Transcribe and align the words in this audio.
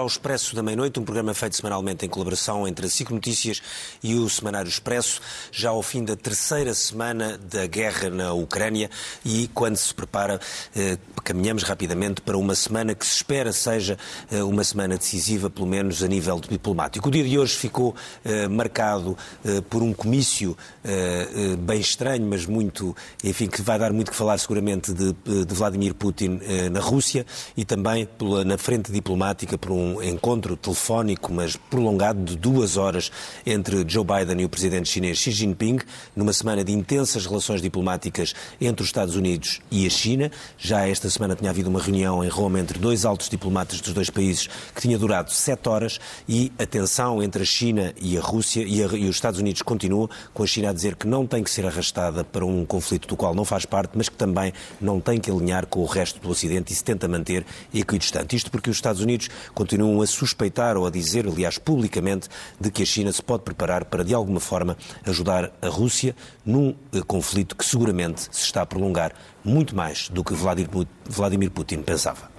ao 0.00 0.06
Expresso 0.06 0.56
da 0.56 0.62
Meia-Noite, 0.62 0.98
um 0.98 1.04
programa 1.04 1.34
feito 1.34 1.56
semanalmente 1.56 2.06
em 2.06 2.08
colaboração 2.08 2.66
entre 2.66 2.86
a 2.86 2.88
SIC 2.88 3.10
Notícias 3.10 3.60
e 4.02 4.14
o 4.14 4.28
Semanário 4.30 4.68
Expresso, 4.68 5.20
já 5.52 5.70
ao 5.70 5.82
fim 5.82 6.04
da 6.04 6.16
terceira 6.16 6.72
semana 6.72 7.36
da 7.38 7.66
guerra 7.66 8.08
na 8.08 8.32
Ucrânia 8.32 8.90
e 9.24 9.48
quando 9.52 9.76
se 9.76 9.94
prepara, 9.94 10.40
eh, 10.74 10.96
caminhamos 11.22 11.64
rapidamente 11.64 12.22
para 12.22 12.38
uma 12.38 12.54
semana 12.54 12.94
que 12.94 13.04
se 13.04 13.16
espera 13.16 13.52
seja 13.52 13.98
eh, 14.30 14.42
uma 14.42 14.64
semana 14.64 14.96
decisiva, 14.96 15.50
pelo 15.50 15.66
menos 15.66 16.02
a 16.02 16.08
nível 16.08 16.40
diplomático. 16.40 17.06
O 17.08 17.10
dia 17.10 17.22
de 17.22 17.38
hoje 17.38 17.54
ficou 17.54 17.94
eh, 18.24 18.48
marcado 18.48 19.18
eh, 19.44 19.60
por 19.68 19.82
um 19.82 19.92
comício 19.92 20.56
eh, 20.82 21.28
eh, 21.34 21.56
bem 21.56 21.80
estranho, 21.80 22.26
mas 22.26 22.46
muito, 22.46 22.96
enfim, 23.22 23.48
que 23.48 23.60
vai 23.60 23.78
dar 23.78 23.92
muito 23.92 24.10
que 24.10 24.16
falar 24.16 24.38
seguramente 24.38 24.94
de, 24.94 25.12
de 25.44 25.54
Vladimir 25.54 25.94
Putin 25.94 26.40
na 26.70 26.80
Rússia 26.80 27.26
e 27.56 27.64
também 27.64 28.06
pela, 28.06 28.44
na 28.44 28.56
frente 28.56 28.90
diplomática 28.90 29.58
por 29.58 29.72
um 29.72 29.89
encontro 30.02 30.56
telefónico, 30.56 31.32
mas 31.32 31.56
prolongado 31.56 32.22
de 32.22 32.36
duas 32.36 32.76
horas 32.76 33.10
entre 33.44 33.84
Joe 33.88 34.04
Biden 34.04 34.42
e 34.42 34.44
o 34.44 34.48
presidente 34.48 34.88
chinês 34.88 35.18
Xi 35.18 35.30
Jinping, 35.30 35.78
numa 36.14 36.32
semana 36.32 36.62
de 36.62 36.72
intensas 36.72 37.26
relações 37.26 37.62
diplomáticas 37.62 38.34
entre 38.60 38.82
os 38.82 38.88
Estados 38.88 39.16
Unidos 39.16 39.60
e 39.70 39.86
a 39.86 39.90
China. 39.90 40.30
Já 40.58 40.86
esta 40.86 41.08
semana 41.08 41.34
tinha 41.34 41.50
havido 41.50 41.70
uma 41.70 41.80
reunião 41.80 42.22
em 42.22 42.28
Roma 42.28 42.60
entre 42.60 42.78
dois 42.78 43.04
altos 43.04 43.28
diplomatas 43.28 43.80
dos 43.80 43.92
dois 43.92 44.10
países 44.10 44.48
que 44.74 44.80
tinha 44.80 44.98
durado 44.98 45.32
sete 45.32 45.68
horas 45.68 45.98
e 46.28 46.52
a 46.58 46.66
tensão 46.66 47.22
entre 47.22 47.42
a 47.42 47.46
China 47.46 47.94
e 48.00 48.18
a 48.18 48.20
Rússia 48.20 48.62
e, 48.62 48.82
a, 48.82 48.86
e 48.86 49.08
os 49.08 49.16
Estados 49.16 49.40
Unidos 49.40 49.62
continua, 49.62 50.08
com 50.34 50.42
a 50.42 50.46
China 50.46 50.70
a 50.70 50.72
dizer 50.72 50.96
que 50.96 51.06
não 51.06 51.26
tem 51.26 51.42
que 51.42 51.50
ser 51.50 51.66
arrastada 51.66 52.22
para 52.22 52.44
um 52.44 52.64
conflito 52.66 53.08
do 53.08 53.16
qual 53.16 53.34
não 53.34 53.44
faz 53.44 53.64
parte, 53.64 53.92
mas 53.94 54.08
que 54.08 54.16
também 54.16 54.52
não 54.80 55.00
tem 55.00 55.18
que 55.18 55.30
alinhar 55.30 55.66
com 55.66 55.80
o 55.80 55.86
resto 55.86 56.20
do 56.20 56.28
Ocidente 56.28 56.72
e 56.72 56.76
se 56.76 56.84
tenta 56.84 57.08
manter 57.08 57.44
equidistante. 57.72 58.36
Isto 58.36 58.50
porque 58.50 58.68
os 58.68 58.76
Estados 58.76 59.00
Unidos 59.00 59.28
continuam 59.54 59.79
a 60.02 60.06
suspeitar 60.06 60.76
ou 60.76 60.86
a 60.86 60.90
dizer, 60.90 61.26
aliás, 61.26 61.58
publicamente, 61.58 62.28
de 62.60 62.70
que 62.70 62.82
a 62.82 62.86
China 62.86 63.12
se 63.12 63.22
pode 63.22 63.42
preparar 63.42 63.84
para, 63.84 64.04
de 64.04 64.14
alguma 64.14 64.40
forma, 64.40 64.76
ajudar 65.04 65.52
a 65.62 65.68
Rússia 65.68 66.14
num 66.44 66.74
eh, 66.92 67.00
conflito 67.06 67.56
que 67.56 67.64
seguramente 67.64 68.22
se 68.30 68.44
está 68.44 68.62
a 68.62 68.66
prolongar 68.66 69.12
muito 69.44 69.74
mais 69.74 70.08
do 70.08 70.22
que 70.22 70.34
Vladimir 70.34 71.50
Putin 71.50 71.82
pensava. 71.82 72.30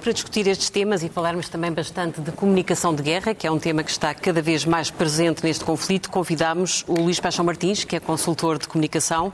Para 0.00 0.12
discutir 0.12 0.46
estes 0.46 0.70
temas 0.70 1.02
e 1.02 1.08
falarmos 1.08 1.48
também 1.48 1.72
bastante 1.72 2.20
de 2.20 2.30
comunicação 2.30 2.94
de 2.94 3.02
guerra, 3.02 3.34
que 3.34 3.46
é 3.46 3.50
um 3.50 3.58
tema 3.58 3.82
que 3.82 3.90
está 3.90 4.14
cada 4.14 4.40
vez 4.40 4.64
mais 4.64 4.90
presente 4.90 5.44
neste 5.44 5.64
conflito, 5.64 6.08
convidamos 6.08 6.84
o 6.86 6.94
Luís 6.94 7.18
Paixão 7.18 7.44
Martins, 7.44 7.84
que 7.84 7.96
é 7.96 8.00
consultor 8.00 8.58
de 8.58 8.68
comunicação, 8.68 9.32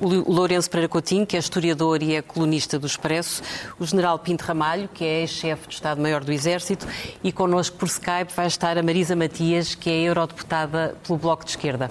o 0.00 0.32
Lourenço 0.32 0.70
Pereira 0.70 0.88
Coutinho, 0.88 1.26
que 1.26 1.36
é 1.36 1.38
historiador 1.38 2.02
e 2.02 2.14
é 2.14 2.22
colunista 2.22 2.78
do 2.78 2.86
Expresso, 2.86 3.42
o 3.78 3.84
General 3.84 4.18
Pinto 4.18 4.44
Ramalho, 4.44 4.88
que 4.94 5.04
é 5.04 5.20
ex-chefe 5.22 5.66
do 5.66 5.72
Estado-Maior 5.72 6.22
do 6.22 6.32
Exército, 6.32 6.86
e 7.22 7.32
connosco 7.32 7.76
por 7.76 7.88
Skype 7.88 8.32
vai 8.34 8.46
estar 8.46 8.78
a 8.78 8.82
Marisa 8.82 9.16
Matias, 9.16 9.74
que 9.74 9.90
é 9.90 10.02
eurodeputada 10.02 10.96
pelo 11.04 11.18
Bloco 11.18 11.44
de 11.44 11.50
Esquerda. 11.50 11.90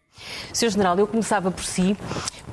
Sr. 0.53 0.69
General, 0.69 0.97
eu 0.97 1.07
começava 1.07 1.51
por 1.51 1.63
si. 1.63 1.97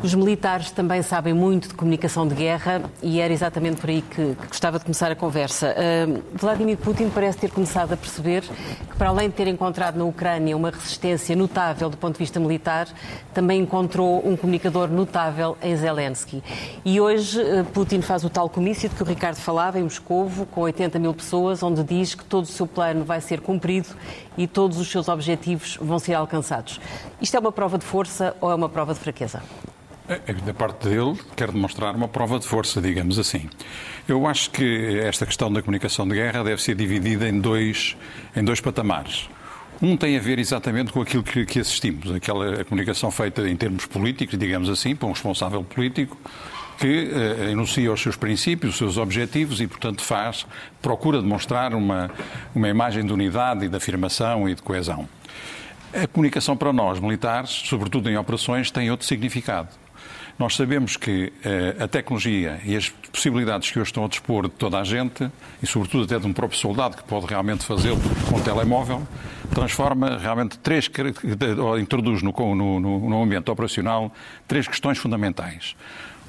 Os 0.01 0.15
militares 0.15 0.71
também 0.71 1.03
sabem 1.03 1.35
muito 1.35 1.69
de 1.69 1.75
comunicação 1.75 2.27
de 2.29 2.33
guerra 2.33 2.83
e 3.03 3.21
era 3.21 3.33
exatamente 3.33 3.81
por 3.81 3.91
aí 3.91 4.01
que, 4.01 4.37
que 4.37 4.47
gostava 4.47 4.79
de 4.79 4.85
começar 4.85 5.11
a 5.11 5.17
conversa. 5.17 5.75
Uh, 5.75 6.23
Vladimir 6.35 6.77
Putin 6.77 7.09
parece 7.09 7.39
ter 7.39 7.51
começado 7.51 7.93
a 7.95 7.97
perceber 7.97 8.43
que, 8.43 8.97
para 8.97 9.09
além 9.09 9.29
de 9.29 9.35
ter 9.35 9.49
encontrado 9.49 9.97
na 9.97 10.05
Ucrânia 10.05 10.57
uma 10.57 10.71
resistência 10.71 11.35
notável 11.35 11.91
do 11.91 11.97
ponto 11.97 12.13
de 12.13 12.21
vista 12.21 12.39
militar, 12.39 12.87
também 13.35 13.61
encontrou 13.61 14.23
um 14.25 14.37
comunicador 14.37 14.89
notável 14.89 15.57
em 15.61 15.77
Zelensky. 15.77 16.45
E 16.85 17.01
hoje 17.01 17.41
uh, 17.41 17.65
Putin 17.65 18.01
faz 18.01 18.23
o 18.23 18.31
tal 18.31 18.49
comício 18.49 18.89
de 18.89 18.95
que 18.95 19.03
o 19.03 19.07
Ricardo 19.07 19.37
falava 19.37 19.81
em 19.81 19.83
Moscovo, 19.83 20.47
com 20.47 20.61
80 20.61 20.97
mil 21.01 21.13
pessoas, 21.13 21.61
onde 21.61 21.83
diz 21.83 22.15
que 22.15 22.25
todo 22.25 22.45
o 22.45 22.47
seu 22.47 22.69
plano 22.69 23.05
vai 23.05 23.21
ser 23.21 23.41
cumprido 23.41 23.89
e 24.37 24.47
todos 24.47 24.79
os 24.79 24.89
seus 24.89 25.09
objetivos 25.09 25.77
vão 25.81 25.99
ser 25.99 26.15
alcançados. 26.15 26.81
Isto 27.21 27.37
é 27.37 27.41
uma 27.41 27.51
prova 27.59 27.77
de 27.77 27.85
força 27.85 28.37
ou 28.41 28.53
é 28.53 28.55
uma 28.55 28.69
prova 28.69 28.95
de 28.95 29.01
fraqueza? 29.01 29.43
Da 30.47 30.55
parte 30.55 30.89
dele, 30.89 31.19
quer 31.35 31.51
demonstrar 31.51 31.93
uma 31.93 32.07
prova 32.07 32.39
de 32.39 32.47
força, 32.47 32.81
digamos 32.81 33.19
assim. 33.19 33.51
Eu 34.07 34.29
acho 34.29 34.49
que 34.51 35.01
esta 35.01 35.27
questão 35.27 35.53
da 35.53 35.61
comunicação 35.61 36.07
de 36.07 36.15
guerra 36.15 36.45
deve 36.45 36.63
ser 36.63 36.77
dividida 36.77 37.29
em 37.29 37.41
dois, 37.41 37.97
em 38.37 38.45
dois 38.45 38.61
patamares. 38.61 39.29
Um 39.83 39.97
tem 39.97 40.17
a 40.17 40.21
ver 40.21 40.39
exatamente 40.39 40.93
com 40.93 41.03
aquilo 41.03 41.25
que, 41.25 41.59
assistimos, 41.59 42.15
aquela 42.15 42.65
comunicação 42.65 43.11
feita 43.11 43.49
em 43.49 43.57
termos 43.57 43.87
políticos, 43.87 44.39
digamos 44.39 44.69
assim, 44.69 44.95
por 44.95 45.09
um 45.09 45.13
responsável 45.13 45.65
político, 45.65 46.17
que 46.79 47.11
uh, 47.13 47.51
enuncia 47.51 47.93
os 47.93 48.01
seus 48.01 48.15
princípios, 48.15 48.75
os 48.75 48.79
seus 48.79 48.97
objetivos 48.99 49.61
e, 49.61 49.67
portanto, 49.67 50.01
faz, 50.01 50.47
procura 50.81 51.21
demonstrar 51.21 51.75
uma, 51.75 52.09
uma 52.55 52.69
imagem 52.69 53.05
de 53.05 53.13
unidade 53.13 53.65
e 53.65 53.69
de 53.69 53.77
afirmação 53.77 54.49
e 54.49 54.55
de 54.55 54.63
coesão. 54.63 55.09
A 55.93 56.07
comunicação 56.07 56.57
para 56.57 56.73
nós, 56.73 57.01
militares, 57.01 57.51
sobretudo 57.51 58.11
em 58.11 58.17
operações, 58.17 58.71
tem 58.71 58.91
outro 58.91 59.07
significado. 59.07 59.69
Nós 60.39 60.55
sabemos 60.55 60.97
que 60.97 61.33
uh, 61.45 61.83
a 61.83 61.89
tecnologia 61.89 62.61
e 62.65 62.77
as 62.77 62.89
possibilidades 62.89 63.71
que 63.71 63.81
hoje 63.81 63.89
estão 63.89 64.05
a 64.05 64.09
dispor 64.09 64.45
de 64.45 64.55
toda 64.55 64.79
a 64.79 64.85
gente, 64.85 65.29
e 65.61 65.67
sobretudo 65.67 66.05
até 66.05 66.19
de 66.19 66.27
um 66.27 66.33
próprio 66.33 66.59
soldado 66.59 66.97
que 66.97 67.03
pode 67.03 67.27
realmente 67.27 67.65
fazê-lo 67.65 67.99
com 68.29 68.37
um 68.37 68.41
telemóvel, 68.41 69.07
transforma 69.53 70.17
realmente 70.19 70.59
três, 70.59 70.89
ou 71.59 71.79
introduz 71.79 72.23
no, 72.23 72.33
no, 72.55 72.81
no 72.81 73.23
ambiente 73.23 73.51
operacional 73.51 74.13
três 74.47 74.69
questões 74.69 74.99
fundamentais. 74.99 75.75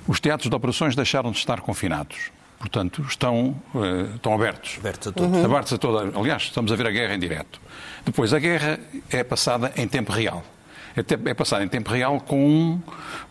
Os 0.08 0.20
teatros 0.20 0.50
de 0.50 0.56
operações 0.56 0.96
deixaram 0.96 1.32
de 1.32 1.38
estar 1.38 1.62
confinados. 1.62 2.32
Portanto, 2.60 3.02
estão, 3.08 3.56
uh, 3.74 4.16
estão 4.16 4.34
abertos. 4.34 4.78
Abertos 4.80 5.08
a 5.08 5.12
todos. 5.14 5.38
Uhum. 5.38 5.46
Abertos 5.46 5.74
a 5.74 5.78
toda. 5.78 6.20
Aliás, 6.20 6.44
estamos 6.44 6.72
a 6.72 6.76
ver 6.76 6.88
a 6.88 6.92
guerra 6.92 7.16
em 7.16 7.20
direto. 7.20 7.60
Depois, 8.06 8.34
a 8.34 8.40
guerra 8.40 8.80
é 9.10 9.24
passada 9.24 9.72
em 9.78 9.88
tempo 9.88 10.12
real. 10.12 10.44
É, 10.96 11.30
é 11.30 11.34
passada 11.34 11.64
em 11.64 11.70
tempo 11.70 11.90
real 11.90 12.20
com 12.20 12.46
um, 12.46 12.82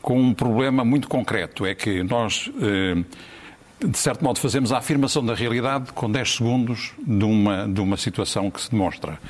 com 0.00 0.18
um 0.18 0.32
problema 0.32 0.82
muito 0.82 1.08
concreto. 1.08 1.66
É 1.66 1.74
que 1.74 2.02
nós. 2.02 2.48
Uh, 2.48 3.04
de 3.80 3.96
certo 3.96 4.24
modo, 4.24 4.40
fazemos 4.40 4.72
a 4.72 4.78
afirmação 4.78 5.24
da 5.24 5.34
realidade 5.34 5.92
com 5.92 6.10
10 6.10 6.36
segundos 6.36 6.92
de 6.98 7.24
uma, 7.24 7.68
de 7.68 7.80
uma 7.80 7.96
situação 7.96 8.50
que 8.50 8.60
se 8.60 8.70
demonstra. 8.70 9.20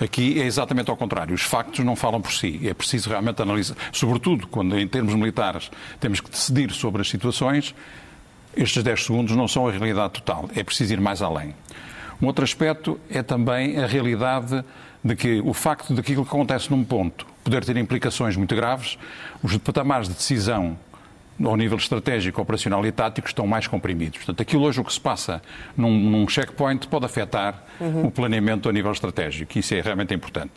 Aqui 0.00 0.40
é 0.40 0.46
exatamente 0.46 0.90
ao 0.90 0.96
contrário. 0.96 1.34
Os 1.34 1.42
factos 1.42 1.84
não 1.84 1.94
falam 1.94 2.20
por 2.20 2.32
si. 2.32 2.58
É 2.66 2.72
preciso 2.72 3.10
realmente 3.10 3.42
analisar, 3.42 3.76
sobretudo 3.92 4.46
quando, 4.46 4.78
em 4.78 4.88
termos 4.88 5.14
militares, 5.14 5.70
temos 6.00 6.20
que 6.20 6.30
decidir 6.30 6.70
sobre 6.70 7.02
as 7.02 7.08
situações, 7.10 7.74
estes 8.56 8.82
10 8.82 9.04
segundos 9.04 9.36
não 9.36 9.48
são 9.48 9.66
a 9.66 9.70
realidade 9.70 10.14
total. 10.14 10.48
É 10.54 10.62
preciso 10.62 10.92
ir 10.92 11.00
mais 11.00 11.22
além. 11.22 11.54
Um 12.20 12.26
outro 12.26 12.44
aspecto 12.44 12.98
é 13.08 13.22
também 13.22 13.78
a 13.78 13.86
realidade 13.86 14.64
de 15.04 15.14
que 15.14 15.40
o 15.44 15.54
facto 15.54 15.94
de 15.94 16.00
aquilo 16.00 16.24
que 16.24 16.30
acontece 16.30 16.70
num 16.70 16.82
ponto 16.84 17.26
poder 17.44 17.64
ter 17.64 17.76
implicações 17.76 18.36
muito 18.36 18.54
graves, 18.54 18.98
os 19.42 19.56
patamares 19.58 20.08
de 20.08 20.14
decisão 20.14 20.76
ao 21.42 21.56
nível 21.56 21.78
estratégico, 21.78 22.42
operacional 22.42 22.84
e 22.84 22.90
tático, 22.90 23.28
estão 23.28 23.46
mais 23.46 23.66
comprimidos. 23.66 24.18
Portanto, 24.18 24.40
aquilo 24.40 24.64
hoje 24.64 24.80
o 24.80 24.84
que 24.84 24.92
se 24.92 25.00
passa 25.00 25.40
num, 25.76 25.96
num 25.96 26.28
checkpoint 26.28 26.88
pode 26.88 27.06
afetar 27.06 27.62
uhum. 27.80 28.06
o 28.06 28.10
planeamento 28.10 28.68
a 28.68 28.72
nível 28.72 28.90
estratégico, 28.90 29.56
isso 29.56 29.74
é 29.74 29.80
realmente 29.80 30.12
importante. 30.12 30.52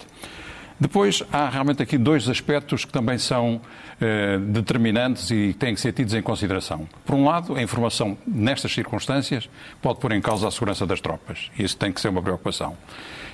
Depois, 0.81 1.21
há 1.31 1.47
realmente 1.47 1.83
aqui 1.83 1.95
dois 1.95 2.27
aspectos 2.27 2.85
que 2.85 2.91
também 2.91 3.19
são 3.19 3.61
eh, 4.01 4.39
determinantes 4.39 5.29
e 5.29 5.53
têm 5.53 5.75
que 5.75 5.79
ser 5.79 5.93
tidos 5.93 6.15
em 6.15 6.23
consideração. 6.23 6.89
Por 7.05 7.13
um 7.13 7.23
lado, 7.23 7.55
a 7.55 7.61
informação 7.61 8.17
nestas 8.25 8.73
circunstâncias 8.73 9.47
pode 9.79 9.99
pôr 9.99 10.11
em 10.11 10.19
causa 10.19 10.47
a 10.47 10.51
segurança 10.51 10.83
das 10.87 10.99
tropas. 10.99 11.51
Isso 11.57 11.77
tem 11.77 11.91
que 11.91 12.01
ser 12.01 12.07
uma 12.07 12.19
preocupação. 12.19 12.75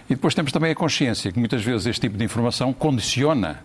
E 0.09 0.15
depois 0.15 0.35
temos 0.35 0.51
também 0.51 0.71
a 0.71 0.75
consciência 0.75 1.31
que 1.31 1.39
muitas 1.39 1.63
vezes 1.63 1.87
este 1.87 2.01
tipo 2.01 2.17
de 2.17 2.25
informação 2.25 2.73
condiciona 2.73 3.61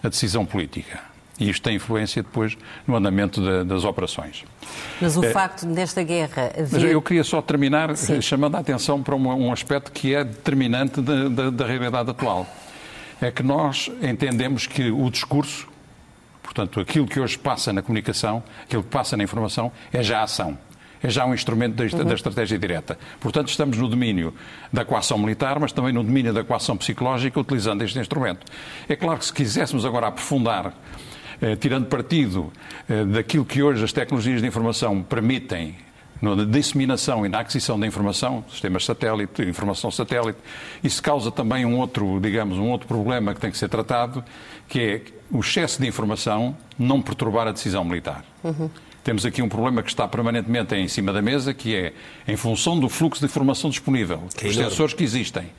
a 0.00 0.08
decisão 0.08 0.46
política. 0.46 1.00
E 1.38 1.50
isto 1.50 1.60
tem 1.60 1.74
influência 1.74 2.22
depois 2.22 2.56
no 2.86 2.94
andamento 2.94 3.40
de, 3.40 3.64
das 3.64 3.82
operações. 3.82 4.44
Mas 5.00 5.16
o 5.16 5.24
é, 5.24 5.32
facto 5.32 5.66
nesta 5.66 6.04
guerra 6.04 6.52
haver... 6.56 6.68
Mas 6.70 6.84
eu 6.84 7.02
queria 7.02 7.24
só 7.24 7.42
terminar 7.42 7.96
Sim. 7.96 8.20
chamando 8.20 8.54
a 8.54 8.60
atenção 8.60 9.02
para 9.02 9.16
um, 9.16 9.26
um 9.26 9.52
aspecto 9.52 9.90
que 9.90 10.14
é 10.14 10.22
determinante 10.22 11.00
da, 11.00 11.28
da, 11.28 11.50
da 11.50 11.66
realidade 11.66 12.08
atual. 12.08 12.46
É 13.20 13.30
que 13.30 13.42
nós 13.42 13.90
entendemos 14.02 14.66
que 14.66 14.90
o 14.90 15.10
discurso, 15.10 15.68
portanto, 16.42 16.80
aquilo 16.80 17.06
que 17.06 17.20
hoje 17.20 17.38
passa 17.38 17.72
na 17.72 17.82
comunicação, 17.82 18.42
aquilo 18.62 18.82
que 18.82 18.90
passa 18.90 19.16
na 19.16 19.24
informação, 19.24 19.72
é 19.92 20.02
já 20.02 20.22
ação. 20.22 20.58
é 21.02 21.10
já 21.10 21.26
um 21.26 21.34
instrumento 21.34 21.74
da, 21.74 22.02
da 22.02 22.14
estratégia 22.14 22.58
direta. 22.58 22.98
Portanto, 23.20 23.48
estamos 23.48 23.76
no 23.76 23.88
domínio 23.88 24.34
da 24.72 24.84
coação 24.84 25.18
militar, 25.18 25.58
mas 25.60 25.70
também 25.70 25.92
no 25.92 26.02
domínio 26.02 26.32
da 26.32 26.42
coação 26.42 26.76
psicológica, 26.76 27.38
utilizando 27.38 27.82
este 27.82 27.98
instrumento. 27.98 28.46
É 28.88 28.96
claro 28.96 29.18
que 29.18 29.26
se 29.26 29.32
quiséssemos 29.32 29.84
agora 29.84 30.06
aprofundar 30.06 30.72
eh, 31.40 31.56
tirando 31.56 31.86
partido 31.86 32.52
eh, 32.88 33.04
daquilo 33.04 33.44
que 33.44 33.62
hoje 33.62 33.84
as 33.84 33.92
tecnologias 33.92 34.40
de 34.40 34.46
informação 34.46 35.02
permitem 35.02 35.76
na 36.20 36.44
disseminação 36.44 37.26
e 37.26 37.28
na 37.28 37.40
aquisição 37.40 37.78
da 37.78 37.86
informação, 37.86 38.44
sistemas 38.50 38.84
satélite, 38.84 39.42
informação 39.42 39.90
satélite, 39.90 40.38
isso 40.82 41.02
causa 41.02 41.30
também 41.30 41.64
um 41.66 41.78
outro, 41.78 42.18
digamos, 42.20 42.58
um 42.58 42.70
outro 42.70 42.86
problema 42.86 43.34
que 43.34 43.40
tem 43.40 43.50
que 43.50 43.58
ser 43.58 43.68
tratado, 43.68 44.24
que 44.68 44.80
é 44.80 45.02
o 45.30 45.40
excesso 45.40 45.80
de 45.80 45.88
informação 45.88 46.56
não 46.78 47.02
perturbar 47.02 47.48
a 47.48 47.52
decisão 47.52 47.84
militar. 47.84 48.24
Uhum. 48.42 48.70
Temos 49.02 49.26
aqui 49.26 49.42
um 49.42 49.48
problema 49.48 49.82
que 49.82 49.90
está 49.90 50.08
permanentemente 50.08 50.74
em 50.74 50.88
cima 50.88 51.12
da 51.12 51.20
mesa, 51.20 51.52
que 51.52 51.76
é, 51.76 51.92
em 52.26 52.36
função 52.36 52.80
do 52.80 52.88
fluxo 52.88 53.20
de 53.20 53.26
informação 53.26 53.68
disponível, 53.68 54.22
que 54.34 54.46
os 54.46 54.54
sensores 54.54 54.94
que 54.94 55.04
existem, 55.04 55.50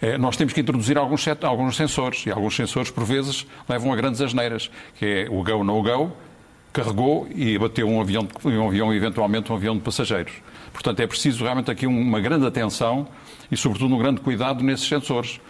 eh, 0.00 0.16
nós 0.16 0.36
temos 0.36 0.54
que 0.54 0.60
introduzir 0.60 0.96
alguns, 0.96 1.26
alguns 1.42 1.76
sensores, 1.76 2.24
e 2.24 2.30
alguns 2.30 2.56
sensores, 2.56 2.90
por 2.90 3.04
vezes, 3.04 3.46
levam 3.68 3.92
a 3.92 3.96
grandes 3.96 4.22
asneiras, 4.22 4.70
que 4.98 5.04
é 5.04 5.28
o 5.28 5.42
go, 5.42 5.62
no 5.62 5.82
go, 5.82 6.12
carregou 6.72 7.26
e 7.34 7.56
abateu 7.56 7.88
um 7.88 8.00
avião, 8.00 8.26
um 8.44 8.68
avião, 8.68 8.94
eventualmente 8.94 9.50
um 9.50 9.54
avião 9.54 9.76
de 9.76 9.82
passageiros. 9.82 10.32
Portanto, 10.72 11.00
é 11.00 11.06
preciso 11.06 11.42
realmente 11.42 11.70
aqui 11.70 11.86
uma 11.86 12.20
grande 12.20 12.46
atenção 12.46 13.08
e, 13.50 13.56
sobretudo, 13.56 13.94
um 13.94 13.98
grande 13.98 14.20
cuidado 14.20 14.62
nesses 14.62 14.86
sensores. 14.86 15.40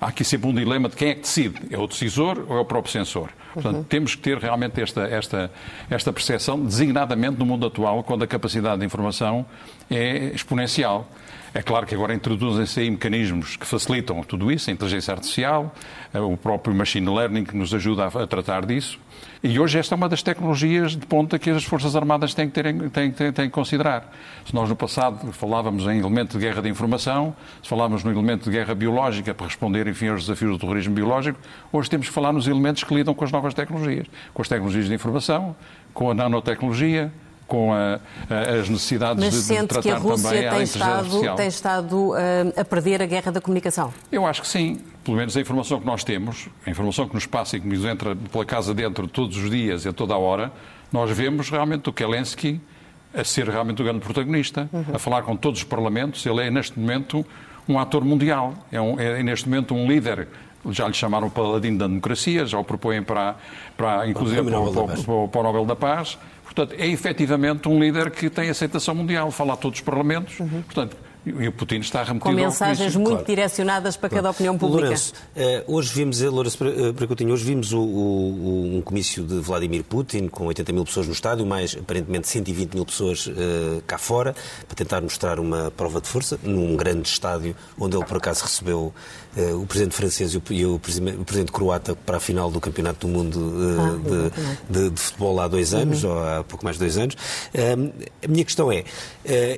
Há 0.00 0.08
aqui 0.08 0.24
sempre 0.24 0.48
um 0.48 0.54
dilema 0.54 0.88
de 0.88 0.96
quem 0.96 1.10
é 1.10 1.14
que 1.14 1.22
decide, 1.22 1.54
é 1.70 1.78
o 1.78 1.86
decisor 1.86 2.44
ou 2.48 2.56
é 2.56 2.60
o 2.60 2.64
próprio 2.64 2.92
sensor. 2.92 3.30
Portanto, 3.54 3.76
uhum. 3.76 3.84
temos 3.84 4.14
que 4.14 4.20
ter 4.20 4.36
realmente 4.36 4.80
esta, 4.82 5.02
esta, 5.02 5.50
esta 5.88 6.12
percepção, 6.12 6.62
designadamente 6.62 7.38
no 7.38 7.46
mundo 7.46 7.66
atual, 7.66 8.02
quando 8.02 8.24
a 8.24 8.26
capacidade 8.26 8.80
de 8.80 8.86
informação 8.86 9.46
é 9.88 10.32
exponencial. 10.34 11.08
É 11.56 11.62
claro 11.62 11.86
que 11.86 11.94
agora 11.94 12.12
introduzem-se 12.12 12.80
aí 12.80 12.90
mecanismos 12.90 13.54
que 13.54 13.64
facilitam 13.64 14.20
tudo 14.24 14.50
isso, 14.50 14.68
a 14.68 14.72
inteligência 14.72 15.14
artificial, 15.14 15.72
eh, 16.12 16.18
o 16.18 16.36
próprio 16.36 16.74
machine 16.74 17.08
learning 17.08 17.44
que 17.44 17.56
nos 17.56 17.72
ajuda 17.72 18.06
a, 18.06 18.26
tratar 18.26 18.66
disso. 18.66 18.98
E 19.40 19.56
hoje 19.56 19.78
esta 19.78 19.94
é 19.94 19.96
uma 19.96 20.08
das 20.08 20.20
tecnologias 20.20 20.96
de 20.96 21.06
ponta 21.06 21.38
que 21.38 21.48
as 21.50 21.62
Forças 21.62 21.94
Armadas 21.94 22.34
têm 22.34 22.48
que, 22.48 22.60
ter, 22.60 22.90
têm, 22.90 23.12
têm, 23.12 23.32
têm 23.32 23.46
que 23.46 23.50
considerar. 23.50 24.12
Se 24.44 24.52
nós 24.52 24.68
no 24.68 24.74
passado 24.74 25.30
falávamos 25.30 25.84
em 25.84 26.00
elemento 26.00 26.36
de 26.36 26.44
guerra 26.44 26.60
de 26.60 26.68
informação, 26.68 27.36
se 27.62 27.68
falávamos 27.68 28.02
no 28.02 28.10
elemento 28.10 28.50
de 28.50 28.56
guerra 28.56 28.74
biológica 28.74 29.32
para 29.32 29.46
responder, 29.46 29.86
enfim, 29.86 30.08
aos 30.08 30.22
desafios 30.22 30.50
do 30.50 30.58
terrorismo 30.58 30.92
biológico, 30.92 31.38
hoje 31.72 31.88
temos 31.88 32.08
que 32.08 32.12
falar 32.12 32.32
nos 32.32 32.48
elementos 32.48 32.82
que 32.82 32.92
lidam 32.92 33.14
com 33.14 33.24
as 33.24 33.30
novas 33.30 33.54
tecnologias, 33.54 34.08
com 34.32 34.42
as 34.42 34.48
tecnologias 34.48 34.88
de 34.88 34.94
informação, 34.94 35.54
com 35.92 36.10
a 36.10 36.14
nanotecnologia, 36.14 37.12
com 37.46 37.72
a, 37.72 38.00
a, 38.30 38.60
as 38.60 38.68
necessidades 38.68 39.22
Mas 39.22 39.34
de, 39.34 39.40
sente 39.40 39.60
de 39.62 39.66
tratar 39.68 39.82
que 39.82 39.90
a 39.90 39.98
Rússia 39.98 40.28
também 40.28 40.50
tem 40.50 40.62
estado, 40.62 41.36
tem 41.36 41.46
estado 41.46 42.10
uh, 42.10 42.14
a 42.56 42.64
perder 42.64 43.02
a 43.02 43.06
guerra 43.06 43.32
da 43.32 43.40
comunicação? 43.40 43.92
Eu 44.10 44.26
acho 44.26 44.42
que 44.42 44.48
sim. 44.48 44.80
Pelo 45.02 45.18
menos 45.18 45.36
a 45.36 45.40
informação 45.40 45.78
que 45.78 45.86
nós 45.86 46.02
temos, 46.02 46.48
a 46.66 46.70
informação 46.70 47.06
que 47.06 47.14
nos 47.14 47.26
passa 47.26 47.58
e 47.58 47.60
que 47.60 47.68
nos 47.68 47.84
entra 47.84 48.16
pela 48.16 48.44
casa 48.44 48.72
dentro 48.72 49.06
todos 49.06 49.36
os 49.36 49.50
dias 49.50 49.84
e 49.84 49.88
a 49.88 49.92
toda 49.92 50.14
a 50.14 50.18
hora, 50.18 50.50
nós 50.90 51.10
vemos 51.10 51.50
realmente 51.50 51.90
o 51.90 51.92
Kelensky 51.92 52.60
a 53.12 53.22
ser 53.22 53.48
realmente 53.48 53.80
o 53.82 53.84
grande 53.84 54.00
protagonista, 54.00 54.68
uhum. 54.72 54.84
a 54.94 54.98
falar 54.98 55.22
com 55.22 55.36
todos 55.36 55.60
os 55.60 55.64
parlamentos. 55.64 56.24
Ele 56.24 56.42
é, 56.42 56.50
neste 56.50 56.78
momento, 56.78 57.24
um 57.68 57.78
ator 57.78 58.04
mundial. 58.04 58.54
É, 58.72 58.80
um, 58.80 58.98
é 58.98 59.22
neste 59.22 59.48
momento, 59.48 59.74
um 59.74 59.86
líder 59.86 60.26
já 60.70 60.88
lhe 60.88 60.94
chamaram 60.94 61.28
paladino 61.28 61.78
da 61.78 61.86
democracia, 61.86 62.46
já 62.46 62.58
o 62.58 62.64
propõem 62.64 63.02
para, 63.02 63.36
para 63.76 64.08
inclusive 64.08 64.42
para, 64.42 64.60
para, 64.60 64.72
para, 64.72 65.28
para 65.28 65.40
o 65.40 65.42
Nobel 65.42 65.66
da 65.66 65.76
Paz. 65.76 66.18
Portanto, 66.54 66.80
é 66.80 66.86
efetivamente 66.86 67.68
um 67.68 67.80
líder 67.80 68.10
que 68.10 68.30
tem 68.30 68.48
aceitação 68.48 68.94
mundial, 68.94 69.30
fala 69.32 69.54
a 69.54 69.56
todos 69.56 69.80
os 69.80 69.84
parlamentos. 69.84 70.38
Uhum. 70.38 70.62
Portanto, 70.62 70.96
e 71.26 71.48
o 71.48 71.52
Putin 71.52 71.76
está 71.76 72.02
remetido 72.02 72.20
Com 72.20 72.32
mensagens 72.32 72.94
muito 72.96 73.10
claro. 73.10 73.26
direcionadas 73.26 73.96
para 73.96 74.08
claro. 74.10 74.24
cada 74.24 74.30
opinião 74.30 74.58
pública. 74.58 74.82
Lourenço, 74.82 75.14
eh, 75.34 75.64
hoje 75.66 75.92
vimos, 75.94 76.20
eh, 76.20 76.28
Lourenço 76.28 76.58
Pracutinho, 76.94 77.32
hoje 77.32 77.44
vimos 77.44 77.72
o, 77.72 77.80
o, 77.80 78.76
um 78.76 78.82
comício 78.82 79.24
de 79.24 79.40
Vladimir 79.40 79.84
Putin 79.84 80.28
com 80.28 80.46
80 80.46 80.72
mil 80.72 80.84
pessoas 80.84 81.06
no 81.06 81.12
estádio, 81.12 81.46
mais 81.46 81.74
aparentemente 81.78 82.28
120 82.28 82.74
mil 82.74 82.84
pessoas 82.84 83.26
uh, 83.26 83.32
cá 83.86 83.96
fora, 83.96 84.34
para 84.66 84.76
tentar 84.76 85.00
mostrar 85.00 85.40
uma 85.40 85.70
prova 85.70 86.00
de 86.00 86.08
força 86.08 86.38
num 86.42 86.76
grande 86.76 87.08
estádio 87.08 87.56
onde 87.78 87.96
ele 87.96 88.04
por 88.04 88.18
acaso 88.18 88.42
recebeu 88.42 88.92
uh, 89.36 89.62
o 89.62 89.66
presidente 89.66 89.94
francês 89.94 90.34
e 90.34 90.36
o, 90.36 90.42
e 90.50 90.78
presidente, 90.78 91.18
o, 91.18 91.24
presidente, 91.24 91.52
croata 91.52 91.96
para 91.96 92.18
a 92.18 92.20
final 92.20 92.50
do 92.50 92.60
Campeonato 92.60 93.06
do 93.06 93.12
Mundo 93.12 93.38
uh, 93.38 93.80
ah, 93.80 94.68
de, 94.68 94.80
de, 94.80 94.90
de, 94.90 95.00
futebol 95.00 95.40
há 95.40 95.48
dois 95.48 95.72
anos, 95.72 96.04
uhum. 96.04 96.10
ou 96.10 96.22
há 96.22 96.44
pouco 96.44 96.64
mais 96.64 96.76
de 96.76 96.80
dois 96.80 96.98
anos. 96.98 97.16
a 97.54 98.28
minha 98.28 98.44
questão 98.44 98.70
é, 98.70 98.84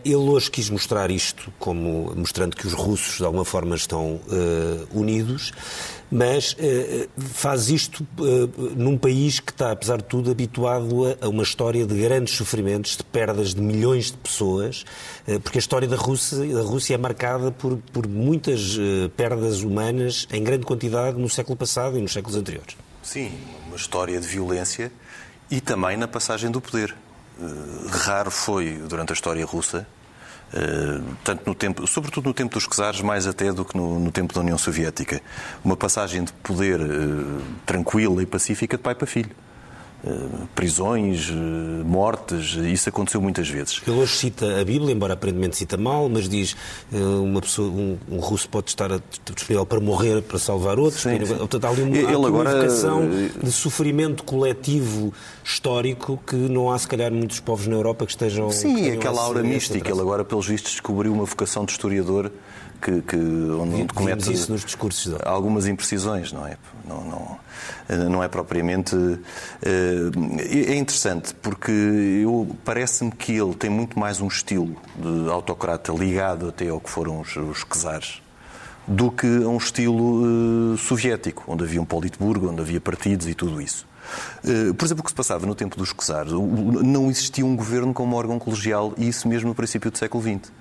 ele 0.04 0.14
hoje 0.14 0.50
quis 0.50 0.70
mostrar 0.70 1.10
isto 1.10 1.52
como 1.58 2.12
mostrando 2.14 2.56
que 2.56 2.66
os 2.66 2.72
russos 2.72 3.18
de 3.18 3.24
alguma 3.24 3.44
forma 3.44 3.74
estão 3.74 4.14
uh, 4.14 4.88
unidos, 4.92 5.52
mas 6.10 6.52
uh, 6.52 7.08
faz 7.18 7.68
isto 7.68 8.06
uh, 8.18 8.74
num 8.76 8.96
país 8.96 9.40
que 9.40 9.50
está, 9.50 9.72
apesar 9.72 9.98
de 9.98 10.04
tudo, 10.04 10.30
habituado 10.30 11.16
a, 11.20 11.28
uma 11.28 11.42
história 11.42 11.86
de 11.86 12.00
grandes 12.00 12.34
sofrimentos, 12.34 12.96
de 12.96 13.04
perdas 13.04 13.54
de 13.54 13.60
milhões 13.60 14.06
de 14.06 14.16
pessoas, 14.18 14.84
porque 15.42 15.58
a 15.58 15.60
história 15.60 15.88
da 15.88 15.96
Rússia, 15.96 16.38
da 16.38 16.62
Rússia 16.62 16.94
é 16.94 16.98
marcada 16.98 17.50
por, 17.50 17.78
por 17.92 18.06
muitas 18.06 18.78
perdas 19.16 19.62
humanas 19.62 20.28
em 20.32 20.42
grande 20.42 20.64
quantidade 20.64 21.18
no 21.18 21.28
século 21.28 21.56
passado 21.56 21.98
e 21.98 22.00
nos 22.00 22.12
séculos 22.12 22.36
anteriores. 22.36 22.76
Sim, 23.02 23.32
uma 23.66 23.76
história 23.76 24.20
de 24.20 24.26
violência 24.26 24.92
e 25.50 25.60
também 25.60 25.96
na 25.96 26.08
passagem 26.08 26.50
do 26.50 26.60
poder. 26.60 26.94
Raro 27.88 28.30
foi, 28.30 28.78
durante 28.88 29.12
a 29.12 29.14
história 29.14 29.44
russa, 29.44 29.86
tanto 31.24 31.42
no 31.46 31.54
tempo, 31.54 31.86
sobretudo 31.86 32.28
no 32.28 32.34
tempo 32.34 32.54
dos 32.54 32.66
czares, 32.66 33.00
mais 33.00 33.26
até 33.26 33.52
do 33.52 33.64
que 33.64 33.76
no, 33.76 33.98
no 33.98 34.12
tempo 34.12 34.32
da 34.34 34.40
União 34.40 34.56
Soviética. 34.56 35.20
Uma 35.64 35.76
passagem 35.76 36.24
de 36.24 36.32
poder 36.32 36.80
uh, 36.80 37.42
tranquila 37.64 38.22
e 38.22 38.26
pacífica 38.26 38.76
de 38.76 38.82
pai 38.82 38.94
para 38.94 39.06
filho. 39.06 39.30
Uh, 40.04 40.46
prisões, 40.54 41.30
mortes, 41.84 42.54
isso 42.54 42.88
aconteceu 42.88 43.20
muitas 43.20 43.48
vezes. 43.48 43.80
Ele 43.86 43.98
hoje 43.98 44.14
cita 44.14 44.60
a 44.60 44.64
Bíblia, 44.64 44.92
embora 44.92 45.14
aparentemente 45.14 45.56
cita 45.56 45.76
mal, 45.76 46.08
mas 46.08 46.28
diz 46.28 46.54
uma 46.92 47.40
pessoa, 47.40 47.68
um, 47.68 47.98
um 48.08 48.18
russo 48.18 48.48
pode 48.48 48.68
estar 48.68 48.90
disponível 49.34 49.66
para 49.66 49.80
morrer 49.80 50.22
para 50.22 50.38
salvar 50.38 50.78
outros. 50.78 51.02
Sim, 51.02 51.24
sim. 51.24 51.34
Portanto, 51.34 51.64
há 51.64 51.70
ali 51.70 51.82
uma, 51.82 51.96
Ele 51.96 52.14
uma 52.14 52.28
agora... 52.28 52.68
de 53.42 53.50
sofrimento 53.50 54.22
coletivo 54.22 55.12
histórico 55.42 56.20
que 56.24 56.36
não 56.36 56.70
há, 56.70 56.78
se 56.78 56.86
calhar, 56.86 57.10
muitos 57.10 57.40
povos 57.40 57.66
na 57.66 57.74
Europa 57.74 58.04
que 58.04 58.12
estejam. 58.12 58.50
Sim, 58.52 58.76
que 58.76 58.90
aquela 58.90 59.22
aura 59.22 59.42
mística. 59.42 59.90
Ele 59.90 60.00
agora, 60.00 60.24
pelos 60.24 60.46
vistos, 60.46 60.72
descobriu 60.72 61.12
uma 61.12 61.24
vocação 61.24 61.64
de 61.64 61.72
historiador 61.72 62.30
que, 62.80 63.02
que 63.02 63.16
onde, 63.16 63.92
comete 63.94 64.30
algumas 65.24 65.66
imprecisões, 65.66 66.32
não 66.32 66.46
é? 66.46 66.56
Não, 66.86 67.04
não, 67.04 68.08
não 68.10 68.22
é 68.22 68.28
propriamente. 68.28 68.94
Eh, 69.62 70.10
é 70.70 70.74
interessante 70.76 71.34
porque 71.34 72.24
parece-me 72.64 73.10
que 73.10 73.32
ele 73.32 73.54
tem 73.54 73.68
muito 73.68 73.98
mais 73.98 74.20
um 74.20 74.28
estilo 74.28 74.76
de 74.96 75.30
autocrata 75.30 75.92
ligado 75.92 76.48
até 76.48 76.68
ao 76.68 76.80
que 76.80 76.88
foram 76.88 77.20
os, 77.20 77.64
czares 77.64 78.22
do 78.86 79.10
que 79.10 79.26
a 79.26 79.48
um 79.48 79.56
estilo 79.56 80.74
uh, 80.74 80.78
soviético, 80.78 81.42
onde 81.48 81.64
havia 81.64 81.82
um 81.82 81.84
Politburgo, 81.84 82.50
onde 82.50 82.60
havia 82.60 82.80
partidos 82.80 83.26
e 83.26 83.34
tudo 83.34 83.60
isso. 83.60 83.84
Eh, 84.44 84.72
por 84.72 84.84
exemplo, 84.84 85.00
o 85.00 85.04
que 85.04 85.10
se 85.10 85.14
passava 85.14 85.46
no 85.46 85.54
tempo 85.54 85.76
dos 85.76 85.92
czares, 85.92 86.32
não 86.32 87.10
existia 87.10 87.44
um 87.44 87.56
governo 87.56 87.92
como 87.92 88.16
órgão 88.16 88.38
colegial, 88.38 88.94
e 88.96 89.08
isso 89.08 89.28
mesmo 89.28 89.48
no 89.48 89.54
princípio 89.54 89.90
do 89.90 89.98
século 89.98 90.22
XX. 90.22 90.52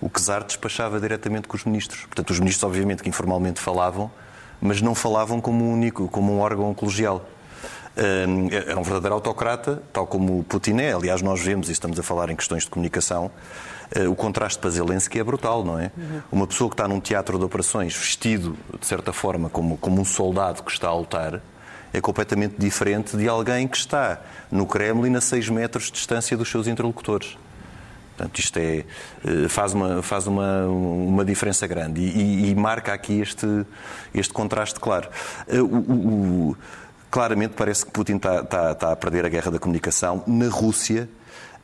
O 0.00 0.08
czar 0.08 0.44
despachava 0.44 0.98
diretamente 0.98 1.46
com 1.46 1.56
os 1.56 1.64
ministros. 1.64 2.00
Portanto, 2.06 2.30
os 2.30 2.40
ministros, 2.40 2.64
obviamente, 2.64 3.02
que 3.02 3.08
informalmente 3.08 3.60
falavam, 3.60 4.10
mas 4.60 4.82
não 4.82 4.94
falavam 4.94 5.40
como 5.40 5.64
um 5.64 5.72
único, 5.72 6.08
como 6.08 6.32
um 6.32 6.40
órgão 6.40 6.72
colegial. 6.74 7.24
Era 7.96 8.78
um 8.78 8.82
verdadeiro 8.82 9.14
autocrata, 9.14 9.82
tal 9.92 10.06
como 10.06 10.44
Putin 10.44 10.78
é. 10.78 10.92
Aliás, 10.92 11.22
nós 11.22 11.40
vemos, 11.40 11.68
e 11.68 11.72
estamos 11.72 11.98
a 11.98 12.02
falar 12.02 12.30
em 12.30 12.36
questões 12.36 12.62
de 12.62 12.70
comunicação, 12.70 13.30
eh, 13.90 14.06
o 14.06 14.14
contraste 14.14 14.58
para 14.58 14.70
Zelensky 14.70 15.18
é 15.18 15.24
brutal, 15.24 15.64
não 15.64 15.78
é? 15.78 15.90
Uhum. 15.96 16.22
Uma 16.32 16.46
pessoa 16.46 16.70
que 16.70 16.74
está 16.74 16.86
num 16.86 17.00
teatro 17.00 17.38
de 17.38 17.44
operações 17.44 17.94
vestido, 17.94 18.56
de 18.78 18.86
certa 18.86 19.12
forma, 19.12 19.50
como, 19.50 19.76
como 19.76 20.00
um 20.00 20.04
soldado 20.04 20.62
que 20.62 20.70
está 20.70 20.88
a 20.88 20.94
lutar, 20.94 21.42
é 21.92 22.00
completamente 22.00 22.54
diferente 22.56 23.16
de 23.16 23.28
alguém 23.28 23.66
que 23.66 23.76
está 23.76 24.20
no 24.50 24.64
Kremlin 24.66 25.16
a 25.16 25.20
6 25.20 25.48
metros 25.48 25.86
de 25.86 25.92
distância 25.92 26.36
dos 26.36 26.48
seus 26.48 26.68
interlocutores. 26.68 27.36
Portanto, 28.20 28.38
isto 28.38 28.58
é, 28.58 28.84
eh, 29.24 29.48
faz 29.48 29.72
uma, 29.72 30.02
faz 30.02 30.26
uma, 30.26 30.66
uma 30.66 31.24
diferença 31.24 31.66
grande 31.66 32.02
e, 32.02 32.18
e, 32.18 32.50
e 32.50 32.54
marca 32.54 32.92
aqui 32.92 33.18
este, 33.18 33.64
este 34.12 34.32
contraste 34.34 34.78
claro. 34.78 35.08
Eh, 35.48 35.58
o, 35.58 35.64
o, 35.64 36.56
claramente 37.10 37.54
parece 37.56 37.86
que 37.86 37.90
Putin 37.90 38.16
está, 38.16 38.40
está, 38.40 38.72
está, 38.72 38.92
a 38.92 38.96
perder 38.96 39.24
a 39.24 39.28
guerra 39.30 39.50
da 39.50 39.58
comunicação. 39.58 40.22
Na 40.26 40.50
Rússia, 40.50 41.08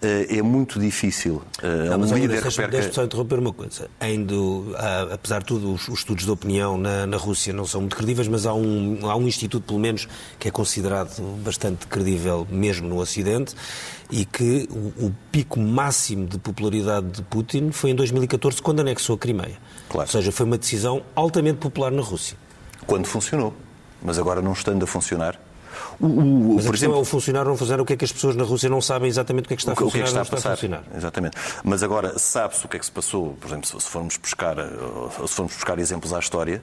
é 0.03 0.43
muito 0.43 0.79
difícil 0.79 1.43
uh, 1.63 1.99
não, 1.99 2.07
um 2.07 2.15
líder 2.15 2.43
que 2.43 2.55
perca... 2.55 2.69
Deixa-me 2.69 2.95
só 2.95 3.05
interromper 3.05 3.39
uma 3.39 3.53
coisa. 3.53 3.89
Do, 4.27 4.75
há, 4.77 5.15
apesar 5.15 5.39
de 5.41 5.47
tudo, 5.47 5.73
os, 5.73 5.89
os, 5.89 6.01
estudos 6.01 6.25
de 6.25 6.31
opinião 6.31 6.77
na, 6.77 7.07
na, 7.07 7.17
Rússia 7.17 7.53
não 7.53 7.65
são 7.65 7.81
muito 7.81 7.97
credíveis, 7.97 8.29
mas 8.29 8.45
há 8.45 8.53
um, 8.53 8.99
há 9.03 9.17
um 9.17 9.27
instituto, 9.27 9.65
pelo 9.65 9.79
menos, 9.79 10.07
que 10.39 10.49
é 10.49 10.51
considerado 10.51 11.21
bastante 11.43 11.87
credível 11.87 12.47
mesmo 12.51 12.89
no 12.89 12.99
Ocidente 13.01 13.55
e 14.11 14.25
que 14.25 14.69
o, 14.71 15.07
o 15.07 15.15
pico 15.33 15.59
máximo 15.59 16.27
de 16.27 16.39
popularidade 16.39 17.07
de 17.07 17.23
Putin 17.23 17.71
foi 17.71 17.91
em 17.91 17.95
2014, 17.95 18.61
quando 18.61 18.81
anexou 18.81 19.17
a 19.17 19.19
Crimeia. 19.19 19.57
Claro. 19.89 20.09
Ou 20.09 20.13
seja, 20.13 20.31
foi 20.31 20.47
uma 20.47 20.59
decisão 20.59 21.03
altamente 21.15 21.59
popular 21.59 21.91
na 21.91 22.03
Rússia. 22.03 22.37
Quando 22.87 23.07
funcionou. 23.07 23.55
Mas 24.03 24.19
agora 24.19 24.43
não 24.43 24.53
estando 24.53 24.83
a 24.85 24.87
funcionar, 24.87 25.41
o, 26.01 26.07
o, 26.07 26.55
Mas 26.57 26.67
por 26.67 26.75
exemplo, 26.75 26.97
é 26.97 27.01
o 27.01 27.05
funcionar 27.05 27.43
ou 27.43 27.51
não 27.51 27.57
funcionar, 27.57 27.83
o 27.83 27.85
que 27.85 27.93
é 27.93 27.97
que 27.97 28.05
as 28.05 28.13
pessoas 28.13 28.37
na 28.37 28.45
Rússia 28.45 28.69
não 28.69 28.81
sabem 28.81 29.09
exatamente 29.09 29.45
o 29.45 29.49
que 29.49 29.55
é 29.55 29.57
que 29.57 29.63
está 29.63 29.73
a 29.73 29.77
funcionar 29.77 30.07
o 30.07 30.13
que 30.13 30.19
é 30.19 30.23
que 30.23 30.35
está 30.35 30.49
a, 30.49 30.53
a 30.53 30.57
funcionar. 30.57 30.83
Exatamente. 30.97 31.37
Mas 31.65 31.83
agora, 31.83 32.19
sabe-se 32.19 32.65
o 32.65 32.69
que 32.69 32.77
é 32.77 32.81
que 32.81 32.87
se 32.87 32.93
passou, 32.93 33.37
por 33.41 33.49
exemplo, 33.49 33.81
se 33.81 33.89
formos 33.89 34.17
buscar, 34.17 34.59
eh, 34.59 34.69
se 35.27 35.35
formos 35.35 35.55
buscar 35.55 35.79
exemplos 35.79 36.13
à 36.13 36.19
história, 36.19 36.63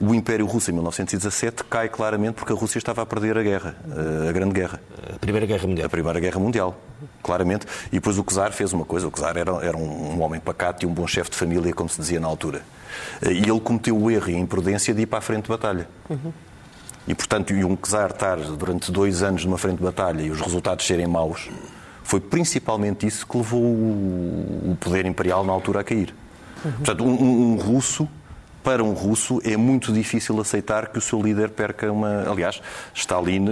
o 0.00 0.14
Império 0.14 0.44
Russo 0.46 0.70
em 0.70 0.74
1917 0.74 1.64
cai 1.64 1.88
claramente 1.88 2.34
porque 2.34 2.52
a 2.52 2.56
Rússia 2.56 2.78
estava 2.78 3.02
a 3.02 3.06
perder 3.06 3.38
a 3.38 3.42
guerra, 3.42 3.76
eh, 3.90 4.28
a 4.28 4.32
Grande 4.32 4.52
Guerra. 4.52 4.80
A 5.14 5.18
Primeira 5.18 5.46
Guerra 5.46 5.66
Mundial. 5.66 5.86
A 5.86 5.88
Primeira 5.88 6.20
Guerra 6.20 6.40
Mundial, 6.40 6.80
claramente. 7.22 7.66
E 7.88 7.96
depois 7.96 8.18
o 8.18 8.24
Czar 8.24 8.52
fez 8.52 8.72
uma 8.72 8.84
coisa, 8.84 9.06
o 9.06 9.10
Czar 9.10 9.36
era, 9.36 9.52
era 9.64 9.76
um, 9.76 10.16
um 10.16 10.22
homem 10.22 10.40
pacato 10.40 10.84
e 10.84 10.86
um 10.88 10.92
bom 10.92 11.06
chefe 11.06 11.30
de 11.30 11.36
família, 11.36 11.72
como 11.72 11.88
se 11.88 12.00
dizia 12.00 12.18
na 12.18 12.26
altura. 12.26 12.62
Eh, 13.22 13.32
e 13.32 13.48
ele 13.48 13.60
cometeu 13.60 13.96
o 13.96 14.10
erro 14.10 14.30
e 14.30 14.34
a 14.34 14.38
imprudência 14.38 14.92
de 14.92 15.02
ir 15.02 15.06
para 15.06 15.18
a 15.18 15.22
frente 15.22 15.44
de 15.44 15.48
batalha. 15.48 15.88
Uhum. 16.10 16.32
E, 17.06 17.14
portanto, 17.14 17.52
e 17.52 17.64
um 17.64 17.76
czar 17.76 18.10
estar 18.10 18.36
durante 18.36 18.90
dois 18.90 19.22
anos 19.22 19.44
numa 19.44 19.58
frente 19.58 19.76
de 19.76 19.84
batalha 19.84 20.22
e 20.22 20.30
os 20.30 20.40
resultados 20.40 20.86
serem 20.86 21.06
maus, 21.06 21.50
foi 22.02 22.20
principalmente 22.20 23.06
isso 23.06 23.26
que 23.26 23.36
levou 23.36 23.62
o 23.62 24.76
poder 24.80 25.06
imperial 25.06 25.44
na 25.44 25.52
altura 25.52 25.80
a 25.80 25.84
cair. 25.84 26.14
Uhum. 26.64 26.72
Portanto, 26.72 27.04
um, 27.04 27.52
um, 27.52 27.56
russo, 27.56 28.08
para 28.62 28.82
um 28.82 28.92
russo, 28.92 29.40
é 29.44 29.56
muito 29.56 29.92
difícil 29.92 30.40
aceitar 30.40 30.88
que 30.88 30.98
o 30.98 31.00
seu 31.00 31.20
líder 31.20 31.50
perca 31.50 31.90
uma. 31.92 32.30
Aliás, 32.30 32.62
Stalin, 32.94 33.44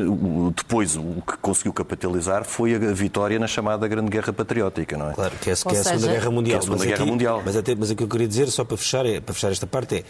depois, 0.56 0.97
o 0.97 1.23
que 1.26 1.37
conseguiu 1.38 1.75
capitalizar 1.75 2.44
foi 2.44 2.75
a 2.75 2.78
vitória 2.92 3.38
na 3.38 3.47
chamada 3.47 3.87
Grande 3.87 4.11
Guerra 4.11 4.32
Patriótica, 4.32 4.97
não 4.97 5.11
é? 5.11 5.14
Claro, 5.14 5.35
que 5.40 5.50
é, 5.50 5.54
que 5.54 5.68
é 5.76 5.78
a 5.78 5.85
Segunda 5.85 6.06
Guerra 6.09 6.30
Mundial. 6.30 6.56
É 6.56 6.59
a 6.59 6.62
Segunda 6.62 6.78
mas 6.78 6.88
Guerra 6.88 7.02
aqui, 7.02 7.11
Mundial. 7.11 7.42
Mas, 7.44 7.56
até, 7.56 7.75
mas 7.75 7.90
o 7.90 7.97
que 7.97 8.02
eu 8.02 8.09
queria 8.09 8.28
dizer, 8.28 8.49
só 8.49 8.64
para 8.64 8.76
fechar, 8.78 9.04
é, 9.04 9.21
para 9.21 9.35
fechar 9.35 9.52
esta 9.52 9.66
parte, 9.66 9.97
é 9.97 10.04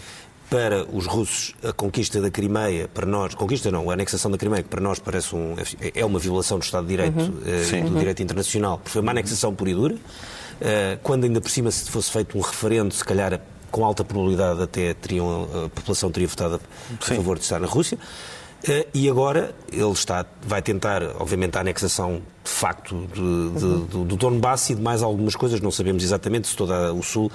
para 0.52 0.84
os 0.94 1.06
russos, 1.06 1.54
a 1.66 1.72
conquista 1.72 2.20
da 2.20 2.30
Crimeia, 2.30 2.86
para 2.86 3.06
nós, 3.06 3.34
conquista 3.34 3.70
não, 3.70 3.88
a 3.88 3.94
anexação 3.94 4.30
da 4.30 4.36
Crimeia, 4.36 4.62
que 4.62 4.68
para 4.68 4.82
nós 4.82 4.98
parece 4.98 5.34
um, 5.34 5.56
é 5.94 6.04
uma 6.04 6.18
violação 6.18 6.58
do 6.58 6.62
Estado 6.62 6.84
de 6.84 6.90
Direito 6.90 7.18
uhum. 7.18 7.28
uh, 7.28 7.82
do 7.88 7.94
uhum. 7.94 7.98
direito 7.98 8.22
internacional, 8.22 8.76
porque 8.76 8.90
foi 8.90 9.00
uma 9.00 9.12
anexação 9.12 9.54
pura 9.54 9.70
e 9.70 9.74
dura. 9.74 9.94
Uh, 9.94 10.98
quando 11.02 11.24
ainda 11.24 11.40
por 11.40 11.50
cima 11.50 11.70
se 11.70 11.90
fosse 11.90 12.10
feito 12.10 12.36
um 12.36 12.42
referendo, 12.42 12.92
se 12.92 13.02
calhar 13.02 13.40
com 13.70 13.82
alta 13.82 14.04
probabilidade 14.04 14.60
até 14.62 14.92
teriam, 14.92 15.48
a 15.64 15.68
população 15.70 16.10
teria 16.10 16.28
votado 16.28 16.60
a 17.00 17.04
Sim. 17.06 17.16
favor 17.16 17.38
de 17.38 17.44
estar 17.44 17.58
na 17.58 17.66
Rússia. 17.66 17.96
Uh, 18.62 18.86
e 18.92 19.08
agora 19.08 19.54
ele 19.72 19.90
está, 19.90 20.26
vai 20.46 20.60
tentar, 20.60 21.02
obviamente, 21.18 21.56
a 21.56 21.62
anexação 21.62 22.20
de 22.44 22.50
facto 22.50 23.08
de, 23.14 23.14
de, 23.14 23.20
uhum. 23.64 23.86
do, 23.86 24.04
do 24.04 24.16
Donbass 24.16 24.68
e 24.68 24.74
de 24.74 24.82
mais 24.82 25.02
algumas 25.02 25.34
coisas, 25.34 25.62
não 25.62 25.70
sabemos 25.70 26.04
exatamente 26.04 26.46
se 26.46 26.54
todo 26.54 26.72
o 26.94 27.02
Sul 27.02 27.32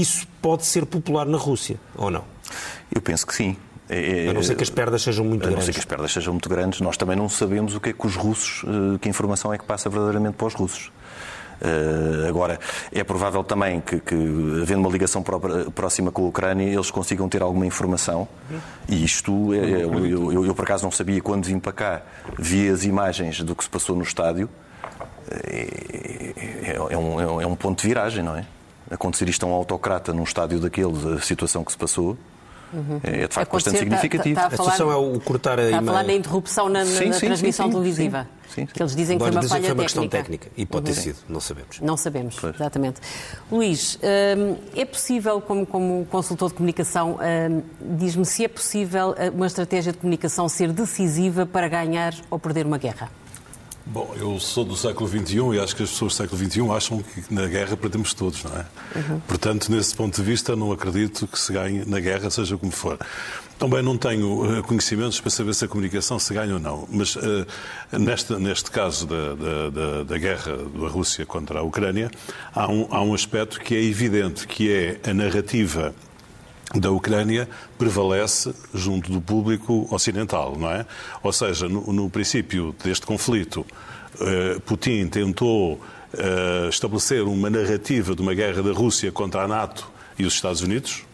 isso 0.00 0.26
pode 0.40 0.64
ser 0.64 0.86
popular 0.86 1.26
na 1.26 1.38
Rússia, 1.38 1.78
ou 1.96 2.10
não? 2.10 2.24
Eu 2.94 3.00
penso 3.00 3.26
que 3.26 3.34
sim. 3.34 3.56
É, 3.88 4.26
é, 4.26 4.28
a 4.30 4.32
não 4.32 4.42
ser 4.42 4.54
que 4.54 4.62
as 4.62 4.70
perdas 4.70 5.02
sejam 5.02 5.24
muito 5.24 5.40
grandes. 5.40 5.56
A 5.56 5.60
não 5.60 5.66
ser 5.66 5.72
que 5.72 5.78
as 5.78 5.84
perdas 5.84 6.12
sejam 6.12 6.32
muito 6.32 6.48
grandes, 6.48 6.80
nós 6.80 6.96
também 6.96 7.16
não 7.16 7.28
sabemos 7.28 7.74
o 7.74 7.80
que 7.80 7.90
é 7.90 7.92
que 7.92 8.06
os 8.06 8.16
russos, 8.16 8.64
eh, 8.64 8.98
que 8.98 9.08
informação 9.08 9.52
é 9.52 9.58
que 9.58 9.64
passa 9.64 9.90
verdadeiramente 9.90 10.34
para 10.36 10.46
os 10.46 10.54
russos. 10.54 10.90
Uh, 11.62 12.28
agora, 12.28 12.58
é 12.90 13.04
provável 13.04 13.44
também 13.44 13.80
que, 13.80 14.00
que, 14.00 14.14
havendo 14.62 14.80
uma 14.80 14.90
ligação 14.90 15.22
próxima 15.72 16.10
com 16.10 16.24
a 16.24 16.28
Ucrânia, 16.28 16.64
eles 16.64 16.90
consigam 16.90 17.28
ter 17.28 17.40
alguma 17.40 17.64
informação. 17.64 18.26
E 18.88 19.04
isto, 19.04 19.54
é, 19.54 19.58
é, 19.58 19.84
eu, 19.84 20.32
eu, 20.32 20.46
eu, 20.46 20.54
por 20.56 20.64
acaso 20.64 20.82
não 20.82 20.90
sabia, 20.90 21.20
quando 21.20 21.44
vim 21.44 21.60
para 21.60 21.72
cá, 21.72 22.02
vi 22.36 22.68
as 22.68 22.82
imagens 22.82 23.42
do 23.42 23.54
que 23.54 23.62
se 23.62 23.70
passou 23.70 23.94
no 23.94 24.02
estádio. 24.02 24.48
É, 25.30 26.74
é, 26.90 26.98
um, 26.98 27.40
é 27.40 27.46
um 27.46 27.54
ponto 27.54 27.80
de 27.80 27.86
viragem, 27.86 28.24
não 28.24 28.36
é? 28.36 28.44
Acontecer 28.92 29.28
isto 29.28 29.44
a 29.44 29.48
um 29.48 29.52
autocrata 29.52 30.12
num 30.12 30.22
estádio 30.22 30.60
daqueles, 30.60 31.04
a 31.04 31.20
situação 31.20 31.64
que 31.64 31.72
se 31.72 31.78
passou, 31.78 32.16
Uhum. 32.72 33.00
É 33.02 33.28
de 33.28 33.34
facto 33.34 33.52
bastante 33.52 33.78
significativo. 33.78 34.34
Tá, 34.34 34.48
tá 34.48 34.54
a, 34.54 34.56
falar, 34.56 34.68
a 34.70 34.72
situação 34.72 34.92
é 34.92 34.96
o 34.96 35.20
cortar 35.20 35.58
a 35.58 35.64
Está 35.64 35.78
a 35.78 35.82
falar 35.82 36.04
da 36.04 36.12
interrupção 36.12 36.68
na, 36.68 36.84
sim, 36.86 37.08
na 37.08 37.14
sim, 37.14 37.26
transmissão 37.26 37.66
sim, 37.66 37.72
televisiva. 37.72 38.28
Sim, 38.48 38.66
que 38.66 38.82
eles 38.82 38.96
dizem 38.96 39.18
que 39.18 39.24
foi 39.24 39.30
uma 39.30 39.42
falha 39.42 39.64
foi 39.64 39.72
uma 39.72 39.82
questão 39.82 40.08
técnica. 40.08 40.48
E 40.56 40.66
pode 40.66 40.86
ter 40.86 40.96
uhum. 40.96 41.02
sido, 41.02 41.18
não 41.28 41.40
sabemos. 41.40 41.80
Não 41.80 41.96
sabemos, 41.96 42.36
pois. 42.40 42.54
exatamente. 42.54 43.00
Luís, 43.50 43.98
hum, 44.02 44.56
é 44.74 44.84
possível, 44.84 45.40
como, 45.40 45.66
como 45.66 46.06
consultor 46.10 46.48
de 46.48 46.54
comunicação, 46.54 47.18
hum, 47.18 47.62
diz-me 47.96 48.24
se 48.24 48.44
é 48.44 48.48
possível 48.48 49.14
eh, 49.16 49.30
uma 49.30 49.46
estratégia 49.46 49.92
de 49.92 49.98
comunicação 49.98 50.48
ser 50.48 50.72
decisiva 50.72 51.46
para 51.46 51.68
ganhar 51.68 52.14
ou 52.30 52.38
perder 52.38 52.66
uma 52.66 52.78
guerra? 52.78 53.10
Bom, 53.84 54.14
eu 54.18 54.38
sou 54.38 54.64
do 54.64 54.76
século 54.76 55.08
XXI 55.08 55.54
e 55.54 55.60
acho 55.60 55.74
que 55.74 55.82
as 55.82 55.90
pessoas 55.90 56.12
do 56.12 56.16
século 56.16 56.38
XXI 56.38 56.70
acham 56.70 57.02
que 57.02 57.34
na 57.34 57.46
guerra 57.46 57.76
perdemos 57.76 58.14
todos, 58.14 58.44
não 58.44 58.52
é? 58.56 58.66
Uhum. 58.96 59.20
Portanto, 59.20 59.70
nesse 59.70 59.94
ponto 59.94 60.14
de 60.14 60.22
vista, 60.22 60.54
não 60.54 60.70
acredito 60.72 61.26
que 61.26 61.38
se 61.38 61.52
ganhe 61.52 61.84
na 61.84 61.98
guerra, 61.98 62.30
seja 62.30 62.56
como 62.56 62.70
for. 62.70 62.98
Também 63.58 63.82
não 63.82 63.96
tenho 63.96 64.58
eh, 64.58 64.62
conhecimentos 64.62 65.20
para 65.20 65.30
saber 65.30 65.54
se 65.54 65.64
a 65.64 65.68
comunicação 65.68 66.18
se 66.18 66.32
ganha 66.32 66.54
ou 66.54 66.60
não, 66.60 66.88
mas 66.90 67.14
uh, 67.16 67.46
neste, 67.92 68.32
neste 68.34 68.70
caso 68.70 69.06
da, 69.06 69.34
da, 69.34 69.70
da, 69.70 70.02
da, 70.04 70.18
guerra 70.18 70.56
da 70.56 70.88
Rússia 70.88 71.24
contra 71.24 71.60
a 71.60 71.62
Ucrânia, 71.62 72.10
há 72.54 72.68
um, 72.68 72.88
há 72.90 73.02
um 73.02 73.14
aspecto 73.14 73.60
que 73.60 73.74
é 73.74 73.82
evidente, 73.82 74.46
que 74.48 74.72
é 74.72 75.00
a 75.08 75.14
narrativa 75.14 75.94
da 76.74 76.90
Ucrânia 76.90 77.48
prevalece 77.78 78.54
junto 78.72 79.10
do 79.10 79.20
público 79.20 79.86
ocidental, 79.90 80.56
não 80.58 80.70
é? 80.70 80.86
Ou 81.22 81.32
seja, 81.32 81.68
no, 81.68 81.92
no 81.92 82.10
princípio 82.10 82.74
deste 82.82 83.04
conflito, 83.06 83.60
uh, 83.60 84.60
Putin 84.62 85.06
tentou 85.08 85.74
uh, 85.74 86.68
estabelecer 86.68 87.22
uma 87.22 87.50
narrativa 87.50 88.14
de 88.14 88.22
uma 88.22 88.34
guerra 88.34 88.62
da 88.62 88.72
Rússia 88.72 89.12
contra 89.12 89.42
a 89.42 89.48
NATO 89.48 89.90
e 90.18 90.24
os 90.24 90.34
Estados 90.34 90.62
Unidos, 90.62 91.04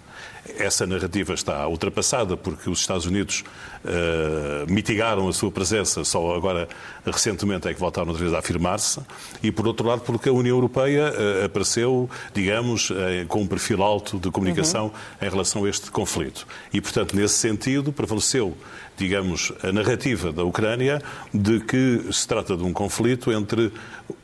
essa 0.58 0.86
narrativa 0.86 1.34
está 1.34 1.66
ultrapassada 1.68 2.36
porque 2.36 2.70
os 2.70 2.80
Estados 2.80 3.06
Unidos 3.06 3.44
uh, 3.84 4.70
mitigaram 4.70 5.28
a 5.28 5.32
sua 5.32 5.50
presença, 5.50 6.04
só 6.04 6.34
agora 6.34 6.68
recentemente 7.04 7.68
é 7.68 7.74
que 7.74 7.80
voltaram 7.80 8.08
outra 8.08 8.22
vez 8.22 8.34
a 8.34 8.38
afirmar-se, 8.38 9.00
e 9.42 9.50
por 9.50 9.66
outro 9.66 9.86
lado 9.86 10.02
porque 10.02 10.28
a 10.28 10.32
União 10.32 10.56
Europeia 10.56 11.12
uh, 11.12 11.44
apareceu, 11.44 12.08
digamos, 12.32 12.90
uh, 12.90 12.94
com 13.28 13.42
um 13.42 13.46
perfil 13.46 13.82
alto 13.82 14.18
de 14.18 14.30
comunicação 14.30 14.86
uhum. 14.86 15.26
em 15.26 15.30
relação 15.30 15.64
a 15.64 15.68
este 15.68 15.90
conflito. 15.90 16.46
E, 16.72 16.80
portanto, 16.80 17.14
nesse 17.14 17.34
sentido, 17.34 17.92
prevaleceu 17.92 18.56
digamos, 18.98 19.52
a 19.62 19.72
narrativa 19.72 20.32
da 20.32 20.44
Ucrânia 20.44 21.00
de 21.32 21.60
que 21.60 22.04
se 22.12 22.26
trata 22.26 22.56
de 22.56 22.64
um 22.64 22.72
conflito 22.72 23.32
entre 23.32 23.72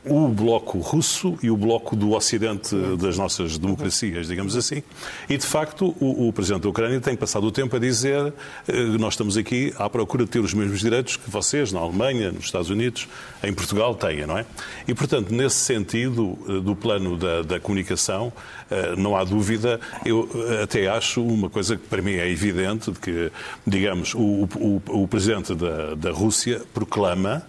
o 0.03 0.27
bloco 0.27 0.79
russo 0.79 1.37
e 1.41 1.49
o 1.49 1.57
bloco 1.57 1.95
do 1.95 2.11
Ocidente 2.11 2.75
das 2.97 3.17
nossas 3.17 3.57
democracias, 3.57 4.27
digamos 4.27 4.55
assim. 4.55 4.83
E, 5.29 5.37
de 5.37 5.45
facto, 5.45 5.95
o, 5.99 6.27
o 6.27 6.33
Presidente 6.33 6.63
da 6.63 6.69
Ucrânia 6.69 6.99
tem 6.99 7.15
passado 7.15 7.45
o 7.45 7.51
tempo 7.51 7.75
a 7.75 7.79
dizer 7.79 8.33
eh, 8.67 8.73
nós 8.99 9.13
estamos 9.13 9.35
aqui 9.37 9.73
à 9.77 9.89
procura 9.89 10.25
de 10.25 10.31
ter 10.31 10.39
os 10.39 10.53
mesmos 10.53 10.79
direitos 10.79 11.17
que 11.17 11.29
vocês, 11.29 11.71
na 11.71 11.79
Alemanha, 11.79 12.31
nos 12.31 12.45
Estados 12.45 12.69
Unidos, 12.69 13.07
em 13.43 13.53
Portugal, 13.53 13.95
têm, 13.95 14.25
não 14.25 14.37
é? 14.37 14.45
E, 14.87 14.93
portanto, 14.93 15.31
nesse 15.33 15.57
sentido 15.57 16.37
eh, 16.47 16.59
do 16.59 16.75
plano 16.75 17.17
da, 17.17 17.41
da 17.41 17.59
comunicação, 17.59 18.31
eh, 18.69 18.95
não 18.97 19.15
há 19.15 19.23
dúvida, 19.23 19.79
eu 20.05 20.29
até 20.61 20.87
acho 20.87 21.23
uma 21.23 21.49
coisa 21.49 21.77
que 21.77 21.87
para 21.87 22.01
mim 22.01 22.13
é 22.13 22.29
evidente, 22.29 22.91
de 22.91 22.99
que, 22.99 23.31
digamos, 23.65 24.13
o, 24.13 24.47
o 24.65 25.07
Presidente 25.07 25.53
da, 25.55 25.95
da 25.95 26.11
Rússia 26.11 26.61
proclama 26.73 27.45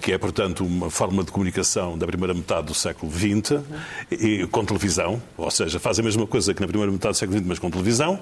que 0.00 0.12
é, 0.12 0.18
portanto, 0.18 0.64
uma 0.64 0.90
forma 0.90 1.22
de 1.22 1.30
comunicação 1.30 1.96
da 1.96 2.06
primeira 2.06 2.32
metade 2.32 2.66
do 2.66 2.74
século 2.74 3.12
XX, 3.12 3.60
e, 4.10 4.46
com 4.46 4.64
televisão, 4.64 5.22
ou 5.36 5.50
seja, 5.50 5.78
faz 5.78 5.98
a 5.98 6.02
mesma 6.02 6.26
coisa 6.26 6.54
que 6.54 6.60
na 6.60 6.66
primeira 6.66 6.90
metade 6.90 7.12
do 7.12 7.18
século 7.18 7.38
XX, 7.38 7.46
mas 7.46 7.58
com 7.58 7.70
televisão, 7.70 8.18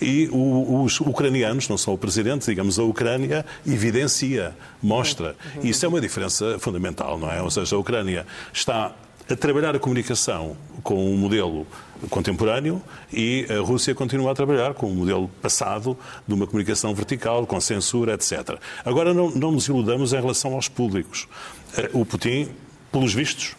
e 0.00 0.28
o, 0.30 0.82
os 0.82 1.00
ucranianos, 1.00 1.68
não 1.68 1.78
só 1.78 1.92
o 1.92 1.98
presidente, 1.98 2.44
digamos, 2.44 2.78
a 2.78 2.82
Ucrânia 2.82 3.46
evidencia, 3.66 4.54
mostra. 4.82 5.34
E 5.62 5.70
isso 5.70 5.84
é 5.86 5.88
uma 5.88 6.00
diferença 6.00 6.58
fundamental, 6.58 7.18
não 7.18 7.30
é? 7.32 7.40
Ou 7.42 7.50
seja, 7.50 7.76
a 7.76 7.78
Ucrânia 7.78 8.26
está 8.52 8.94
a 9.30 9.36
trabalhar 9.36 9.74
a 9.74 9.78
comunicação 9.78 10.56
com 10.82 11.12
um 11.12 11.16
modelo 11.16 11.66
contemporâneo 12.10 12.82
e 13.12 13.46
a 13.50 13.60
Rússia 13.60 13.94
continua 13.94 14.32
a 14.32 14.34
trabalhar 14.34 14.74
com 14.74 14.90
um 14.90 14.94
modelo 14.94 15.28
passado 15.40 15.96
de 16.26 16.34
uma 16.34 16.46
comunicação 16.46 16.94
vertical, 16.94 17.46
com 17.46 17.60
censura, 17.60 18.14
etc. 18.14 18.58
Agora, 18.84 19.12
não, 19.14 19.30
não 19.30 19.52
nos 19.52 19.66
iludamos 19.66 20.12
em 20.12 20.20
relação 20.20 20.54
aos 20.54 20.68
públicos. 20.68 21.28
Eh, 21.76 21.90
o 21.92 22.04
Putin, 22.04 22.48
pelos 22.90 23.14
vistos, 23.14 23.54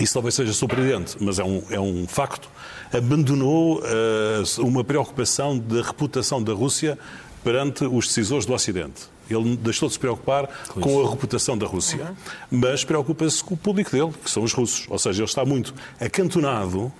isso 0.00 0.14
talvez 0.14 0.34
seja 0.34 0.52
surpreendente, 0.52 1.16
mas 1.20 1.38
é 1.38 1.44
um, 1.44 1.62
é 1.70 1.80
um 1.80 2.06
facto, 2.06 2.48
abandonou 2.92 3.80
uh, 3.80 4.64
uma 4.66 4.84
preocupação 4.84 5.58
da 5.58 5.82
reputação 5.82 6.42
da 6.42 6.52
Rússia 6.52 6.98
perante 7.42 7.84
os 7.84 8.06
decisores 8.06 8.46
do 8.46 8.52
Ocidente. 8.52 9.08
Ele 9.28 9.56
deixou 9.56 9.88
de 9.88 9.94
se 9.94 9.98
preocupar 9.98 10.48
com 10.80 11.06
a 11.06 11.10
reputação 11.10 11.56
da 11.58 11.66
Rússia, 11.66 12.14
mas 12.50 12.84
preocupa-se 12.84 13.44
com 13.44 13.54
o 13.54 13.56
público 13.56 13.90
dele, 13.90 14.12
que 14.24 14.30
são 14.30 14.42
os 14.42 14.52
russos. 14.52 14.86
Ou 14.88 14.98
seja, 14.98 15.22
ele 15.22 15.28
está 15.28 15.44
muito 15.44 15.74
acantonado 16.00 16.92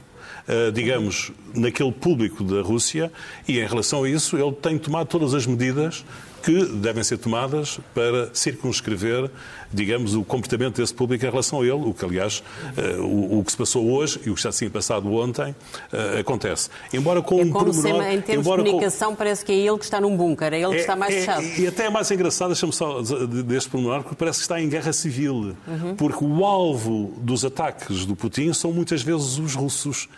digamos, 0.73 1.33
naquele 1.55 1.93
público 1.93 2.43
da 2.43 2.63
Rússia 2.63 3.13
e, 3.47 3.59
em 3.59 3.67
relação 3.67 4.05
a 4.05 4.09
isso, 4.09 4.37
ele 4.37 4.53
tem 4.53 4.79
tomado 4.79 5.07
todas 5.07 5.35
as 5.35 5.47
medidas 5.47 6.05
que 6.43 6.65
devem 6.65 7.03
ser 7.03 7.19
tomadas 7.19 7.81
para 7.95 8.31
circunscrever, 8.33 9.31
digamos, 9.73 10.15
o 10.15 10.25
comportamento 10.25 10.81
desse 10.81 10.95
público 10.95 11.25
em 11.25 11.29
relação 11.29 11.61
a 11.61 11.65
ele, 11.65 11.73
o 11.73 11.93
que, 11.93 12.05
aliás, 12.05 12.43
uh, 12.77 13.03
o, 13.03 13.41
o, 13.41 13.45
que 13.45 13.51
se 13.51 13.59
passou 13.59 13.91
hoje 13.91 14.21
e 14.25 14.31
o 14.31 14.35
que 14.35 14.43
já 14.43 14.51
tinha 14.51 14.71
passado 14.71 15.13
ontem 15.13 15.51
uh, 15.51 16.21
acontece. 16.21 16.71
Embora 16.93 17.21
com 17.23 17.41
é 17.41 17.45
um 17.45 17.51
pormenor... 17.51 18.03
em 18.05 18.21
termos 18.21 18.47
de 18.47 18.51
comunicação, 18.51 19.11
com... 19.11 19.17
parece 19.17 19.45
que 19.45 19.53
é 19.53 19.57
ele 19.57 19.79
que 19.79 19.85
está 19.85 20.01
num 20.01 20.17
bunker, 20.17 20.53
é 20.53 20.61
ele 20.61 20.71
que 20.71 20.77
é, 20.77 20.81
está 20.81 20.97
mais 20.97 21.15
é, 21.15 21.19
fechado. 21.19 21.45
E 21.59 21.67
até 21.67 21.87
é 21.87 21.91
mais 21.91 22.11
engraçado, 22.11 22.49
deixa-me 22.49 22.73
só 22.73 23.03
deste 23.03 23.69
pormenor, 23.69 24.03
porque 24.03 24.17
parece 24.17 24.39
que 24.39 24.43
está 24.45 24.61
em 24.61 24.69
guerra 24.69 24.93
civil, 24.93 25.57
uhum. 25.67 25.97
porque 25.97 26.25
o 26.25 26.45
alvo 26.45 27.13
dos 27.19 27.45
ataques 27.45 28.07
do 28.07 28.15
Putin 28.15 28.53
são 28.53 28.73
muitas 28.73 29.03
vezes 29.03 29.39
os 29.39 29.55
russos 29.55 30.09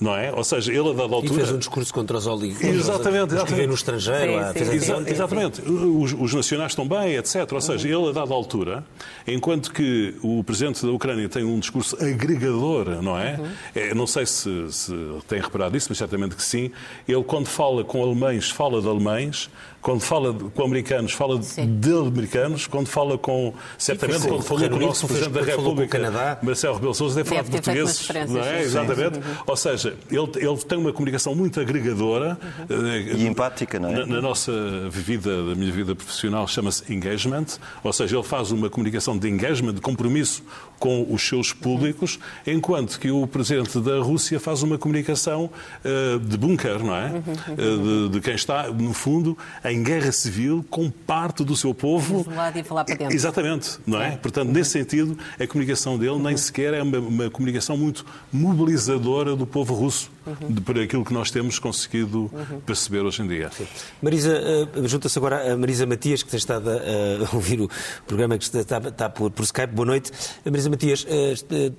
não 0.00 0.14
é? 0.14 0.32
Ou 0.32 0.44
seja, 0.44 0.72
ele 0.72 0.90
a 0.90 0.92
dada 0.92 1.14
altura... 1.14 1.32
E 1.32 1.36
fez 1.36 1.50
um 1.50 1.58
discurso 1.58 1.92
contra 1.92 2.16
os 2.16 2.26
oligarcas. 2.26 2.68
Exatamente. 2.68 3.34
exatamente. 3.34 3.66
no 3.66 3.74
estrangeiro. 3.74 4.32
Sim, 4.52 4.64
sim, 4.64 4.80
sim, 4.80 5.04
exatamente. 5.06 5.62
Os, 5.62 6.12
os, 6.12 6.34
nacionais 6.34 6.72
estão 6.72 6.86
bem, 6.86 7.16
etc. 7.16 7.50
Ou 7.52 7.60
seja, 7.60 7.88
ele 7.88 8.08
a 8.08 8.12
dada 8.12 8.32
altura, 8.32 8.84
enquanto 9.26 9.72
que 9.72 10.14
o 10.22 10.42
presidente 10.44 10.84
da 10.84 10.92
Ucrânia 10.92 11.28
tem 11.28 11.44
um 11.44 11.58
discurso 11.58 11.96
agregador, 11.96 13.02
não 13.02 13.18
é? 13.18 13.36
Uhum. 13.38 13.48
é 13.74 13.94
não 13.94 14.06
sei 14.06 14.26
se, 14.26 14.72
se 14.72 14.94
tem 15.26 15.40
reparado 15.40 15.76
isso, 15.76 15.86
mas 15.88 15.98
certamente 15.98 16.36
que 16.36 16.42
sim. 16.42 16.70
Ele, 17.06 17.24
quando 17.24 17.46
fala 17.46 17.84
com 17.84 18.02
alemães, 18.02 18.50
fala 18.50 18.80
de 18.80 18.88
alemães, 18.88 19.50
quando 19.80 20.00
fala 20.00 20.34
com 20.34 20.62
americanos, 20.62 21.12
fala 21.12 21.40
Sim. 21.42 21.78
de 21.78 21.92
americanos, 21.92 22.66
quando 22.66 22.88
fala 22.88 23.16
com, 23.16 23.54
certamente, 23.76 24.26
quando 24.26 24.42
falou 24.42 24.68
com 24.68 24.76
o 24.76 24.80
nosso 24.80 25.06
Presidente 25.06 25.32
da 25.32 25.42
República, 25.42 25.98
Canadá, 25.98 26.38
Marcelo 26.42 26.74
Rebelo 26.74 26.94
Sousa, 26.94 27.16
deve 27.16 27.28
falar 27.28 27.42
de 27.42 27.50
portugueses, 27.50 28.08
não 28.28 28.42
é? 28.42 28.62
Exatamente. 28.62 29.18
Uhum. 29.18 29.36
Ou 29.46 29.56
seja, 29.56 29.96
ele, 30.10 30.30
ele 30.36 30.56
tem 30.58 30.78
uma 30.78 30.92
comunicação 30.92 31.34
muito 31.34 31.60
agregadora. 31.60 32.38
Uhum. 32.68 32.86
E 33.16 33.26
empática, 33.26 33.78
não 33.78 33.88
é? 33.88 33.92
Na, 33.98 34.06
na 34.06 34.20
nossa 34.20 34.52
vida, 34.90 35.44
da 35.44 35.54
minha 35.54 35.72
vida 35.72 35.94
profissional, 35.94 36.46
chama-se 36.46 36.92
engagement, 36.92 37.46
ou 37.82 37.92
seja, 37.92 38.16
ele 38.16 38.24
faz 38.24 38.50
uma 38.50 38.68
comunicação 38.68 39.16
de 39.16 39.28
engagement, 39.28 39.74
de 39.74 39.80
compromisso 39.80 40.42
com 40.78 41.06
os 41.10 41.26
seus 41.26 41.52
públicos, 41.52 42.18
enquanto 42.46 42.98
que 42.98 43.10
o 43.10 43.26
Presidente 43.26 43.80
da 43.80 43.98
Rússia 43.98 44.38
faz 44.38 44.62
uma 44.62 44.78
comunicação 44.78 45.50
uh, 45.84 46.18
de 46.18 46.36
bunker, 46.36 46.82
não 46.84 46.94
é? 46.94 47.10
Uh, 47.10 48.08
de, 48.08 48.14
de 48.14 48.20
quem 48.20 48.34
está, 48.34 48.68
no 48.68 48.92
fundo, 48.92 49.36
em 49.64 49.82
guerra 49.82 50.12
civil 50.12 50.64
com 50.70 50.90
parte 50.90 51.44
do 51.44 51.56
seu 51.56 51.74
povo. 51.74 52.24
e 52.54 52.62
falar 52.62 52.84
para 52.84 52.94
dentro. 52.94 53.14
Exatamente, 53.14 53.78
não 53.86 54.00
é? 54.00 54.16
Portanto, 54.16 54.50
nesse 54.50 54.70
sentido, 54.70 55.18
a 55.38 55.46
comunicação 55.46 55.98
dele 55.98 56.18
nem 56.18 56.36
sequer 56.36 56.74
é 56.74 56.82
uma, 56.82 56.98
uma 56.98 57.30
comunicação 57.30 57.76
muito 57.76 58.04
mobilizadora 58.32 59.34
do 59.34 59.46
povo 59.46 59.74
russo, 59.74 60.10
uhum. 60.40 60.54
por 60.56 60.78
aquilo 60.78 61.04
que 61.04 61.12
nós 61.12 61.30
temos 61.30 61.58
conseguido 61.58 62.30
uhum. 62.32 62.60
perceber 62.64 63.00
hoje 63.00 63.22
em 63.22 63.28
dia. 63.28 63.50
Sim. 63.50 63.66
Marisa, 64.02 64.40
uh, 64.76 64.88
junta-se 64.88 65.18
agora 65.18 65.52
a 65.52 65.56
Marisa 65.56 65.86
Matias, 65.86 66.22
que 66.22 66.30
tem 66.30 66.38
estado 66.38 66.70
a, 66.70 67.34
ouvir 67.34 67.60
o 67.60 67.70
programa 68.06 68.36
que 68.38 68.44
está, 68.44 68.60
está, 68.60 68.78
está 68.78 69.08
por, 69.08 69.30
por, 69.30 69.42
Skype. 69.44 69.72
Boa 69.72 69.86
noite. 69.86 70.12
Marisa 70.44 70.70
Matias, 70.70 71.06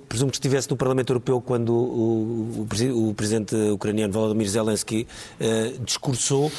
presumo 0.07 0.31
que 0.31 0.37
estivesse 0.37 0.69
no 0.69 0.77
Parlamento 0.77 1.11
Europeu 1.11 1.41
quando 1.41 1.73
o, 1.73 2.67
o, 2.69 3.09
o 3.09 3.13
presidente 3.13 3.55
ucraniano 3.55 4.13
Volodymyr 4.13 4.47
Zelensky 4.47 5.07
discursou 5.83 6.51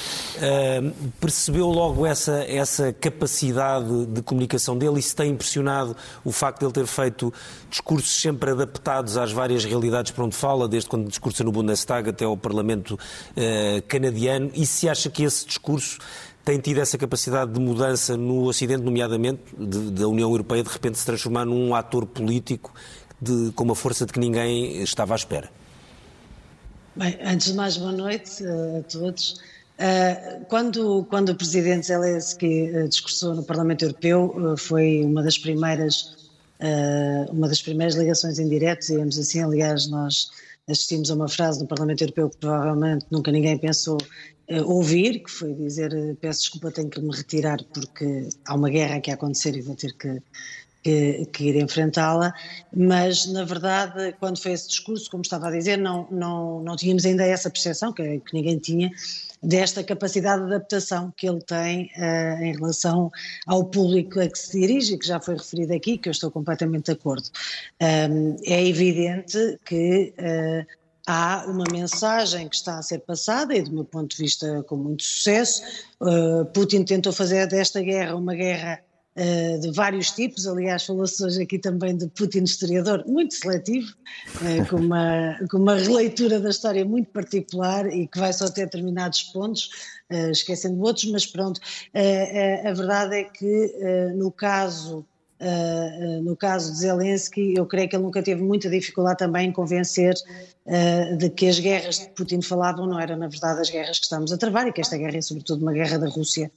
percebeu 1.20 1.68
logo 1.68 2.06
essa, 2.06 2.44
essa 2.44 2.92
capacidade 2.92 4.06
de 4.06 4.22
comunicação 4.22 4.76
dele 4.76 4.98
e 4.98 5.02
se 5.02 5.14
tem 5.14 5.30
impressionado 5.30 5.96
o 6.24 6.32
facto 6.32 6.60
de 6.60 6.66
ele 6.66 6.72
ter 6.72 6.86
feito 6.86 7.32
discursos 7.68 8.20
sempre 8.20 8.50
adaptados 8.50 9.16
às 9.16 9.32
várias 9.32 9.64
realidades 9.64 10.12
por 10.12 10.24
onde 10.24 10.36
fala, 10.36 10.68
desde 10.68 10.88
quando 10.88 11.08
discursa 11.08 11.44
no 11.44 11.52
Bundestag 11.52 11.79
até 12.10 12.24
ao 12.24 12.36
Parlamento 12.36 12.98
eh, 13.36 13.82
canadiano, 13.86 14.50
e 14.54 14.66
se 14.66 14.88
acha 14.88 15.10
que 15.10 15.22
esse 15.22 15.46
discurso 15.46 15.98
tem 16.44 16.58
tido 16.58 16.80
essa 16.80 16.96
capacidade 16.96 17.52
de 17.52 17.60
mudança 17.60 18.16
no 18.16 18.44
Ocidente, 18.44 18.82
nomeadamente 18.82 19.42
da 19.56 20.08
União 20.08 20.30
Europeia, 20.30 20.62
de 20.62 20.70
repente 20.70 20.98
se 20.98 21.04
transformar 21.04 21.44
num 21.44 21.74
ator 21.74 22.06
político 22.06 22.72
de, 23.20 23.52
com 23.52 23.64
uma 23.64 23.74
força 23.74 24.06
de 24.06 24.12
que 24.12 24.18
ninguém 24.18 24.82
estava 24.82 25.14
à 25.14 25.16
espera? 25.16 25.50
Bem, 26.96 27.18
antes 27.22 27.48
de 27.48 27.54
mais, 27.54 27.76
boa 27.76 27.92
noite 27.92 28.44
eh, 28.44 28.78
a 28.80 28.82
todos. 28.82 29.40
Uh, 29.78 30.44
quando, 30.48 31.06
quando 31.08 31.30
o 31.30 31.34
presidente 31.34 31.86
Zelensky 31.86 32.70
uh, 32.70 32.88
discursou 32.88 33.34
no 33.34 33.42
Parlamento 33.42 33.82
Europeu, 33.82 34.54
foi 34.58 35.02
uma 35.02 35.22
das 35.22 35.38
primeiras 35.38 36.18
uma 37.32 37.48
das 37.48 37.62
primeiras 37.62 37.94
ligações 37.94 38.38
em 38.38 38.46
direto, 38.46 38.86
digamos 38.86 39.18
assim. 39.18 39.42
Aliás, 39.42 39.86
nós 39.86 40.30
assistimos 40.68 41.10
a 41.10 41.14
uma 41.14 41.28
frase 41.28 41.60
no 41.60 41.66
Parlamento 41.66 42.02
Europeu 42.02 42.30
que 42.30 42.36
provavelmente 42.38 43.06
nunca 43.10 43.32
ninguém 43.32 43.58
pensou 43.58 43.98
ouvir, 44.64 45.22
que 45.22 45.30
foi 45.30 45.54
dizer 45.54 45.92
peço 46.20 46.40
desculpa, 46.40 46.72
tenho 46.72 46.90
que 46.90 47.00
me 47.00 47.14
retirar 47.14 47.62
porque 47.72 48.28
há 48.46 48.54
uma 48.54 48.68
guerra 48.68 48.96
aqui 48.96 49.10
a 49.10 49.14
acontecer 49.14 49.56
e 49.56 49.60
vou 49.60 49.76
ter 49.76 49.92
que 49.96 50.20
que, 50.82 51.26
que, 51.26 51.44
ir 51.44 51.56
enfrentá-la, 51.56 52.32
mas 52.74 53.26
na 53.26 53.44
verdade, 53.44 54.14
quando 54.18 54.40
foi 54.40 54.52
esse 54.52 54.68
discurso, 54.68 55.10
como 55.10 55.22
estava 55.22 55.48
a 55.48 55.50
dizer, 55.50 55.76
não, 55.76 56.08
não, 56.10 56.62
não 56.62 56.76
tínhamos 56.76 57.04
ainda 57.04 57.24
essa 57.24 57.50
percepção, 57.50 57.92
que, 57.92 58.20
que 58.20 58.34
ninguém 58.34 58.58
tinha, 58.58 58.90
desta 59.42 59.82
capacidade 59.82 60.42
de 60.42 60.54
adaptação 60.54 61.12
que 61.16 61.28
ele 61.28 61.40
tem 61.40 61.90
uh, 61.96 62.42
em 62.42 62.54
relação 62.54 63.10
ao 63.46 63.64
público 63.64 64.20
a 64.20 64.28
que 64.28 64.38
se 64.38 64.60
dirige, 64.60 64.98
que 64.98 65.06
já 65.06 65.18
foi 65.18 65.36
referido 65.36 65.74
aqui, 65.74 65.96
que 65.96 66.08
eu 66.08 66.12
estou 66.12 66.30
completamente 66.30 66.86
de 66.86 66.92
acordo. 66.92 67.28
Um, 67.80 68.36
é 68.44 68.66
evidente 68.66 69.58
que 69.64 70.12
uh, 70.18 70.66
há 71.06 71.44
uma 71.46 71.64
mensagem 71.72 72.48
que 72.48 72.56
está 72.56 72.78
a 72.78 72.82
ser 72.82 72.98
passada, 73.00 73.54
e 73.54 73.62
do 73.62 73.72
meu 73.72 73.84
ponto 73.84 74.14
de 74.14 74.22
vista 74.22 74.62
com 74.64 74.76
muito 74.76 75.02
sucesso. 75.02 75.62
Uh, 76.00 76.44
Putin 76.46 76.84
tentou 76.84 77.12
fazer 77.12 77.46
desta 77.46 77.80
guerra 77.80 78.14
uma 78.14 78.34
guerra 78.34 78.80
uh, 79.16 79.60
de 79.60 79.70
vários 79.72 80.10
tipos, 80.10 80.46
aliás, 80.46 80.84
falou-se 80.84 81.22
hoje 81.24 81.42
aqui 81.42 81.58
também 81.58 81.96
de 81.96 82.08
Putin 82.08 82.44
historiador, 82.44 83.04
muito 83.06 83.34
seletivo, 83.34 83.92
uh, 84.36 84.68
com, 84.68 84.76
uma, 84.76 85.38
com 85.50 85.58
uma 85.58 85.76
releitura 85.76 86.40
da 86.40 86.50
história 86.50 86.84
muito 86.84 87.10
particular 87.10 87.86
e 87.92 88.06
que 88.06 88.18
vai 88.18 88.32
só 88.32 88.48
ter 88.48 88.64
determinados 88.64 89.22
pontos, 89.24 89.70
uh, 90.12 90.30
esquecendo 90.30 90.80
outros, 90.80 91.10
mas 91.10 91.26
pronto, 91.26 91.60
a 92.64 92.72
verdade 92.72 93.16
é 93.16 93.24
que 93.24 93.74
no 94.14 94.30
caso. 94.30 95.04
Uh, 95.42 96.22
no 96.22 96.36
caso 96.36 96.70
de 96.70 96.80
Zelensky, 96.80 97.54
eu 97.56 97.64
creio 97.64 97.88
que 97.88 97.96
ele 97.96 98.02
nunca 98.02 98.22
teve 98.22 98.42
muita 98.42 98.68
dificuldade 98.68 99.16
também 99.16 99.48
em 99.48 99.52
convencer 99.52 100.12
uh, 100.66 101.16
de 101.16 101.30
que 101.30 101.48
as 101.48 101.58
guerras 101.58 101.98
de 101.98 102.10
Putin 102.10 102.42
falavam 102.42 102.86
não 102.86 103.00
eram, 103.00 103.16
na 103.16 103.26
verdade, 103.26 103.58
as 103.58 103.70
guerras 103.70 103.98
que 103.98 104.04
estamos 104.04 104.34
a 104.34 104.36
travar 104.36 104.68
e 104.68 104.72
que 104.72 104.82
esta 104.82 104.98
guerra 104.98 105.16
é, 105.16 105.22
sobretudo, 105.22 105.62
uma 105.62 105.72
guerra 105.72 105.98
da 105.98 106.10
Rússia 106.10 106.52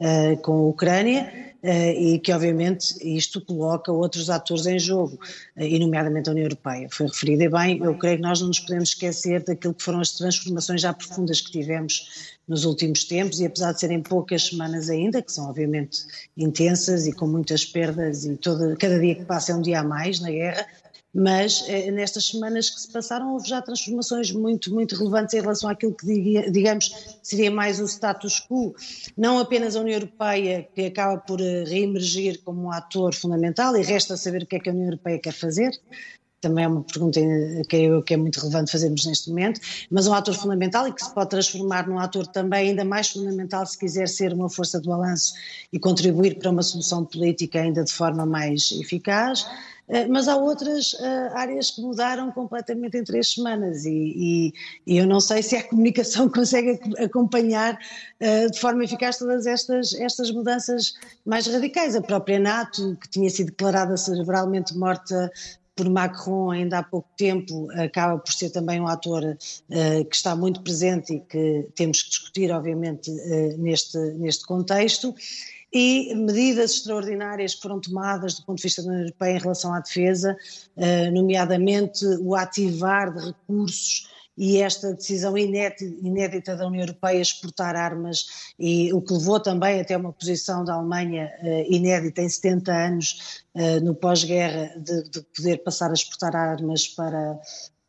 uh, 0.00 0.36
com 0.42 0.52
a 0.52 0.68
Ucrânia 0.68 1.54
uh, 1.62 1.68
e 1.68 2.18
que, 2.18 2.32
obviamente, 2.32 2.94
isto 3.02 3.40
coloca 3.40 3.92
outros 3.92 4.30
atores 4.30 4.66
em 4.66 4.78
jogo, 4.78 5.18
uh, 5.56 5.62
e 5.62 5.78
nomeadamente 5.78 6.28
a 6.28 6.32
União 6.32 6.44
Europeia. 6.44 6.88
Foi 6.90 7.06
referido 7.06 7.42
e 7.42 7.48
bem, 7.48 7.78
eu 7.82 7.96
creio 7.96 8.16
que 8.16 8.22
nós 8.22 8.40
não 8.40 8.48
nos 8.48 8.60
podemos 8.60 8.90
esquecer 8.90 9.44
daquilo 9.44 9.74
que 9.74 9.82
foram 9.82 10.00
as 10.00 10.12
transformações 10.12 10.80
já 10.80 10.92
profundas 10.92 11.40
que 11.40 11.50
tivemos 11.50 12.36
nos 12.48 12.64
últimos 12.64 13.04
tempos 13.04 13.40
e 13.40 13.46
apesar 13.46 13.72
de 13.72 13.80
serem 13.80 14.00
poucas 14.00 14.46
semanas 14.46 14.88
ainda, 14.88 15.20
que 15.20 15.30
são 15.30 15.50
obviamente 15.50 15.98
intensas 16.36 17.06
e 17.06 17.12
com 17.12 17.26
muitas 17.26 17.64
perdas 17.64 18.24
e 18.24 18.36
todo, 18.36 18.74
cada 18.78 18.98
dia 18.98 19.14
que 19.14 19.24
passa 19.26 19.52
é 19.52 19.54
um 19.54 19.60
dia 19.60 19.80
a 19.80 19.84
mais 19.84 20.18
na 20.20 20.30
guerra, 20.30 20.66
mas 21.14 21.64
eh, 21.68 21.90
nestas 21.90 22.26
semanas 22.26 22.70
que 22.70 22.80
se 22.80 22.92
passaram 22.92 23.32
houve 23.32 23.48
já 23.48 23.62
transformações 23.62 24.30
muito, 24.30 24.72
muito 24.72 24.94
relevantes 24.94 25.34
em 25.34 25.40
relação 25.40 25.70
àquilo 25.70 25.94
que, 25.94 26.50
digamos, 26.50 27.18
seria 27.22 27.50
mais 27.50 27.80
o 27.80 27.84
status 27.86 28.40
quo. 28.40 28.74
Não 29.16 29.38
apenas 29.38 29.74
a 29.74 29.80
União 29.80 29.94
Europeia, 29.96 30.68
que 30.74 30.86
acaba 30.86 31.18
por 31.18 31.40
eh, 31.40 31.64
reemergir 31.64 32.40
como 32.44 32.64
um 32.64 32.72
ator 32.72 33.14
fundamental, 33.14 33.76
e 33.76 33.82
resta 33.82 34.16
saber 34.16 34.42
o 34.42 34.46
que 34.46 34.56
é 34.56 34.60
que 34.60 34.68
a 34.68 34.72
União 34.72 34.86
Europeia 34.86 35.18
quer 35.18 35.32
fazer, 35.32 35.72
também 36.40 36.64
é 36.64 36.68
uma 36.68 36.82
pergunta 36.82 37.20
que 37.68 37.76
é, 37.76 38.02
que 38.02 38.14
é 38.14 38.16
muito 38.16 38.38
relevante 38.38 38.70
fazermos 38.70 39.04
neste 39.06 39.28
momento, 39.28 39.60
mas 39.90 40.06
um 40.06 40.14
ator 40.14 40.34
fundamental 40.34 40.86
e 40.86 40.92
que 40.92 41.02
se 41.02 41.12
pode 41.12 41.30
transformar 41.30 41.88
num 41.88 41.98
ator 41.98 42.26
também 42.26 42.70
ainda 42.70 42.84
mais 42.84 43.08
fundamental 43.08 43.66
se 43.66 43.76
quiser 43.78 44.08
ser 44.08 44.32
uma 44.32 44.48
força 44.48 44.80
de 44.80 44.88
balanço 44.88 45.34
e 45.72 45.78
contribuir 45.78 46.38
para 46.38 46.50
uma 46.50 46.62
solução 46.62 47.04
política 47.04 47.60
ainda 47.60 47.82
de 47.82 47.92
forma 47.92 48.24
mais 48.24 48.70
eficaz. 48.72 49.46
Eh, 49.88 50.06
mas 50.06 50.28
há 50.28 50.36
outras 50.36 50.92
uh, 50.92 51.34
áreas 51.34 51.70
que 51.70 51.80
mudaram 51.80 52.30
completamente 52.30 52.98
em 52.98 53.02
três 53.02 53.32
semanas 53.32 53.86
e, 53.86 53.90
e, 53.90 54.52
e, 54.86 54.98
eu 54.98 55.06
não 55.06 55.18
sei 55.18 55.42
se 55.42 55.56
a 55.56 55.62
comunicação 55.66 56.28
consegue 56.30 56.78
acompanhar 57.02 57.78
de 58.20 58.58
forma 58.58 58.84
eficaz 58.84 59.16
todas 59.16 59.46
estas, 59.46 59.94
estas 59.94 60.30
mudanças 60.30 60.94
mais 61.24 61.46
radicais. 61.46 61.94
A 61.94 62.02
própria 62.02 62.38
NATO, 62.38 62.98
que 63.00 63.08
tinha 63.08 63.30
sido 63.30 63.46
declarada 63.46 63.96
cerebralmente 63.96 64.76
morta 64.76 65.30
por 65.78 65.88
Macron 65.88 66.50
ainda 66.50 66.80
há 66.80 66.82
pouco 66.82 67.08
tempo, 67.16 67.70
acaba 67.70 68.18
por 68.18 68.32
ser 68.32 68.50
também 68.50 68.80
um 68.80 68.88
ator 68.88 69.22
uh, 69.22 70.04
que 70.04 70.16
está 70.16 70.34
muito 70.34 70.60
presente 70.60 71.14
e 71.14 71.20
que 71.20 71.68
temos 71.76 72.02
que 72.02 72.10
discutir, 72.10 72.50
obviamente, 72.50 73.08
uh, 73.08 73.56
neste, 73.56 73.96
neste 74.14 74.44
contexto. 74.44 75.14
E 75.72 76.12
medidas 76.16 76.72
extraordinárias 76.72 77.54
foram 77.54 77.80
tomadas 77.80 78.34
do 78.34 78.44
ponto 78.44 78.56
de 78.56 78.64
vista 78.64 78.82
da 78.82 78.88
União 78.88 79.02
Europeia 79.02 79.36
em 79.36 79.40
relação 79.40 79.72
à 79.72 79.78
defesa, 79.78 80.36
uh, 80.76 81.12
nomeadamente 81.12 82.04
o 82.22 82.34
ativar 82.34 83.14
de 83.14 83.26
recursos 83.26 84.08
e 84.38 84.62
esta 84.62 84.94
decisão 84.94 85.36
inédita 85.36 86.54
da 86.56 86.68
União 86.68 86.82
Europeia 86.82 87.20
exportar 87.20 87.74
armas 87.74 88.52
e 88.56 88.92
o 88.92 89.02
que 89.02 89.12
levou 89.12 89.40
também 89.40 89.80
até 89.80 89.96
uma 89.96 90.12
posição 90.12 90.64
da 90.64 90.74
Alemanha 90.74 91.32
uh, 91.42 91.74
inédita 91.74 92.22
em 92.22 92.28
70 92.28 92.72
anos 92.72 93.42
uh, 93.56 93.84
no 93.84 93.96
pós-guerra 93.96 94.72
de, 94.78 95.10
de, 95.10 95.22
poder 95.36 95.58
passar 95.64 95.90
a 95.90 95.94
exportar 95.94 96.36
armas 96.36 96.86
para, 96.86 97.36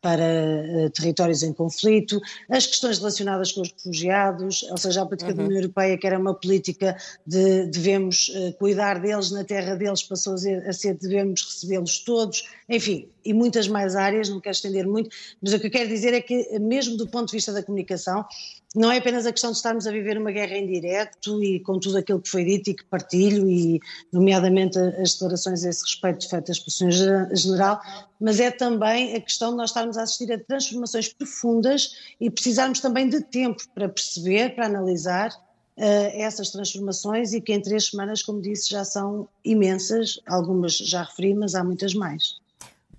para 0.00 0.22
uh, 0.22 0.90
territórios 0.90 1.42
em 1.42 1.52
conflito, 1.52 2.20
as 2.48 2.66
questões 2.66 2.98
relacionadas 2.98 3.52
com 3.52 3.60
os 3.60 3.70
refugiados, 3.70 4.62
ou 4.70 4.78
seja, 4.78 5.02
a 5.02 5.06
política 5.06 5.30
uhum. 5.30 5.36
da 5.36 5.44
União 5.44 5.58
Europeia, 5.58 5.98
que 5.98 6.06
era 6.06 6.18
uma 6.18 6.34
política 6.34 6.96
de 7.26 7.66
devemos 7.66 8.28
uh, 8.28 8.52
cuidar 8.54 9.00
deles 9.00 9.30
na 9.30 9.44
terra 9.44 9.74
deles, 9.74 10.02
passou 10.02 10.34
a 10.34 10.38
ser, 10.38 10.66
a 10.66 10.72
ser 10.72 10.94
devemos 10.94 11.42
recebê-los 11.42 11.98
todos, 12.00 12.44
enfim, 12.68 13.08
e 13.24 13.34
muitas 13.34 13.68
mais 13.68 13.94
áreas, 13.94 14.28
não 14.28 14.40
quero 14.40 14.54
estender 14.54 14.86
muito, 14.86 15.10
mas 15.42 15.52
o 15.52 15.60
que 15.60 15.66
eu 15.66 15.70
quero 15.70 15.88
dizer 15.88 16.14
é 16.14 16.20
que, 16.20 16.58
mesmo 16.58 16.96
do 16.96 17.06
ponto 17.06 17.26
de 17.26 17.36
vista 17.36 17.52
da 17.52 17.62
comunicação, 17.62 18.24
não 18.74 18.90
é 18.92 18.98
apenas 18.98 19.26
a 19.26 19.32
questão 19.32 19.50
de 19.50 19.56
estarmos 19.56 19.86
a 19.86 19.90
viver 19.90 20.16
uma 20.16 20.30
guerra 20.30 20.56
em 20.56 20.66
direto 20.66 21.42
e 21.42 21.58
com 21.60 21.80
tudo 21.80 21.98
aquilo 21.98 22.20
que 22.20 22.28
foi 22.28 22.44
dito 22.44 22.70
e 22.70 22.74
que 22.74 22.84
partilho, 22.84 23.50
e 23.50 23.80
nomeadamente 24.12 24.78
as 24.78 25.14
declarações 25.14 25.64
a 25.64 25.70
esse 25.70 25.82
respeito 25.82 26.28
feitas 26.28 26.58
pelo 26.60 26.70
Sr. 26.70 27.34
General, 27.34 27.80
mas 28.20 28.38
é 28.38 28.50
também 28.50 29.16
a 29.16 29.20
questão 29.20 29.50
de 29.50 29.56
nós 29.56 29.70
estarmos 29.70 29.98
a 29.98 30.02
assistir 30.02 30.32
a 30.32 30.38
transformações 30.38 31.08
profundas 31.08 32.14
e 32.20 32.30
precisarmos 32.30 32.78
também 32.78 33.08
de 33.08 33.20
tempo 33.22 33.60
para 33.74 33.88
perceber, 33.88 34.54
para 34.54 34.66
analisar 34.66 35.30
uh, 35.30 36.20
essas 36.20 36.50
transformações 36.50 37.32
e 37.32 37.40
que 37.40 37.52
em 37.52 37.60
três 37.60 37.88
semanas, 37.88 38.22
como 38.22 38.40
disse, 38.40 38.70
já 38.70 38.84
são 38.84 39.28
imensas, 39.44 40.20
algumas 40.28 40.76
já 40.76 41.02
referi, 41.02 41.34
mas 41.34 41.56
há 41.56 41.64
muitas 41.64 41.92
mais. 41.92 42.38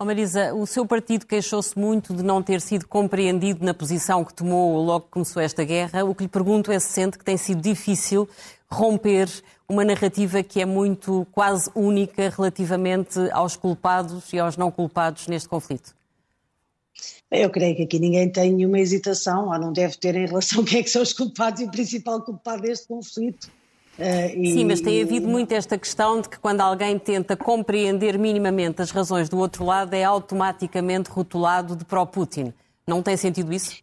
Oh 0.01 0.05
Marisa, 0.05 0.51
o 0.55 0.65
seu 0.65 0.83
partido 0.83 1.27
queixou-se 1.27 1.77
muito 1.77 2.11
de 2.11 2.23
não 2.23 2.41
ter 2.41 2.59
sido 2.59 2.87
compreendido 2.87 3.63
na 3.63 3.71
posição 3.71 4.25
que 4.25 4.33
tomou 4.33 4.83
logo 4.83 5.05
que 5.05 5.11
começou 5.11 5.39
esta 5.39 5.63
guerra. 5.63 6.03
O 6.03 6.15
que 6.15 6.23
lhe 6.23 6.27
pergunto 6.27 6.71
é 6.71 6.79
se 6.79 6.87
sente 6.87 7.19
que 7.19 7.23
tem 7.23 7.37
sido 7.37 7.61
difícil 7.61 8.27
romper 8.67 9.29
uma 9.69 9.85
narrativa 9.85 10.41
que 10.41 10.59
é 10.59 10.65
muito 10.65 11.27
quase 11.31 11.69
única 11.75 12.33
relativamente 12.35 13.19
aos 13.31 13.55
culpados 13.55 14.33
e 14.33 14.39
aos 14.39 14.57
não 14.57 14.71
culpados 14.71 15.27
neste 15.27 15.47
conflito. 15.47 15.93
Eu 17.29 17.51
creio 17.51 17.75
que 17.75 17.83
aqui 17.83 17.99
ninguém 17.99 18.27
tem 18.27 18.53
nenhuma 18.53 18.79
hesitação, 18.79 19.49
ou 19.49 19.59
não 19.59 19.71
deve 19.71 19.97
ter 19.97 20.15
em 20.15 20.25
relação 20.25 20.63
a 20.63 20.65
quem 20.65 20.79
é 20.79 20.83
que 20.83 20.89
são 20.89 21.03
os 21.03 21.13
culpados 21.13 21.61
e 21.61 21.65
o 21.65 21.69
principal 21.69 22.23
culpado 22.23 22.63
deste 22.63 22.87
conflito. 22.87 23.51
Uh, 23.99 24.37
e... 24.37 24.53
Sim, 24.53 24.65
mas 24.65 24.81
tem 24.81 25.01
havido 25.01 25.27
muito 25.27 25.51
esta 25.51 25.77
questão 25.77 26.21
de 26.21 26.29
que 26.29 26.39
quando 26.39 26.61
alguém 26.61 26.97
tenta 26.97 27.35
compreender 27.35 28.17
minimamente 28.17 28.81
as 28.81 28.91
razões 28.91 29.29
do 29.29 29.37
outro 29.37 29.65
lado 29.65 29.93
é 29.93 30.03
automaticamente 30.03 31.09
rotulado 31.09 31.75
de 31.75 31.85
pró-Putin. 31.85 32.53
Não 32.87 33.03
tem 33.03 33.15
sentido 33.15 33.53
isso? 33.53 33.81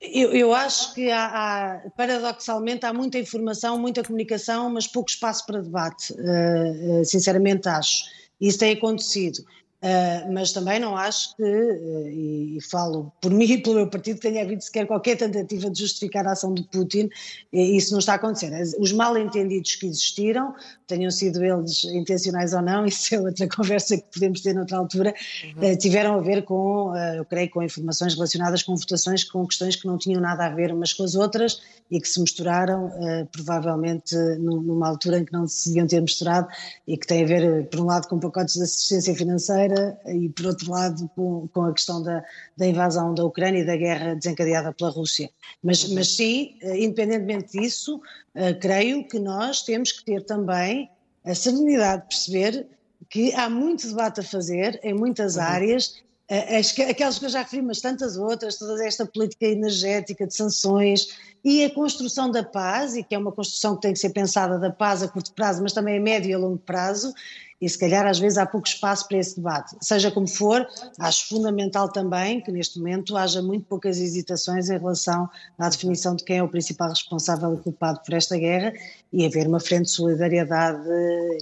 Eu, 0.00 0.32
eu 0.32 0.54
acho 0.54 0.94
que 0.94 1.10
há, 1.10 1.26
há, 1.26 1.90
paradoxalmente, 1.96 2.84
há 2.84 2.92
muita 2.92 3.18
informação, 3.18 3.78
muita 3.78 4.02
comunicação, 4.02 4.70
mas 4.70 4.86
pouco 4.86 5.10
espaço 5.10 5.44
para 5.46 5.60
debate. 5.60 6.12
Uh, 6.12 7.04
sinceramente, 7.04 7.68
acho. 7.68 8.04
Isso 8.40 8.58
tem 8.58 8.74
acontecido. 8.74 9.44
Uh, 9.86 10.32
mas 10.32 10.50
também 10.50 10.80
não 10.80 10.96
acho 10.96 11.36
que, 11.36 11.44
uh, 11.44 12.08
e, 12.08 12.56
e, 12.56 12.60
falo 12.60 13.12
por 13.20 13.30
mim 13.30 13.44
e 13.44 13.58
pelo 13.58 13.76
meu 13.76 13.88
partido, 13.88 14.16
que 14.16 14.22
tenha 14.22 14.42
havido 14.42 14.60
sequer 14.60 14.84
qualquer 14.84 15.16
tentativa 15.16 15.70
de 15.70 15.78
justificar 15.78 16.26
a 16.26 16.32
ação 16.32 16.52
de 16.52 16.64
Putin, 16.64 17.08
e 17.52 17.76
isso 17.76 17.92
não 17.92 18.00
está 18.00 18.14
a 18.14 18.16
acontecer. 18.16 18.50
Os 18.80 18.90
mal-entendidos 18.90 19.76
que 19.76 19.86
existiram, 19.86 20.52
tenham 20.88 21.10
sido 21.12 21.44
eles 21.44 21.84
intencionais 21.84 22.52
ou 22.52 22.62
não, 22.62 22.84
isso 22.86 23.14
é 23.14 23.20
outra 23.20 23.46
conversa 23.48 23.96
que 23.96 24.04
podemos 24.12 24.40
ter 24.40 24.54
noutra 24.54 24.76
altura, 24.76 25.14
uhum. 25.44 25.72
uh, 25.72 25.76
tiveram 25.76 26.14
a 26.14 26.20
ver 26.20 26.42
com, 26.42 26.92
eu 27.16 27.24
creio, 27.24 27.48
com 27.50 27.62
informações 27.62 28.14
relacionadas 28.14 28.64
com 28.64 28.74
votações, 28.74 29.22
com 29.22 29.46
questões 29.46 29.76
que 29.76 29.86
não 29.86 29.96
tinham 29.96 30.20
nada 30.20 30.46
a 30.46 30.48
ver 30.48 30.72
umas 30.72 30.92
com 30.92 31.04
as 31.04 31.14
outras 31.14 31.60
e 31.88 32.00
que 32.00 32.08
se 32.08 32.20
misturaram, 32.20 32.90
provavelmente 33.30 34.16
numa 34.38 34.88
altura 34.88 35.18
em 35.18 35.24
que 35.24 35.32
não 35.32 35.46
se 35.46 35.68
deviam 35.68 35.86
ter 35.86 36.00
misturado 36.00 36.48
e 36.86 36.96
que 36.96 37.06
tem 37.06 37.22
a 37.22 37.26
ver, 37.26 37.66
por 37.66 37.80
um 37.80 37.84
lado, 37.84 38.08
com 38.08 38.18
pacotes 38.18 38.54
de 38.54 38.62
assistência 38.62 39.14
financeira 39.14 39.75
e, 40.06 40.28
por 40.28 40.46
outro 40.46 40.70
lado, 40.70 41.10
com, 41.14 41.48
com 41.48 41.62
a 41.64 41.72
questão 41.72 42.02
da, 42.02 42.22
da, 42.56 42.66
invasão 42.66 43.14
da 43.14 43.24
Ucrânia 43.24 43.60
e 43.60 43.66
da 43.66 43.76
guerra 43.76 44.14
desencadeada 44.14 44.72
pela 44.72 44.90
Rússia. 44.90 45.30
Mas, 45.62 45.84
uhum. 45.84 45.94
mas 45.94 46.16
sim, 46.16 46.56
eh, 46.60 46.84
independentemente 46.84 47.58
disso, 47.58 47.96
uh, 47.96 48.60
creio 48.60 49.06
que 49.06 49.18
nós 49.18 49.62
temos 49.62 49.92
que 49.92 50.04
ter 50.04 50.24
também 50.24 50.90
a 51.24 51.34
serenidade 51.34 52.02
de 52.02 52.08
perceber 52.08 52.66
que 53.08 53.32
há 53.34 53.48
muito 53.48 53.88
debate 53.88 54.20
a 54.20 54.22
fazer 54.22 54.80
em 54.82 54.94
muitas 54.94 55.36
uhum. 55.36 55.42
áreas 55.42 55.66
as, 55.84 56.02
aquelas 56.28 57.18
que 57.18 57.24
eu 57.24 57.28
já 57.28 57.40
referi, 57.40 57.62
mas 57.62 57.80
tantas 57.80 58.16
outras, 58.16 58.56
toda 58.56 58.84
esta 58.84 59.06
política 59.06 59.46
energética 59.46 60.26
de 60.26 60.34
sanções 60.34 61.08
e 61.44 61.64
a 61.64 61.70
construção 61.72 62.30
da 62.30 62.42
paz, 62.42 62.96
e 62.96 63.02
que 63.04 63.14
é 63.14 63.18
uma 63.18 63.30
construção 63.30 63.76
que 63.76 63.82
tem 63.82 63.92
que 63.92 63.98
ser 63.98 64.10
pensada 64.10 64.58
da 64.58 64.70
paz 64.70 65.02
a 65.02 65.08
curto 65.08 65.32
prazo, 65.32 65.62
mas 65.62 65.72
também 65.72 65.98
a 65.98 66.00
médio 66.00 66.30
e 66.30 66.34
a 66.34 66.38
longo 66.38 66.58
prazo, 66.58 67.14
e 67.60 67.68
se 67.68 67.78
calhar 67.78 68.04
às 68.04 68.18
vezes 68.18 68.36
há 68.36 68.44
pouco 68.44 68.66
espaço 68.66 69.06
para 69.08 69.18
esse 69.18 69.36
debate. 69.36 69.76
Seja 69.80 70.10
como 70.10 70.26
for, 70.26 70.66
acho 70.98 71.28
fundamental 71.28 71.88
também 71.88 72.40
que 72.40 72.50
neste 72.50 72.78
momento 72.78 73.16
haja 73.16 73.40
muito 73.40 73.64
poucas 73.64 73.98
hesitações 73.98 74.68
em 74.68 74.76
relação 74.76 75.30
à 75.56 75.68
definição 75.68 76.16
de 76.16 76.24
quem 76.24 76.38
é 76.38 76.42
o 76.42 76.48
principal 76.48 76.88
responsável 76.88 77.54
e 77.54 77.58
culpado 77.58 78.00
por 78.04 78.12
esta 78.12 78.36
guerra 78.36 78.72
e 79.12 79.24
haver 79.24 79.46
uma 79.46 79.60
frente 79.60 79.84
de 79.84 79.92
solidariedade 79.92 80.86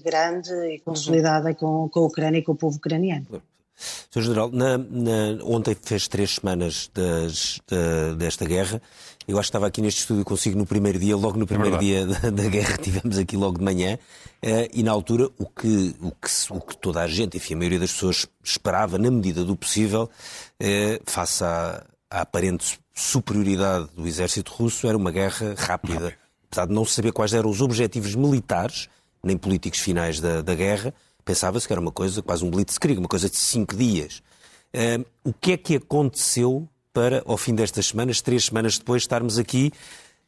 grande 0.04 0.52
e 0.68 0.78
consolidada 0.80 1.54
com, 1.54 1.88
com 1.88 2.00
a 2.00 2.06
Ucrânia 2.06 2.38
e 2.38 2.42
com 2.42 2.52
o 2.52 2.56
povo 2.56 2.76
ucraniano. 2.76 3.26
Sr. 4.10 4.22
General, 4.22 4.50
na, 4.50 4.78
na, 4.78 5.44
ontem 5.44 5.76
fez 5.80 6.06
três 6.06 6.36
semanas 6.36 6.90
das, 6.94 7.60
da, 7.68 8.14
desta 8.14 8.44
guerra. 8.44 8.80
Eu 9.26 9.38
acho 9.38 9.46
que 9.46 9.50
estava 9.50 9.66
aqui 9.66 9.80
neste 9.80 10.00
estúdio 10.00 10.24
consigo 10.24 10.56
no 10.56 10.66
primeiro 10.66 10.98
dia, 10.98 11.16
logo 11.16 11.38
no 11.38 11.46
primeiro 11.46 11.76
é 11.76 11.78
dia 11.78 12.06
da, 12.06 12.30
da, 12.30 12.48
guerra, 12.48 12.76
tivemos 12.82 13.18
aqui 13.18 13.36
logo 13.36 13.58
de 13.58 13.64
manhã, 13.64 13.98
uh, 14.42 14.68
e 14.72 14.82
na 14.82 14.92
altura 14.92 15.30
o 15.38 15.46
que, 15.46 15.96
o, 16.00 16.10
que, 16.10 16.28
o 16.50 16.60
que 16.60 16.76
toda 16.76 17.00
a 17.00 17.06
gente, 17.08 17.36
enfim, 17.36 17.54
a 17.54 17.56
maioria 17.56 17.80
das 17.80 17.92
pessoas 17.92 18.28
esperava, 18.42 18.98
na 18.98 19.10
medida 19.10 19.44
do 19.44 19.56
possível, 19.56 20.10
uh, 20.60 21.10
face 21.10 21.42
à, 21.42 21.84
à, 22.10 22.20
aparente 22.20 22.78
superioridade 22.94 23.88
do 23.96 24.06
exército 24.06 24.52
russo, 24.52 24.86
era 24.86 24.96
uma 24.96 25.10
guerra 25.10 25.54
rápida. 25.56 26.14
Apesar 26.46 26.66
de 26.66 26.72
não 26.72 26.84
saber 26.84 27.10
quais 27.10 27.34
eram 27.34 27.50
os 27.50 27.60
objetivos 27.60 28.14
militares, 28.14 28.88
nem 29.22 29.36
políticos 29.36 29.80
finais 29.80 30.20
da, 30.20 30.42
da 30.42 30.54
guerra, 30.54 30.94
Pensava-se 31.24 31.66
que 31.66 31.72
era 31.72 31.80
uma 31.80 31.92
coisa, 31.92 32.22
quase 32.22 32.44
um 32.44 32.50
blitzkrieg, 32.50 32.98
uma 32.98 33.08
coisa 33.08 33.30
de 33.30 33.36
cinco 33.36 33.74
dias. 33.74 34.22
Uh, 34.74 35.04
o 35.22 35.32
que 35.32 35.52
é 35.52 35.56
que 35.56 35.76
aconteceu 35.76 36.68
para, 36.92 37.22
ao 37.26 37.36
fim 37.36 37.54
destas 37.54 37.86
semanas, 37.86 38.20
três 38.20 38.44
semanas 38.44 38.78
depois, 38.78 39.02
estarmos 39.02 39.38
aqui 39.38 39.72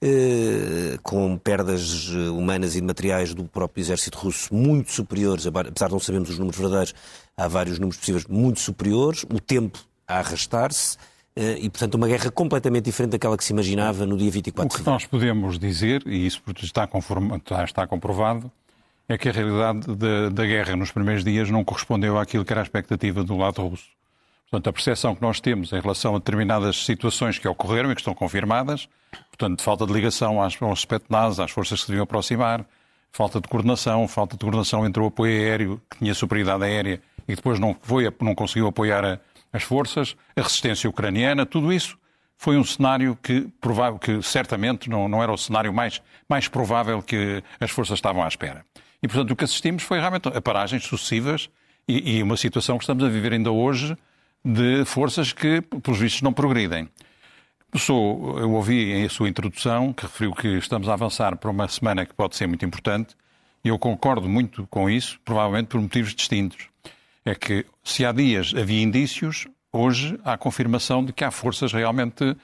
uh, 0.02 1.00
com 1.02 1.36
perdas 1.38 2.08
humanas 2.08 2.74
e 2.74 2.80
de 2.80 2.86
materiais 2.86 3.34
do 3.34 3.44
próprio 3.44 3.82
exército 3.82 4.18
russo 4.18 4.54
muito 4.54 4.92
superiores, 4.92 5.46
apesar 5.46 5.86
de 5.86 5.92
não 5.92 6.00
sabermos 6.00 6.30
os 6.30 6.38
números 6.38 6.58
verdadeiros, 6.58 6.94
há 7.36 7.48
vários 7.48 7.78
números 7.78 7.98
possíveis 7.98 8.26
muito 8.26 8.60
superiores, 8.60 9.24
o 9.24 9.40
tempo 9.40 9.78
a 10.06 10.18
arrastar-se, 10.18 10.96
uh, 11.36 11.58
e, 11.58 11.68
portanto, 11.68 11.94
uma 11.94 12.08
guerra 12.08 12.30
completamente 12.30 12.84
diferente 12.84 13.12
daquela 13.12 13.36
que 13.36 13.44
se 13.44 13.52
imaginava 13.52 14.06
no 14.06 14.16
dia 14.16 14.30
24 14.30 14.68
de 14.68 14.74
O 14.74 14.84
que 14.84 14.90
nós 14.90 15.06
podemos 15.06 15.58
dizer, 15.58 16.02
e 16.06 16.26
isso 16.26 16.40
está, 16.62 16.88
está 17.64 17.86
comprovado, 17.86 18.50
é 19.08 19.16
que 19.16 19.28
a 19.28 19.32
realidade 19.32 19.94
da, 19.94 20.28
da, 20.30 20.46
guerra 20.46 20.76
nos 20.76 20.90
primeiros 20.90 21.24
dias 21.24 21.50
não 21.50 21.64
correspondeu 21.64 22.18
àquilo 22.18 22.44
que 22.44 22.52
era 22.52 22.60
a 22.60 22.64
expectativa 22.64 23.22
do 23.22 23.36
lado 23.36 23.62
russo. 23.62 23.88
Portanto, 24.50 24.68
a 24.68 24.72
percepção 24.72 25.14
que 25.14 25.22
nós 25.22 25.40
temos 25.40 25.72
em 25.72 25.80
relação 25.80 26.14
a 26.14 26.18
determinadas 26.18 26.84
situações 26.84 27.38
que 27.38 27.48
ocorreram 27.48 27.90
e 27.90 27.94
que 27.94 28.00
estão 28.00 28.14
confirmadas, 28.14 28.88
portanto, 29.28 29.62
falta 29.62 29.86
de 29.86 29.92
ligação 29.92 30.42
às, 30.42 30.60
aos 30.60 30.80
Spetsnaz, 30.80 31.40
às 31.40 31.50
forças 31.50 31.80
que 31.80 31.86
se 31.86 31.90
deviam 31.90 32.04
aproximar, 32.04 32.64
falta 33.12 33.40
de 33.40 33.48
coordenação, 33.48 34.06
falta 34.06 34.36
de 34.36 34.40
coordenação 34.40 34.86
entre 34.86 35.02
o 35.02 35.06
apoio 35.06 35.32
aéreo, 35.32 35.80
que 35.90 35.98
tinha 35.98 36.14
superioridade 36.14 36.64
aérea 36.64 37.00
e 37.26 37.34
depois 37.34 37.58
não, 37.58 37.76
foi, 37.80 38.12
não 38.20 38.34
conseguiu 38.34 38.68
apoiar 38.68 39.04
a, 39.04 39.18
as 39.52 39.62
forças, 39.62 40.16
a 40.36 40.42
resistência 40.42 40.88
ucraniana, 40.88 41.46
tudo 41.46 41.72
isso 41.72 41.98
foi 42.38 42.56
um 42.56 42.64
cenário 42.64 43.16
que, 43.22 43.48
provável, 43.60 43.98
que 43.98 44.22
certamente 44.22 44.90
não, 44.90 45.08
não 45.08 45.22
era 45.22 45.32
o 45.32 45.38
cenário 45.38 45.72
mais, 45.72 46.02
mais 46.28 46.48
provável 46.48 47.02
que 47.02 47.42
as 47.58 47.70
forças 47.70 47.98
estavam 47.98 48.22
à 48.22 48.28
espera. 48.28 48.64
E, 49.06 49.08
portanto, 49.08 49.30
o 49.30 49.36
que 49.36 49.44
assistimos 49.44 49.84
foi 49.84 50.00
realmente 50.00 50.26
a 50.26 50.42
paragens 50.42 50.82
sucessivas 50.82 51.48
e, 51.86 52.16
e 52.16 52.22
uma 52.24 52.36
situação 52.36 52.76
que 52.76 52.82
estamos 52.82 53.04
a 53.04 53.08
viver 53.08 53.32
ainda 53.32 53.52
hoje 53.52 53.96
de 54.44 54.84
forças 54.84 55.32
que, 55.32 55.60
pelos 55.60 56.00
vistos, 56.00 56.22
não 56.22 56.32
progridem. 56.32 56.88
Sou, 57.76 58.36
eu 58.40 58.50
ouvi 58.50 58.94
em 58.94 59.08
sua 59.08 59.28
introdução 59.28 59.92
que 59.92 60.02
referiu 60.02 60.34
que 60.34 60.48
estamos 60.58 60.88
a 60.88 60.94
avançar 60.94 61.36
para 61.36 61.48
uma 61.48 61.68
semana 61.68 62.04
que 62.04 62.14
pode 62.14 62.34
ser 62.34 62.48
muito 62.48 62.64
importante 62.64 63.14
e 63.62 63.68
eu 63.68 63.78
concordo 63.78 64.28
muito 64.28 64.66
com 64.68 64.90
isso, 64.90 65.20
provavelmente 65.24 65.68
por 65.68 65.80
motivos 65.80 66.12
distintos. 66.12 66.66
é 67.24 67.32
que 67.32 67.64
se 67.84 68.04
há 68.04 68.10
dias 68.10 68.52
havia 68.56 68.82
indícios, 68.82 69.46
hoje 69.72 70.18
há 70.24 70.36
confirmação 70.36 71.04
de 71.04 71.12
que 71.12 71.22
há 71.22 71.30
forças 71.30 71.72
realmente 71.72 72.36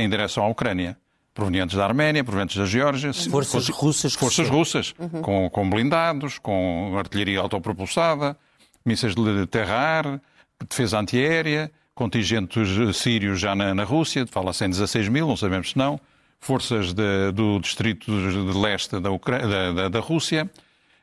em 0.00 0.08
direção 0.08 0.42
à 0.42 0.48
Ucrânia. 0.48 0.96
Provenientes 1.34 1.76
da 1.76 1.84
Arménia, 1.84 2.22
provenientes 2.22 2.56
da 2.56 2.66
Geórgia. 2.66 3.12
Forças 3.12 3.68
russas. 3.68 4.14
Forças 4.14 4.48
russas, 4.48 4.94
uhum. 4.98 5.22
com, 5.22 5.50
com 5.50 5.70
blindados, 5.70 6.38
com 6.38 6.94
artilharia 6.98 7.40
autopropulsada, 7.40 8.36
mísseis 8.84 9.14
de 9.14 9.46
terra-ar, 9.46 10.20
defesa 10.68 10.98
antiaérea, 10.98 11.70
contingentes 11.94 12.68
sírios 12.94 13.40
já 13.40 13.54
na, 13.54 13.74
na 13.74 13.84
Rússia, 13.84 14.26
fala-se 14.26 14.64
em 14.64 14.70
16 14.70 15.08
mil, 15.08 15.26
não 15.26 15.36
sabemos 15.36 15.70
se 15.70 15.78
não, 15.78 15.98
forças 16.40 16.92
de, 16.92 17.32
do 17.32 17.58
distrito 17.60 18.10
de 18.10 18.58
leste 18.58 18.98
da, 18.98 19.10
da, 19.10 19.72
da, 19.72 19.88
da 19.88 20.00
Rússia, 20.00 20.50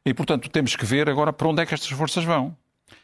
e 0.06 0.14
portanto 0.14 0.50
temos 0.50 0.76
que 0.76 0.86
ver 0.86 1.10
agora 1.10 1.32
para 1.32 1.48
onde 1.48 1.62
é 1.62 1.66
que 1.66 1.74
estas 1.74 1.90
forças 1.90 2.24
vão. 2.24 2.56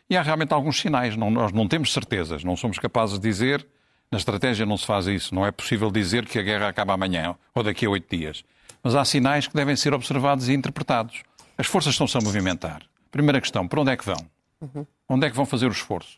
E 0.09 0.15
há 0.15 0.21
realmente 0.21 0.53
alguns 0.53 0.79
sinais, 0.79 1.15
não, 1.15 1.31
nós 1.31 1.51
não 1.51 1.67
temos 1.67 1.91
certezas, 1.91 2.43
não 2.43 2.55
somos 2.55 2.77
capazes 2.77 3.17
de 3.19 3.27
dizer, 3.27 3.65
na 4.11 4.17
estratégia 4.17 4.65
não 4.65 4.77
se 4.77 4.85
faz 4.85 5.07
isso, 5.07 5.33
não 5.33 5.45
é 5.45 5.51
possível 5.51 5.91
dizer 5.91 6.25
que 6.25 6.39
a 6.39 6.41
guerra 6.41 6.67
acaba 6.67 6.93
amanhã 6.93 7.35
ou 7.53 7.63
daqui 7.63 7.85
a 7.85 7.89
oito 7.89 8.15
dias. 8.15 8.43
Mas 8.83 8.95
há 8.95 9.03
sinais 9.03 9.47
que 9.47 9.55
devem 9.55 9.75
ser 9.75 9.93
observados 9.93 10.47
e 10.47 10.53
interpretados. 10.53 11.23
As 11.57 11.67
forças 11.67 11.93
estão-se 11.93 12.17
a 12.17 12.21
movimentar. 12.21 12.83
Primeira 13.11 13.41
questão, 13.41 13.67
para 13.67 13.81
onde 13.81 13.91
é 13.91 13.97
que 13.97 14.05
vão? 14.05 14.17
Uhum. 14.61 14.85
Onde 15.09 15.25
é 15.25 15.29
que 15.29 15.35
vão 15.35 15.45
fazer 15.45 15.67
o 15.67 15.71
esforço? 15.71 16.17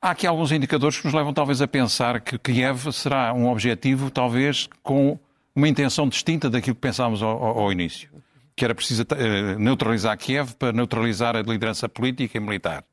Há 0.00 0.10
aqui 0.10 0.26
alguns 0.26 0.52
indicadores 0.52 0.98
que 0.98 1.06
nos 1.06 1.14
levam 1.14 1.32
talvez 1.32 1.62
a 1.62 1.66
pensar 1.66 2.20
que 2.20 2.38
Kiev 2.38 2.92
será 2.92 3.32
um 3.32 3.48
objetivo, 3.48 4.10
talvez, 4.10 4.68
com 4.82 5.18
uma 5.54 5.68
intenção 5.68 6.08
distinta 6.08 6.50
daquilo 6.50 6.74
que 6.74 6.80
pensámos 6.80 7.22
ao, 7.22 7.42
ao, 7.42 7.72
início. 7.72 8.10
Que 8.54 8.64
era 8.64 8.74
preciso 8.74 9.02
uh, 9.02 9.58
neutralizar 9.58 10.16
Kiev 10.18 10.54
para 10.54 10.72
neutralizar 10.72 11.34
a 11.34 11.42
liderança 11.42 11.88
política 11.88 12.36
e 12.36 12.40
militar. 12.40 12.84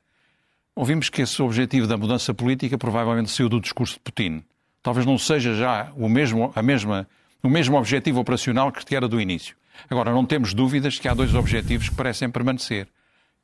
Ouvimos 0.76 1.08
que 1.08 1.22
esse 1.22 1.40
objetivo 1.40 1.86
da 1.86 1.96
mudança 1.96 2.34
política 2.34 2.76
provavelmente 2.76 3.30
saiu 3.30 3.48
do 3.48 3.60
discurso 3.60 3.94
de 3.94 4.00
Putin. 4.00 4.42
Talvez 4.82 5.06
não 5.06 5.16
seja 5.16 5.54
já 5.54 5.92
o 5.96 6.08
mesmo, 6.08 6.52
a 6.54 6.62
mesma, 6.62 7.08
o 7.42 7.48
mesmo 7.48 7.78
objetivo 7.78 8.18
operacional 8.18 8.72
que 8.72 8.94
era 8.94 9.06
do 9.06 9.20
início. 9.20 9.56
Agora, 9.88 10.12
não 10.12 10.26
temos 10.26 10.52
dúvidas 10.52 10.98
que 10.98 11.08
há 11.08 11.14
dois 11.14 11.32
objetivos 11.34 11.88
que 11.88 11.94
parecem 11.94 12.28
permanecer. 12.28 12.88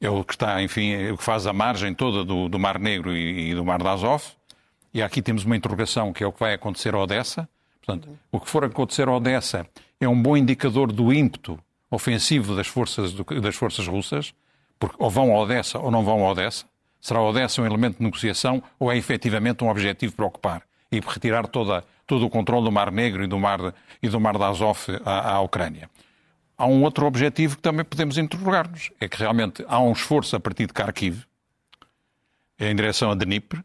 É 0.00 0.10
o 0.10 0.24
que 0.24 0.32
está, 0.32 0.60
enfim, 0.62 0.90
é 0.90 1.12
o 1.12 1.16
que 1.16 1.22
faz 1.22 1.46
a 1.46 1.52
margem 1.52 1.94
toda 1.94 2.24
do, 2.24 2.48
do 2.48 2.58
Mar 2.58 2.78
Negro 2.78 3.16
e, 3.16 3.50
e, 3.50 3.54
do 3.54 3.64
Mar 3.64 3.80
de 3.80 3.86
Azov. 3.86 4.24
E 4.92 5.00
aqui 5.00 5.22
temos 5.22 5.44
uma 5.44 5.56
interrogação 5.56 6.12
que 6.12 6.24
é 6.24 6.26
o 6.26 6.32
que 6.32 6.40
vai 6.40 6.54
acontecer 6.54 6.94
a 6.94 6.98
Odessa. 6.98 7.48
Portanto, 7.84 8.08
o 8.32 8.40
que 8.40 8.48
for 8.48 8.64
acontecer 8.64 9.06
a 9.06 9.12
Odessa 9.12 9.66
é 10.00 10.08
um 10.08 10.20
bom 10.20 10.36
indicador 10.36 10.90
do 10.90 11.12
ímpeto 11.12 11.58
ofensivo 11.90 12.56
das 12.56 12.66
forças, 12.66 13.12
das 13.12 13.54
forças 13.54 13.86
russas, 13.86 14.34
porque 14.78 14.96
ou 14.98 15.10
vão 15.10 15.32
a 15.32 15.38
Odessa 15.38 15.78
ou 15.78 15.90
não 15.90 16.04
vão 16.04 16.24
a 16.26 16.30
Odessa. 16.32 16.69
Será 17.00 17.22
Odessa 17.22 17.62
um 17.62 17.66
elemento 17.66 17.98
de 17.98 18.04
negociação 18.04 18.62
ou 18.78 18.92
é 18.92 18.96
efetivamente 18.96 19.64
um 19.64 19.68
objetivo 19.68 20.14
para 20.14 20.26
ocupar 20.26 20.62
e 20.92 21.00
retirar 21.00 21.46
toda, 21.46 21.84
todo 22.06 22.26
o 22.26 22.30
controle 22.30 22.64
do 22.64 22.72
Mar 22.72 22.90
Negro 22.90 23.24
e 23.24 23.26
do 23.26 23.38
Mar, 23.38 23.74
e 24.02 24.08
do 24.08 24.20
mar 24.20 24.36
de 24.36 24.42
Azov 24.42 24.78
à, 25.04 25.34
à 25.34 25.40
Ucrânia? 25.40 25.88
Há 26.58 26.66
um 26.66 26.82
outro 26.82 27.06
objetivo 27.06 27.56
que 27.56 27.62
também 27.62 27.84
podemos 27.84 28.18
interrogar-nos. 28.18 28.90
É 29.00 29.08
que 29.08 29.16
realmente 29.16 29.64
há 29.66 29.80
um 29.80 29.92
esforço 29.92 30.36
a 30.36 30.40
partir 30.40 30.66
de 30.66 30.74
Kharkiv, 30.74 31.24
em 32.58 32.76
direção 32.76 33.10
a 33.10 33.14
Dnipro, 33.14 33.64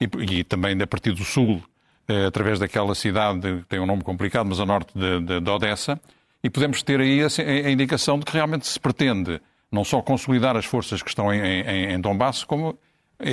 e, 0.00 0.38
e 0.38 0.44
também 0.44 0.80
a 0.80 0.86
partir 0.86 1.12
do 1.12 1.22
sul, 1.22 1.62
eh, 2.08 2.24
através 2.24 2.58
daquela 2.58 2.94
cidade 2.94 3.40
que 3.40 3.66
tem 3.68 3.78
um 3.78 3.84
nome 3.84 4.02
complicado, 4.02 4.46
mas 4.46 4.58
a 4.58 4.64
norte 4.64 4.90
de, 4.98 5.20
de, 5.20 5.40
de 5.40 5.50
Odessa, 5.50 6.00
e 6.42 6.48
podemos 6.48 6.82
ter 6.82 6.98
aí 7.00 7.22
a, 7.22 7.26
a, 7.26 7.70
indicação 7.70 8.18
de 8.18 8.24
que 8.24 8.32
realmente 8.32 8.66
se 8.66 8.80
pretende 8.80 9.40
não 9.70 9.84
só 9.84 10.02
consolidar 10.02 10.56
as 10.56 10.64
forças 10.64 11.02
que 11.02 11.08
estão 11.08 11.32
em, 11.32 11.40
em, 11.40 11.92
em 11.92 12.00
Donbass, 12.00 12.44
como 12.44 12.78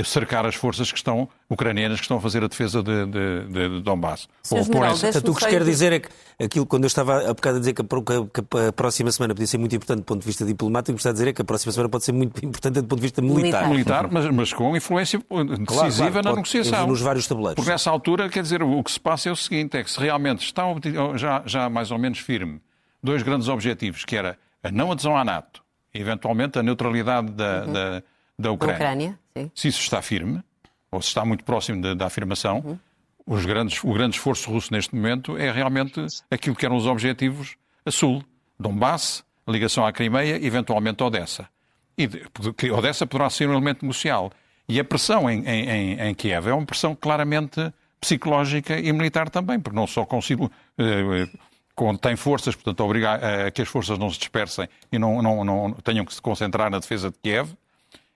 cercar 0.03 0.45
as 0.45 0.55
forças 0.55 0.91
que 0.91 0.97
estão 0.97 1.29
ucranianas 1.49 1.99
que 1.99 2.03
estão 2.03 2.17
a 2.17 2.21
fazer 2.21 2.43
a 2.43 2.47
defesa 2.47 2.83
de, 2.83 3.05
de, 3.05 3.69
de 3.69 3.81
Donbass. 3.81 4.27
Ou 4.51 4.57
essa... 4.59 5.11
Portanto, 5.11 5.31
o 5.31 5.35
que 5.35 5.45
quer 5.45 5.63
dizer 5.63 5.93
é 5.93 5.99
que 5.99 6.09
aquilo, 6.43 6.65
quando 6.65 6.83
eu 6.83 6.87
estava 6.87 7.29
a 7.29 7.33
bocado 7.33 7.57
a 7.57 7.59
dizer 7.59 7.73
que 7.73 7.81
a, 7.81 7.85
que 7.85 8.67
a, 8.67 8.71
próxima 8.73 9.11
semana 9.11 9.33
podia 9.33 9.47
ser 9.47 9.57
muito 9.57 9.75
importante 9.75 9.99
do 9.99 10.03
ponto 10.03 10.21
de 10.21 10.27
vista 10.27 10.45
diplomático, 10.45 10.91
o 10.91 10.95
que 10.95 10.99
está 10.99 11.11
a 11.11 11.13
dizer 11.13 11.29
é 11.29 11.33
que 11.33 11.41
a 11.41 11.45
próxima 11.45 11.71
semana 11.71 11.89
pode 11.89 12.03
ser 12.03 12.11
muito 12.11 12.37
importante 12.43 12.81
do 12.81 12.83
ponto 12.83 12.99
de 12.99 13.03
vista 13.03 13.21
militar. 13.21 13.69
Militar, 13.69 14.09
mas, 14.11 14.25
mas 14.29 14.53
com 14.53 14.75
influência 14.75 15.19
decisiva 15.19 15.63
claro, 15.65 15.95
claro, 15.95 16.23
na 16.23 16.35
negociação. 16.35 16.87
Nos 16.87 17.01
vários 17.01 17.27
tabuleiros. 17.27 17.55
Porque 17.55 17.71
nessa 17.71 17.89
altura, 17.89 18.29
quer 18.29 18.43
dizer, 18.43 18.61
o 18.61 18.83
que 18.83 18.91
se 18.91 18.99
passa 18.99 19.29
é 19.29 19.31
o 19.31 19.35
seguinte, 19.35 19.77
é 19.77 19.83
que 19.83 19.89
se 19.89 19.99
realmente 19.99 20.43
está 20.43 20.63
já, 21.15 21.43
já 21.45 21.69
mais 21.69 21.91
ou 21.91 21.97
menos 21.97 22.19
firme 22.19 22.61
dois 23.01 23.23
grandes 23.23 23.47
objetivos, 23.47 24.03
que 24.03 24.17
era 24.17 24.37
a 24.61 24.69
não 24.69 24.91
adesão 24.91 25.15
à 25.15 25.23
NATO 25.23 25.61
eventualmente 25.99 26.59
a 26.59 26.63
neutralidade 26.63 27.31
da, 27.31 27.65
uhum. 27.65 27.73
da, 27.73 28.03
da 28.37 28.51
Ucrânia. 28.51 28.75
Ucrânia 28.75 29.19
se 29.53 29.67
isso 29.67 29.81
está 29.81 30.01
firme, 30.01 30.41
ou 30.91 31.01
se 31.01 31.09
está 31.09 31.23
muito 31.25 31.43
próximo 31.43 31.81
da, 31.81 31.93
da 31.93 32.05
afirmação, 32.05 32.59
uhum. 32.59 32.79
os 33.25 33.45
grandes, 33.45 33.83
o 33.83 33.93
grande 33.93 34.15
esforço 34.15 34.49
russo 34.49 34.73
neste 34.73 34.95
momento 34.95 35.37
é 35.37 35.51
realmente 35.51 36.05
aquilo 36.31 36.55
que 36.55 36.65
eram 36.65 36.75
os 36.75 36.85
objetivos 36.85 37.55
a 37.85 37.91
sul, 37.91 38.23
Donbass, 38.59 39.23
ligação 39.47 39.85
à 39.85 39.91
Crimeia, 39.91 40.43
eventualmente 40.45 41.03
Odessa. 41.03 41.47
E 41.97 42.07
que 42.55 42.69
Odessa 42.69 43.07
poderá 43.07 43.29
ser 43.29 43.47
um 43.47 43.53
elemento 43.53 43.83
negocial. 43.83 44.31
E 44.67 44.79
a 44.79 44.83
pressão 44.83 45.29
em, 45.29 45.45
em, 45.45 45.99
em 45.99 46.13
Kiev 46.13 46.47
é 46.47 46.53
uma 46.53 46.65
pressão 46.65 46.93
claramente 46.93 47.73
psicológica 47.99 48.77
e 48.77 48.91
militar 48.91 49.29
também, 49.29 49.59
porque 49.59 49.75
não 49.75 49.87
só 49.87 50.05
consigo, 50.05 50.51
eh, 50.77 51.27
contém 51.77 52.15
forças, 52.15 52.55
portanto, 52.55 52.79
obrigar 52.83 53.23
a 53.23 53.51
que 53.51 53.61
as 53.61 53.67
forças 53.67 53.99
não 53.99 54.09
se 54.09 54.17
dispersem 54.17 54.67
e 54.91 54.97
não, 54.97 55.21
não, 55.21 55.43
não 55.45 55.71
tenham 55.83 56.03
que 56.03 56.11
se 56.11 56.19
concentrar 56.19 56.71
na 56.71 56.79
defesa 56.79 57.11
de 57.11 57.17
Kiev. 57.21 57.51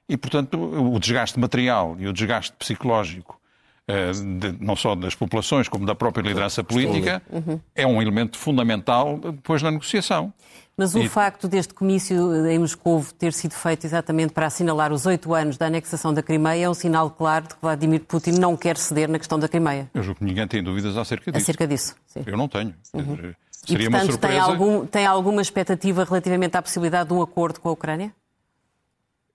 E, 0.10 0.18
portanto, 0.18 0.60
o 0.60 1.00
desgaste 1.00 1.40
material 1.40 1.96
e 2.00 2.08
o 2.08 2.12
desgaste 2.12 2.54
psicológico, 2.58 3.40
eh, 3.88 4.12
de, 4.12 4.58
não 4.60 4.76
só 4.76 4.96
das 4.96 5.14
populações, 5.14 5.70
como 5.70 5.86
da 5.86 5.94
própria 5.94 6.24
liderança 6.24 6.64
política, 6.64 7.22
uhum. 7.30 7.60
é 7.76 7.86
um 7.86 8.02
elemento 8.02 8.36
fundamental 8.36 9.20
depois 9.20 9.62
na 9.62 9.70
negociação. 9.70 10.34
Mas 10.76 10.96
o 10.96 11.00
e... 11.00 11.08
facto 11.08 11.48
deste 11.48 11.76
comício 11.76 12.48
em 12.48 12.58
Moscou 12.58 13.06
ter 13.20 13.32
sido 13.32 13.54
feito 13.54 13.86
exatamente 13.86 14.34
para 14.34 14.48
assinalar 14.48 14.92
os 14.92 15.06
oito 15.06 15.36
anos 15.36 15.56
da 15.56 15.68
anexação 15.68 16.12
da 16.12 16.24
Crimeia 16.24 16.66
é 16.66 16.70
um 16.70 16.74
sinal 16.74 17.12
claro 17.12 17.48
de 17.48 17.54
que 17.54 17.62
Vladimir 17.62 18.02
Putin 18.02 18.32
não 18.32 18.58
quer 18.58 18.76
ceder 18.76 19.08
na 19.08 19.20
questão 19.20 19.38
da 19.38 19.48
Crimeia. 19.48 19.88
Eu 19.94 20.02
julgo 20.02 20.18
que 20.18 20.26
ninguém 20.26 20.48
tem 20.48 20.64
dúvidas 20.64 20.98
acerca 20.98 21.32
disso. 21.32 21.44
Acerca 21.44 21.68
disso, 21.68 21.96
sim. 22.08 22.24
Eu 22.26 22.36
não 22.36 22.48
tenho. 22.48 22.74
Uhum. 22.94 23.34
Seria 23.64 23.88
e, 23.88 23.90
portanto, 23.90 24.04
uma 24.04 24.12
surpresa. 24.12 24.46
Tem, 24.46 24.54
algum, 24.54 24.86
tem 24.86 25.06
alguma 25.06 25.42
expectativa 25.42 26.04
relativamente 26.04 26.58
à 26.58 26.62
possibilidade 26.62 27.10
de 27.10 27.14
um 27.14 27.22
acordo 27.22 27.60
com 27.60 27.70
a 27.70 27.72
Ucrânia? 27.72 28.14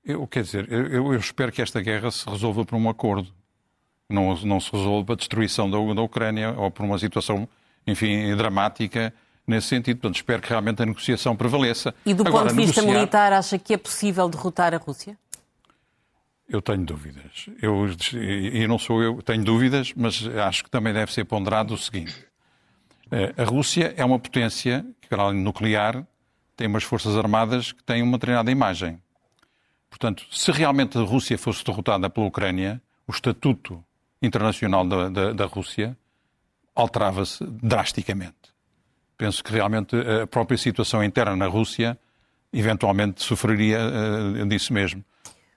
Eu, 0.05 0.27
quer 0.27 0.43
dizer, 0.43 0.71
eu, 0.71 1.13
eu 1.13 1.19
espero 1.19 1.51
que 1.51 1.63
esta 1.63 1.81
guerra 1.81 2.11
se 2.11 2.29
resolva 2.29 2.65
por 2.65 2.77
um 2.77 2.89
acordo. 2.89 3.29
Não, 4.09 4.37
não 4.43 4.61
se 4.61 4.71
resolva 4.71 5.15
a 5.15 5.17
destruição 5.17 5.69
da, 5.69 5.79
da 5.95 6.03
Ucrânia 6.03 6.53
ou 6.53 6.71
por 6.71 6.85
uma 6.85 6.99
situação, 6.99 7.49
enfim, 7.87 8.35
dramática 8.37 9.13
nesse 9.47 9.69
sentido. 9.69 9.99
Portanto, 9.99 10.17
espero 10.17 10.43
que 10.43 10.49
realmente 10.49 10.83
a 10.83 10.87
negociação 10.87 11.37
prevaleça. 11.37 11.95
E 12.05 12.15
do 12.15 12.27
Agora, 12.27 12.45
ponto 12.45 12.57
de 12.57 12.67
vista 12.67 12.81
negociar... 12.81 12.99
militar, 13.01 13.33
acha 13.33 13.59
que 13.59 13.75
é 13.75 13.77
possível 13.77 14.29
derrotar 14.29 14.75
a 14.75 14.77
Rússia? 14.77 15.17
Eu 16.49 16.63
tenho 16.63 16.85
dúvidas. 16.85 17.47
Eu, 17.61 17.89
e 18.13 18.67
não 18.69 18.79
sou 18.79 19.03
eu, 19.03 19.21
tenho 19.23 19.43
dúvidas, 19.43 19.93
mas 19.97 20.25
acho 20.29 20.63
que 20.63 20.71
também 20.71 20.93
deve 20.93 21.13
ser 21.13 21.25
ponderado 21.25 21.75
o 21.75 21.79
seguinte. 21.79 22.26
Eh, 23.11 23.35
a 23.37 23.45
Rússia 23.45 23.95
é 23.97 24.05
uma 24.05 24.19
potência 24.19 24.85
que, 25.01 25.15
além 25.15 25.41
nuclear, 25.41 26.07
tem 26.57 26.67
umas 26.67 26.83
forças 26.83 27.17
armadas 27.17 27.73
que 27.73 27.83
têm 27.83 28.03
uma 28.03 28.19
determinada 28.19 28.51
imagem. 28.51 29.01
Portanto, 29.89 30.27
se 30.31 30.51
realmente 30.51 30.99
a 30.99 31.03
Rússia 31.03 31.39
fosse 31.39 31.65
derrotada 31.65 32.11
pela 32.11 32.27
Ucrânia, 32.27 32.83
o 33.07 33.13
estatuto 33.13 33.83
internacional 34.21 34.87
da, 34.87 35.09
da, 35.09 35.33
da 35.33 35.47
Rússia 35.47 35.97
alterava-se 36.75 37.45
drasticamente. 37.45 38.35
Penso 39.17 39.43
que 39.43 39.53
realmente 39.53 39.97
a 39.97 40.27
própria 40.27 40.59
situação 40.59 41.03
interna 41.03 41.35
na 41.37 41.47
Rússia 41.47 41.99
eventualmente 42.53 43.23
sofreria 43.23 43.79
uh, 43.81 44.47
disso 44.47 44.73
mesmo. 44.73 45.03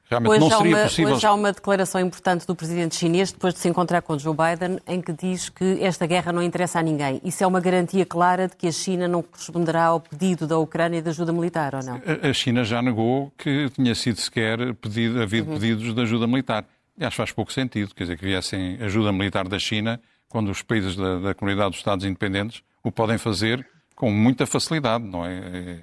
Realmente 0.10 0.32
hoje 0.32 0.40
não 0.40 0.58
seria 0.58 0.76
uma, 0.76 0.84
possível. 0.84 1.14
Hoje 1.14 1.26
há 1.28 1.34
uma 1.34 1.54
declaração 1.54 2.02
importante 2.02 2.48
do 2.48 2.56
presidente 2.56 2.96
chinês, 2.96 3.32
depois 3.32 3.54
de 3.54 3.60
se 3.60 3.70
encontrar 3.70 4.02
com 4.02 4.18
Joe 4.18 4.36
Biden, 4.36 4.80
em 4.88 5.00
que 5.00 5.14
diz 5.14 5.50
que 5.50 5.78
esta 5.82 6.08
guerra 6.08 6.32
não 6.32 6.42
interessa 6.42 6.80
a 6.80 6.82
ninguém. 6.82 7.22
Isso 7.24 7.44
é 7.44 7.48
uma 7.48 7.60
garantia 7.60 8.08
clara 8.08 8.48
de 8.48 8.56
que 8.56 8.68
a 8.68 8.72
China 8.72 9.08
não 9.08 9.24
responderá 9.32 9.86
ao 9.86 10.00
pedido 10.00 10.48
da 10.48 10.58
Ucrânia 10.58 11.00
de 11.00 11.10
ajuda 11.10 11.32
militar, 11.32 11.76
ou 11.76 11.84
não? 11.84 12.02
A 12.28 12.34
China 12.34 12.64
já 12.64 12.82
negou 12.82 13.32
que 13.38 13.70
tinha 13.70 13.94
sido 13.94 14.20
sequer 14.20 14.74
pedido, 14.76 15.22
havido 15.22 15.52
uhum. 15.52 15.60
pedidos 15.60 15.94
de 15.94 16.02
ajuda 16.02 16.26
militar. 16.26 16.66
Aliás, 16.98 17.14
faz 17.14 17.32
pouco 17.32 17.54
sentido, 17.54 17.94
quer 17.94 18.06
dizer, 18.06 18.18
que 18.18 18.26
viessem 18.26 18.80
ajuda 18.82 19.12
militar 19.12 19.48
da 19.48 19.60
China 19.60 20.02
quando 20.28 20.50
os 20.50 20.64
países 20.64 20.96
da, 20.96 21.20
da 21.20 21.34
comunidade 21.36 21.70
dos 21.70 21.80
Estados 21.80 22.04
independentes 22.04 22.64
o 22.84 22.92
podem 22.92 23.20
fazer 23.20 23.66
com 23.96 24.12
muita 24.12 24.48
facilidade, 24.48 25.04
não 25.04 25.24
é? 25.24 25.34
é, 25.34 25.80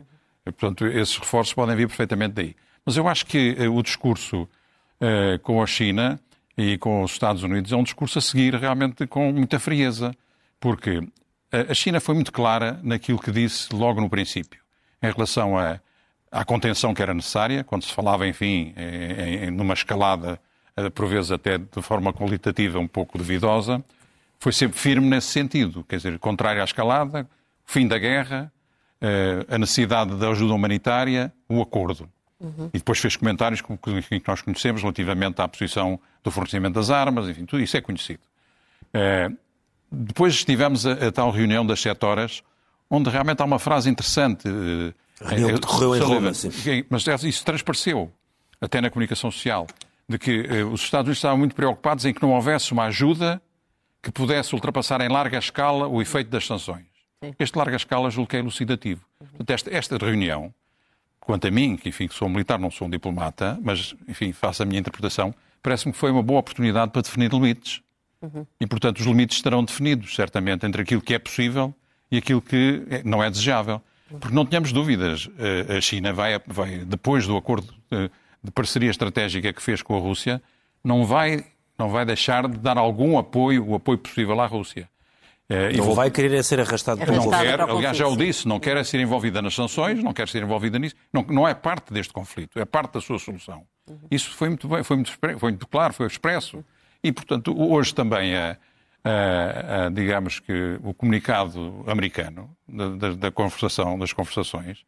é 0.46 0.50
portanto, 0.50 0.84
esses 0.84 1.16
reforços 1.16 1.54
podem 1.54 1.76
vir 1.76 1.86
perfeitamente 1.86 2.34
daí. 2.34 2.56
Mas 2.86 2.96
eu 2.96 3.08
acho 3.08 3.26
que 3.26 3.56
uh, 3.58 3.74
o 3.74 3.82
discurso 3.82 4.42
uh, 4.42 5.38
com 5.42 5.60
a 5.60 5.66
China 5.66 6.18
e 6.56 6.78
com 6.78 7.02
os 7.02 7.10
Estados 7.12 7.42
Unidos 7.42 7.72
é 7.72 7.76
um 7.76 7.82
discurso 7.82 8.18
a 8.18 8.22
seguir 8.22 8.54
realmente 8.54 9.06
com 9.06 9.32
muita 9.32 9.58
frieza, 9.58 10.14
porque 10.58 11.06
a 11.52 11.74
China 11.74 12.00
foi 12.00 12.14
muito 12.14 12.32
clara 12.32 12.80
naquilo 12.82 13.18
que 13.18 13.30
disse 13.30 13.74
logo 13.74 14.00
no 14.00 14.08
princípio, 14.08 14.60
em 15.02 15.10
relação 15.10 15.58
a, 15.58 15.78
à 16.30 16.44
contenção 16.44 16.94
que 16.94 17.02
era 17.02 17.14
necessária, 17.14 17.62
quando 17.62 17.84
se 17.84 17.92
falava, 17.92 18.26
enfim, 18.26 18.74
em, 18.76 19.44
em, 19.44 19.50
numa 19.50 19.74
escalada, 19.74 20.40
eh, 20.76 20.90
por 20.90 21.06
vezes 21.06 21.30
até 21.30 21.56
de 21.56 21.82
forma 21.82 22.12
qualitativa 22.12 22.78
um 22.78 22.86
pouco 22.86 23.16
duvidosa, 23.16 23.82
foi 24.38 24.52
sempre 24.52 24.78
firme 24.78 25.08
nesse 25.08 25.28
sentido, 25.28 25.82
quer 25.84 25.96
dizer, 25.96 26.18
contrário 26.18 26.60
à 26.60 26.64
escalada, 26.64 27.28
fim 27.64 27.88
da 27.88 27.98
guerra, 27.98 28.52
eh, 29.00 29.46
a 29.48 29.58
necessidade 29.58 30.14
da 30.16 30.28
ajuda 30.28 30.52
humanitária, 30.52 31.32
o 31.48 31.62
acordo. 31.62 32.08
Uhum. 32.38 32.68
E 32.72 32.78
depois 32.78 32.98
fez 32.98 33.16
comentários 33.16 33.62
que 33.62 34.22
nós 34.26 34.42
conhecemos 34.42 34.82
relativamente 34.82 35.40
à 35.40 35.48
posição 35.48 35.98
do 36.22 36.30
fornecimento 36.30 36.74
das 36.74 36.90
armas, 36.90 37.28
enfim, 37.28 37.46
tudo 37.46 37.62
isso 37.62 37.76
é 37.76 37.80
conhecido. 37.80 38.20
Eh, 38.92 39.30
depois 39.90 40.34
estivemos 40.34 40.86
a, 40.86 40.92
a 40.92 41.12
tal 41.12 41.30
reunião 41.30 41.64
das 41.64 41.80
sete 41.80 42.04
horas, 42.04 42.42
onde 42.90 43.08
realmente 43.08 43.40
há 43.40 43.44
uma 43.44 43.58
frase 43.58 43.88
interessante. 43.88 44.46
A 45.20 45.28
reunião 45.28 45.54
que 45.54 45.60
decorreu 45.60 45.96
em 45.96 46.00
Roma, 46.00 46.34
sim. 46.34 46.50
Mas 46.90 47.06
isso 47.24 47.44
transpareceu, 47.44 48.12
até 48.60 48.80
na 48.80 48.90
comunicação 48.90 49.30
social, 49.30 49.66
de 50.08 50.18
que 50.18 50.40
os 50.72 50.82
Estados 50.82 51.06
Unidos 51.06 51.18
estavam 51.18 51.38
muito 51.38 51.54
preocupados 51.54 52.04
em 52.04 52.12
que 52.12 52.22
não 52.22 52.32
houvesse 52.32 52.72
uma 52.72 52.84
ajuda 52.84 53.40
que 54.02 54.12
pudesse 54.12 54.54
ultrapassar 54.54 55.00
em 55.00 55.08
larga 55.08 55.38
escala 55.38 55.88
o 55.88 56.00
efeito 56.00 56.30
das 56.30 56.46
sanções. 56.46 56.86
Sim. 57.22 57.34
Este 57.38 57.56
larga 57.56 57.76
escala 57.76 58.08
julgo 58.10 58.30
que 58.30 58.36
é 58.36 58.38
elucidativo. 58.38 59.04
Portanto, 59.18 59.50
esta, 59.50 59.74
esta, 59.74 59.96
reunião, 59.98 60.54
quanto 61.26 61.46
a 61.48 61.50
mim, 61.50 61.76
que 61.76 61.88
enfim 61.88 62.08
sou 62.08 62.28
militar, 62.28 62.58
não 62.58 62.70
sou 62.70 62.86
um 62.86 62.90
diplomata, 62.90 63.58
mas 63.60 63.94
enfim 64.08 64.32
faço 64.32 64.62
a 64.62 64.66
minha 64.66 64.78
interpretação, 64.78 65.34
parece-me 65.62 65.92
que 65.92 65.98
foi 65.98 66.10
uma 66.10 66.22
boa 66.22 66.38
oportunidade 66.38 66.92
para 66.92 67.02
definir 67.02 67.32
limites. 67.32 67.82
Uhum. 68.22 68.46
E, 68.60 68.66
portanto, 68.66 69.00
os 69.00 69.06
limites 69.06 69.36
estarão 69.36 69.64
definidos, 69.64 70.14
certamente, 70.14 70.64
entre 70.64 70.82
aquilo 70.82 71.02
que 71.02 71.12
é 71.12 71.18
possível 71.18 71.74
e 72.10 72.16
aquilo 72.16 72.40
que 72.40 72.84
é, 72.88 73.02
não 73.04 73.22
é 73.22 73.28
desejável. 73.28 73.82
Porque 74.20 74.34
não 74.34 74.46
tenhamos 74.46 74.70
dúvidas, 74.70 75.28
eh, 75.36 75.78
a 75.78 75.80
China 75.80 76.12
vai, 76.12 76.40
vai 76.46 76.78
depois 76.78 77.26
do 77.26 77.36
acordo 77.36 77.74
eh, 77.90 78.08
de 78.42 78.52
parceria 78.52 78.88
estratégica 78.88 79.52
que 79.52 79.60
fez 79.60 79.82
com 79.82 79.96
a 79.96 79.98
Rússia, 79.98 80.40
não 80.84 81.04
vai 81.04 81.44
não 81.78 81.90
vai 81.90 82.06
deixar 82.06 82.48
de 82.48 82.56
dar 82.56 82.78
algum 82.78 83.18
apoio, 83.18 83.66
o 83.66 83.74
apoio 83.74 83.98
possível 83.98 84.40
à 84.40 84.46
Rússia. 84.46 84.88
É, 85.48 85.72
não 85.74 85.84
vou... 85.84 85.94
vai 85.94 86.10
querer 86.10 86.42
ser 86.42 86.60
arrastado 86.60 87.04
pelo 87.04 87.16
não 87.16 87.30
quer, 87.30 87.60
Aliás, 87.60 87.96
já 87.96 88.08
o 88.08 88.16
disse, 88.16 88.48
não 88.48 88.58
quer 88.58 88.84
ser 88.84 88.98
envolvida 88.98 89.40
nas 89.40 89.54
sanções, 89.54 90.02
não 90.02 90.12
quer 90.12 90.28
ser 90.28 90.42
envolvida 90.42 90.78
nisso, 90.78 90.96
não, 91.12 91.22
não 91.22 91.46
é 91.46 91.54
parte 91.54 91.92
deste 91.92 92.12
conflito, 92.12 92.58
é 92.58 92.64
parte 92.64 92.94
da 92.94 93.00
sua 93.00 93.18
solução. 93.18 93.64
Uhum. 93.88 93.98
Isso 94.10 94.30
foi 94.32 94.48
muito, 94.48 94.66
bem, 94.66 94.82
foi, 94.82 94.96
muito, 94.96 95.12
foi 95.12 95.50
muito 95.50 95.66
claro, 95.68 95.92
foi 95.92 96.06
expresso. 96.06 96.64
E, 97.02 97.12
portanto, 97.12 97.54
hoje 97.56 97.94
também, 97.94 98.34
a, 98.34 98.56
a, 99.04 99.86
a, 99.86 99.88
digamos 99.88 100.40
que 100.40 100.80
o 100.82 100.92
comunicado 100.92 101.84
americano 101.86 102.50
da, 102.68 102.88
da, 102.88 103.12
da 103.12 103.30
conversação, 103.30 103.96
das 103.96 104.12
conversações, 104.12 104.84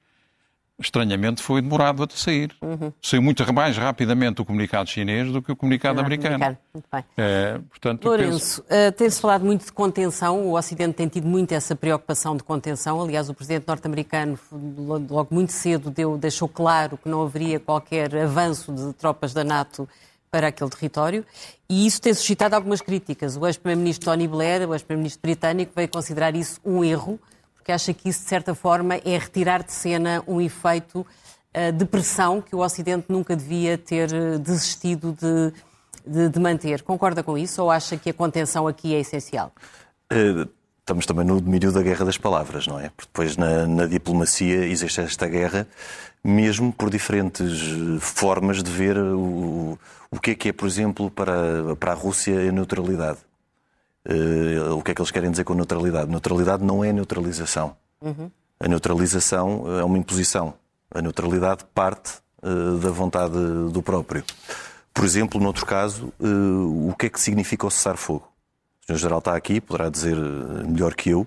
estranhamente 0.81 1.43
foi 1.43 1.61
demorado 1.61 2.05
a 2.05 2.09
sair. 2.17 2.53
Uhum. 2.63 2.93
Saiu 3.03 3.21
muito 3.21 3.53
mais 3.53 3.77
rapidamente 3.77 4.41
o 4.41 4.45
comunicado 4.45 4.89
chinês 4.89 5.33
do 5.33 5.43
que 5.43 5.51
o 5.51 5.57
comunicado 5.57 6.01
americano. 6.01 6.37
americano. 6.37 6.59
Muito 6.73 6.87
bem. 6.93 7.05
É, 7.17 7.59
portanto, 7.69 8.05
Lourenço, 8.05 8.63
penso... 8.63 8.89
uh, 8.89 8.93
tem-se 8.93 9.21
falado 9.21 9.45
muito 9.45 9.65
de 9.65 9.73
contenção, 9.73 10.47
o 10.47 10.57
Ocidente 10.57 10.95
tem 10.95 11.09
tido 11.09 11.27
muito 11.27 11.53
essa 11.53 11.75
preocupação 11.75 12.37
de 12.37 12.43
contenção. 12.43 13.03
Aliás, 13.03 13.29
o 13.29 13.35
presidente 13.35 13.67
norte-americano, 13.67 14.39
logo 15.11 15.35
muito 15.35 15.53
cedo, 15.53 15.91
deu, 15.91 16.17
deixou 16.17 16.49
claro 16.49 16.97
que 16.97 17.09
não 17.09 17.23
haveria 17.23 17.59
qualquer 17.59 18.15
avanço 18.17 18.73
de 18.73 18.93
tropas 18.93 19.35
da 19.35 19.43
NATO 19.43 19.89
para 20.31 20.49
aquele 20.49 20.69
território, 20.71 21.25
e 21.69 21.87
isso 21.87 22.01
tem 22.03 22.13
suscitado 22.13 22.55
algumas 22.55 22.83
críticas. 22.83 23.37
O 23.37 23.47
ex-primeiro-ministro 23.47 24.11
Tony 24.11 24.29
Blair, 24.29 24.69
o 24.69 24.75
ex-primeiro-ministro 24.75 25.23
britânico, 25.23 25.73
veio 25.75 25.89
considerar 25.89 26.37
isso 26.37 26.61
um 26.65 26.85
erro, 26.85 27.19
porque 27.69 27.73
acha 27.73 27.93
que 27.93 28.09
isso, 28.09 28.23
de 28.23 28.29
certa 28.31 28.55
forma, 28.55 28.95
é 28.95 29.19
retirar 29.19 29.63
de 29.63 29.73
cena 29.73 30.25
um 30.27 30.41
efeito 30.41 31.01
uh, 31.55 31.71
de 31.71 31.85
pressão 31.85 32.41
que 32.41 32.57
o 32.57 32.61
Ocidente 32.61 33.05
nunca 33.11 33.37
devia 33.37 33.77
ter 33.77 34.11
eh, 34.11 34.39
desistido 34.39 35.13
de, 35.13 35.53
de, 36.07 36.31
de, 36.31 36.41
manter. 36.41 36.81
Concorda 36.81 37.23
com 37.23 37.37
isso 37.37 37.63
ou 37.63 37.71
acha 37.71 37.99
que 37.99 38.09
a 38.09 38.15
contenção 38.15 38.67
aqui 38.67 38.95
é 38.95 39.01
essencial? 39.01 39.53
Uh, 40.11 40.49
estamos 40.81 41.05
também 41.05 41.27
no 41.27 41.39
domínio 41.39 41.71
da 41.71 41.83
guerra 41.83 42.07
das 42.07 42.17
palavras, 42.17 42.67
não 42.67 42.81
é? 42.81 42.89
Porque 42.89 43.11
depois 43.13 43.37
na, 43.37 43.67
na 43.67 43.85
diplomacia 43.85 44.65
existe 44.65 45.03
esta 45.03 45.27
guerra, 45.29 45.69
mesmo 46.25 46.73
por 46.73 46.89
diferentes 46.89 47.61
formas 48.01 48.63
de 48.63 48.71
ver 48.71 48.97
o, 48.97 49.79
o 50.11 50.19
que 50.19 50.31
é 50.31 50.35
que 50.35 50.49
é, 50.49 50.53
por 50.55 50.67
exemplo, 50.67 51.11
para, 51.11 51.77
para 51.79 51.93
a 51.93 51.95
Rússia 51.95 52.49
a 52.49 52.51
neutralidade. 52.51 53.28
Uh, 54.09 54.75
o 54.75 54.83
que 54.83 54.93
é 54.93 54.95
que 54.95 55.03
eles 55.03 55.11
querem 55.11 55.31
dizer 55.31 55.45
com 55.45 55.53
neutralidade? 55.53 56.11
Neutralidade 56.11 56.65
não 56.65 56.83
é 56.83 56.93
neutralização. 56.93 57.77
Uhum. 58.01 58.31
A 58.59 58.67
neutralização 58.67 59.79
é 59.79 59.85
uma 59.85 59.99
imposição. 59.99 60.55
A 60.91 61.03
neutralidade 61.03 61.65
parte 61.75 62.15
uh, 62.43 62.79
da 62.79 62.91
vontade 62.91 63.35
do 63.71 63.83
próprio. 63.83 64.25
Por 64.95 65.05
exemplo, 65.05 65.39
noutro 65.39 65.67
caso, 65.67 66.11
uh, 66.19 66.89
o 66.91 66.95
que 66.99 67.07
é 67.07 67.09
que 67.11 67.21
significa 67.21 67.67
o 67.67 67.71
cessar-fogo? 67.71 68.27
O 68.89 68.93
Sr. 68.93 68.99
Geral 68.99 69.19
está 69.19 69.37
aqui, 69.37 69.61
poderá 69.61 69.91
dizer 69.91 70.17
melhor 70.17 70.95
que 70.95 71.11
eu, 71.11 71.27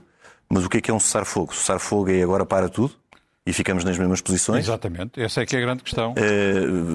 mas 0.49 0.65
o 0.65 0.69
que 0.69 0.77
é 0.77 0.81
que 0.81 0.89
é 0.89 0.93
um 0.93 0.99
cessar-fogo? 0.99 1.53
Cessar-fogo 1.53 2.09
é 2.09 2.23
agora 2.23 2.45
para 2.45 2.67
tudo? 2.67 2.95
E 3.45 3.53
ficamos 3.53 3.83
nas 3.83 3.97
mesmas 3.97 4.21
posições? 4.21 4.65
Exatamente, 4.65 5.21
essa 5.21 5.41
é 5.41 5.45
que 5.45 5.55
é 5.55 5.59
a 5.59 5.61
grande 5.61 5.83
questão. 5.83 6.13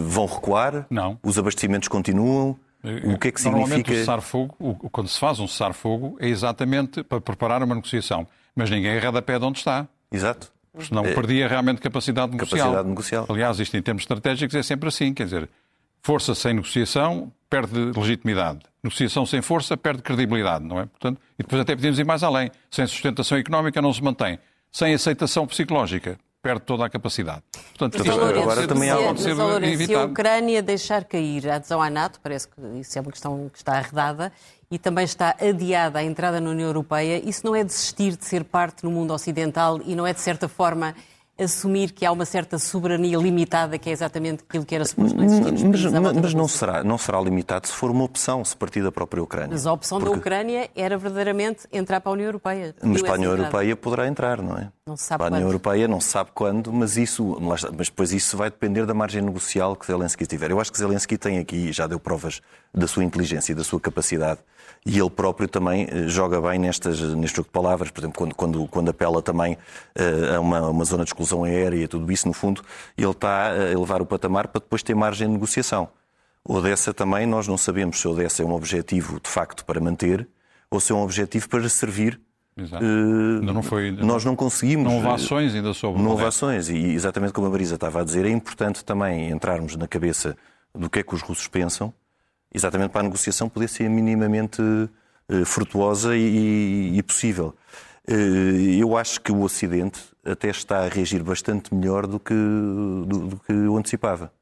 vão 0.06 0.26
recuar? 0.26 0.86
Não. 0.90 1.18
Os 1.22 1.38
abastecimentos 1.38 1.88
continuam? 1.88 2.56
O 3.04 3.18
que 3.18 3.28
é 3.28 3.32
que 3.32 3.42
Normalmente 3.42 3.68
significa... 3.68 3.92
o 3.92 3.98
cessar-fogo, 3.98 4.88
quando 4.92 5.08
se 5.08 5.18
faz 5.18 5.40
um 5.40 5.48
cessar-fogo, 5.48 6.16
é 6.20 6.28
exatamente 6.28 7.02
para 7.02 7.20
preparar 7.20 7.62
uma 7.62 7.74
negociação. 7.74 8.26
Mas 8.54 8.70
ninguém 8.70 8.96
arreda 8.96 9.20
pé 9.20 9.38
de 9.38 9.44
onde 9.44 9.58
está. 9.58 9.88
Exato. 10.10 10.52
Senão 10.78 11.04
é... 11.04 11.14
perdia 11.14 11.48
realmente 11.48 11.80
capacidade 11.80 12.32
negocial. 12.32 12.58
Capacidade 12.58 12.88
negocial. 12.88 13.26
Aliás, 13.28 13.58
isto 13.58 13.76
em 13.76 13.82
termos 13.82 14.02
estratégicos 14.02 14.54
é 14.54 14.62
sempre 14.62 14.88
assim. 14.88 15.12
Quer 15.12 15.24
dizer, 15.24 15.48
força 16.02 16.34
sem 16.34 16.54
negociação 16.54 17.32
perde 17.50 17.92
legitimidade. 17.96 18.60
Negociação 18.82 19.26
sem 19.26 19.42
força 19.42 19.76
perde 19.76 20.02
credibilidade, 20.02 20.64
não 20.64 20.78
é? 20.78 20.86
Portanto, 20.86 21.20
e 21.38 21.42
depois 21.42 21.60
até 21.62 21.74
podemos 21.74 21.98
ir 21.98 22.04
mais 22.04 22.22
além. 22.22 22.50
Sem 22.70 22.86
sustentação 22.86 23.38
económica 23.38 23.82
não 23.82 23.92
se 23.92 24.02
mantém. 24.02 24.38
Sem 24.70 24.94
aceitação 24.94 25.46
psicológica 25.46 26.18
perde 26.46 26.60
toda 26.60 26.86
a 26.86 26.90
capacidade. 26.90 27.42
Portanto, 27.76 27.98
mas, 27.98 28.16
agora, 28.16 28.40
agora 28.40 28.68
também 28.68 28.88
há 28.88 28.98
um 28.98 29.16
Se 29.16 29.94
a 29.94 30.04
Ucrânia 30.04 30.62
deixar 30.62 31.04
cair 31.04 31.48
a 31.48 31.56
adesão 31.56 31.82
à 31.82 31.90
NATO, 31.90 32.20
parece 32.22 32.46
que 32.46 32.60
isso 32.78 32.96
é 32.96 33.00
uma 33.00 33.10
questão 33.10 33.50
que 33.52 33.58
está 33.58 33.72
arredada, 33.72 34.32
e 34.70 34.78
também 34.78 35.04
está 35.04 35.34
adiada 35.40 35.98
a 35.98 36.04
entrada 36.04 36.40
na 36.40 36.50
União 36.50 36.68
Europeia, 36.68 37.20
isso 37.28 37.44
não 37.44 37.54
é 37.54 37.64
desistir 37.64 38.16
de 38.16 38.24
ser 38.24 38.44
parte 38.44 38.84
no 38.84 38.90
mundo 38.90 39.12
ocidental 39.12 39.80
e 39.84 39.94
não 39.94 40.06
é, 40.06 40.12
de 40.12 40.20
certa 40.20 40.48
forma, 40.48 40.94
assumir 41.38 41.92
que 41.92 42.06
há 42.06 42.10
uma 42.10 42.24
certa 42.24 42.58
soberania 42.58 43.18
limitada, 43.18 43.78
que 43.78 43.90
é 43.90 43.92
exatamente 43.92 44.42
aquilo 44.48 44.64
que 44.64 44.74
era 44.74 44.84
suposto 44.84 45.16
não 45.16 45.24
existir 45.24 45.66
Mas, 45.66 45.84
mas, 45.84 46.16
mas 46.16 46.34
não, 46.34 46.48
será, 46.48 46.82
não 46.82 46.96
será 46.96 47.20
limitado 47.20 47.66
se 47.66 47.74
for 47.74 47.90
uma 47.90 48.04
opção, 48.04 48.44
se 48.44 48.56
partir 48.56 48.82
da 48.82 48.90
própria 48.90 49.22
Ucrânia. 49.22 49.50
Mas 49.50 49.66
a 49.66 49.72
opção 49.72 49.98
Porque... 49.98 50.14
da 50.14 50.18
Ucrânia 50.18 50.70
era 50.74 50.96
verdadeiramente 50.96 51.66
entrar 51.72 52.00
para 52.00 52.10
a 52.10 52.14
União 52.14 52.26
Europeia. 52.26 52.74
Mas 52.82 53.02
para 53.02 53.12
a 53.12 53.14
União 53.14 53.32
Europeia 53.32 53.76
poderá 53.76 54.08
entrar, 54.08 54.40
não 54.40 54.56
é? 54.56 54.70
Não 54.86 54.96
se 54.96 55.04
sabe 55.04 55.18
para 55.18 55.34
a 55.34 55.36
União 55.36 55.48
Europeia 55.48 55.88
não 55.88 56.00
se 56.00 56.08
sabe 56.08 56.30
quando, 56.32 56.72
mas, 56.72 56.96
isso, 56.96 57.36
mas 57.40 57.62
depois 57.62 58.12
isso 58.12 58.36
vai 58.36 58.48
depender 58.48 58.86
da 58.86 58.94
margem 58.94 59.20
negocial 59.20 59.76
que 59.76 59.86
Zelensky 59.86 60.26
tiver. 60.26 60.50
Eu 60.50 60.60
acho 60.60 60.72
que 60.72 60.78
Zelensky 60.78 61.18
tem 61.18 61.38
aqui, 61.38 61.72
já 61.72 61.86
deu 61.86 62.00
provas 62.00 62.40
da 62.72 62.86
sua 62.86 63.04
inteligência 63.04 63.52
e 63.52 63.54
da 63.54 63.64
sua 63.64 63.80
capacidade 63.80 64.40
e 64.86 65.00
ele 65.00 65.10
próprio 65.10 65.48
também 65.48 65.88
eh, 65.90 66.06
joga 66.06 66.40
bem 66.40 66.60
nestas, 66.60 67.00
neste 67.16 67.38
jogo 67.38 67.48
de 67.48 67.52
palavras, 67.52 67.90
por 67.90 68.00
exemplo, 68.00 68.16
quando, 68.16 68.34
quando, 68.36 68.66
quando 68.68 68.88
apela 68.90 69.20
também 69.20 69.54
uh, 69.54 70.36
a 70.36 70.40
uma, 70.40 70.70
uma, 70.70 70.84
zona 70.84 71.02
de 71.02 71.10
exclusão 71.10 71.42
aérea 71.42 71.82
e 71.82 71.88
tudo 71.88 72.10
isso, 72.12 72.28
no 72.28 72.32
fundo, 72.32 72.62
ele 72.96 73.10
está 73.10 73.50
a 73.50 73.72
elevar 73.72 74.00
o 74.00 74.06
patamar 74.06 74.46
para 74.46 74.60
depois 74.60 74.84
ter 74.84 74.94
margem 74.94 75.26
de 75.26 75.32
negociação. 75.32 75.88
Odessa 76.48 76.94
também, 76.94 77.26
nós 77.26 77.48
não 77.48 77.58
sabemos 77.58 77.98
se 78.00 78.06
Odessa 78.06 78.44
é 78.44 78.46
um 78.46 78.52
objetivo 78.52 79.20
de 79.20 79.28
facto 79.28 79.64
para 79.64 79.80
manter 79.80 80.28
ou 80.70 80.78
se 80.78 80.92
é 80.92 80.94
um 80.94 81.02
objetivo 81.02 81.48
para 81.48 81.68
servir 81.68 82.20
Exato. 82.56 82.82
Uh, 82.82 83.42
não 83.42 83.62
foi, 83.62 83.90
nós 83.90 84.24
não 84.24 84.34
conseguimos. 84.34 84.86
Não 84.86 84.96
houve 84.96 85.08
ações 85.08 85.54
ainda 85.54 85.74
sobre 85.74 86.00
Não 86.00 86.12
houve 86.12 86.24
ações. 86.24 86.70
E 86.70 86.94
exatamente 86.94 87.34
como 87.34 87.48
a 87.48 87.50
Marisa 87.50 87.74
estava 87.74 88.00
a 88.00 88.04
dizer, 88.04 88.24
é 88.24 88.30
importante 88.30 88.82
também 88.82 89.28
entrarmos 89.30 89.76
na 89.76 89.86
cabeça 89.86 90.34
do 90.74 90.88
que 90.88 91.00
é 91.00 91.02
que 91.02 91.14
os 91.14 91.20
russos 91.20 91.48
pensam 91.48 91.92
exatamente 92.56 92.90
para 92.90 93.02
a 93.02 93.04
negociação 93.04 93.48
poder 93.48 93.68
ser 93.68 93.88
minimamente 93.88 94.60
uh, 94.62 95.44
frutuosa 95.44 96.16
e, 96.16 96.96
e, 96.96 97.02
possível. 97.02 97.54
Uh, 98.08 98.80
eu 98.80 98.96
acho 98.96 99.20
que 99.20 99.30
o 99.30 99.42
Ocidente 99.42 100.00
até 100.24 100.48
está 100.48 100.84
a 100.84 100.88
reagir 100.88 101.22
bastante 101.22 101.74
melhor 101.74 102.06
do 102.06 102.18
que, 102.18 102.34
do, 102.34 103.26
do 103.28 103.36
que 103.40 103.52
o 103.52 103.76
antecipava. 103.76 104.32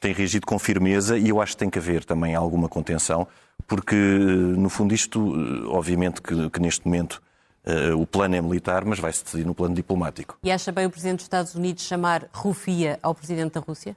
Tem 0.00 0.12
reagido 0.12 0.46
com 0.46 0.58
firmeza 0.58 1.16
e 1.18 1.30
eu 1.30 1.40
acho 1.40 1.52
que 1.52 1.58
tem 1.58 1.70
que 1.70 1.78
haver 1.78 2.04
também 2.04 2.34
alguma 2.34 2.68
contenção, 2.68 3.26
porque, 3.66 3.96
no 3.96 4.68
fundo, 4.68 4.94
isto, 4.94 5.34
obviamente, 5.68 6.20
que, 6.20 6.50
que 6.50 6.60
neste 6.60 6.86
momento 6.86 7.22
Uh, 7.68 8.00
o 8.00 8.06
plano 8.06 8.36
é 8.36 8.40
militar, 8.40 8.84
mas 8.84 9.00
vai-se 9.00 9.24
decidir 9.24 9.44
no 9.44 9.52
plano 9.52 9.74
diplomático. 9.74 10.38
E 10.44 10.52
acha 10.52 10.70
bem 10.70 10.86
o 10.86 10.90
Presidente 10.90 11.16
dos 11.16 11.24
Estados 11.24 11.56
Unidos 11.56 11.82
chamar 11.82 12.28
Rufia 12.32 12.96
ao 13.02 13.12
Presidente 13.12 13.54
da 13.54 13.60
Rússia? 13.60 13.96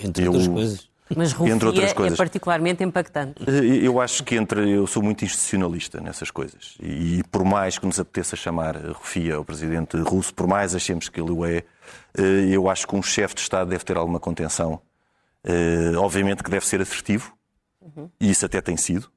Entre 0.00 0.28
outras 0.28 0.46
coisas. 0.46 0.89
Mas 1.16 1.32
Rússia 1.32 1.52
entre 1.54 1.66
outras 1.68 1.90
é 1.90 1.94
coisas. 1.94 2.16
particularmente 2.18 2.84
impactante. 2.84 3.42
Eh, 3.48 3.84
Eu 3.86 4.00
acho 4.00 4.22
que 4.24 4.36
entre. 4.36 4.70
Eu 4.70 4.86
sou 4.86 5.02
muito 5.02 5.24
institucionalista 5.24 6.00
nessas 6.00 6.30
coisas. 6.30 6.76
E 6.80 7.22
por 7.30 7.44
mais 7.44 7.78
que 7.78 7.86
nos 7.86 7.98
apeteça 7.98 8.36
chamar 8.36 8.76
Rufia 8.76 9.34
ao 9.36 9.44
presidente 9.44 9.96
russo, 9.98 10.32
por 10.34 10.46
mais 10.46 10.74
achemos 10.74 11.08
que 11.08 11.20
ele 11.20 11.30
o 11.32 11.44
é, 11.44 11.64
eh, 12.16 12.48
eu 12.50 12.68
acho 12.70 12.86
que 12.86 12.94
um 12.94 13.02
chefe 13.02 13.34
de 13.34 13.40
Estado 13.40 13.68
deve 13.70 13.84
ter 13.84 13.96
alguma 13.96 14.20
contenção. 14.20 14.80
Eh, 15.44 15.92
Obviamente 15.96 16.42
que 16.42 16.50
deve 16.50 16.66
ser 16.66 16.80
assertivo, 16.80 17.32
e 18.20 18.30
isso 18.30 18.44
até 18.46 18.60
tem 18.60 18.76
sido. 18.76 19.10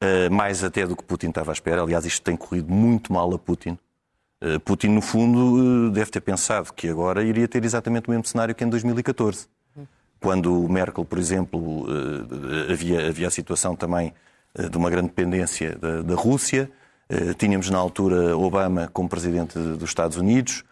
Eh, 0.00 0.28
mais 0.30 0.64
até 0.64 0.86
do 0.86 0.96
que 0.96 1.04
Putin 1.04 1.28
estava 1.28 1.52
à 1.52 1.54
espera. 1.54 1.82
Aliás, 1.82 2.04
isto 2.06 2.22
tem 2.22 2.34
corrido 2.36 2.72
muito 2.72 3.12
mal 3.12 3.32
a 3.34 3.38
Putin. 3.38 3.78
Eh, 4.40 4.58
Putin, 4.58 4.88
no 4.88 5.02
fundo, 5.02 5.88
eh, 5.88 5.92
deve 5.92 6.10
ter 6.10 6.20
pensado 6.22 6.72
que 6.72 6.88
agora 6.88 7.22
iria 7.22 7.46
ter 7.46 7.62
exatamente 7.64 8.08
o 8.08 8.10
mesmo 8.10 8.24
cenário 8.26 8.54
que 8.54 8.64
em 8.64 8.68
2014 8.68 9.46
quando 10.20 10.68
Merkel, 10.68 11.04
por 11.04 11.18
exemplo, 11.18 11.86
eh, 11.88 12.72
havia, 12.72 13.08
havia 13.08 13.26
a 13.26 13.30
situação 13.30 13.74
também 13.74 14.12
eh, 14.54 14.68
de 14.68 14.76
uma 14.76 14.90
grande 14.90 15.08
dependência 15.08 15.76
da, 15.76 16.02
da 16.02 16.14
Rússia, 16.14 16.70
eh, 17.08 17.32
tínhamos 17.34 17.70
na 17.70 17.78
altura 17.78 18.36
Obama 18.36 18.88
como 18.92 19.08
presidente 19.08 19.58
dos 19.58 19.90
Estados 19.90 20.16
Unidos, 20.16 20.62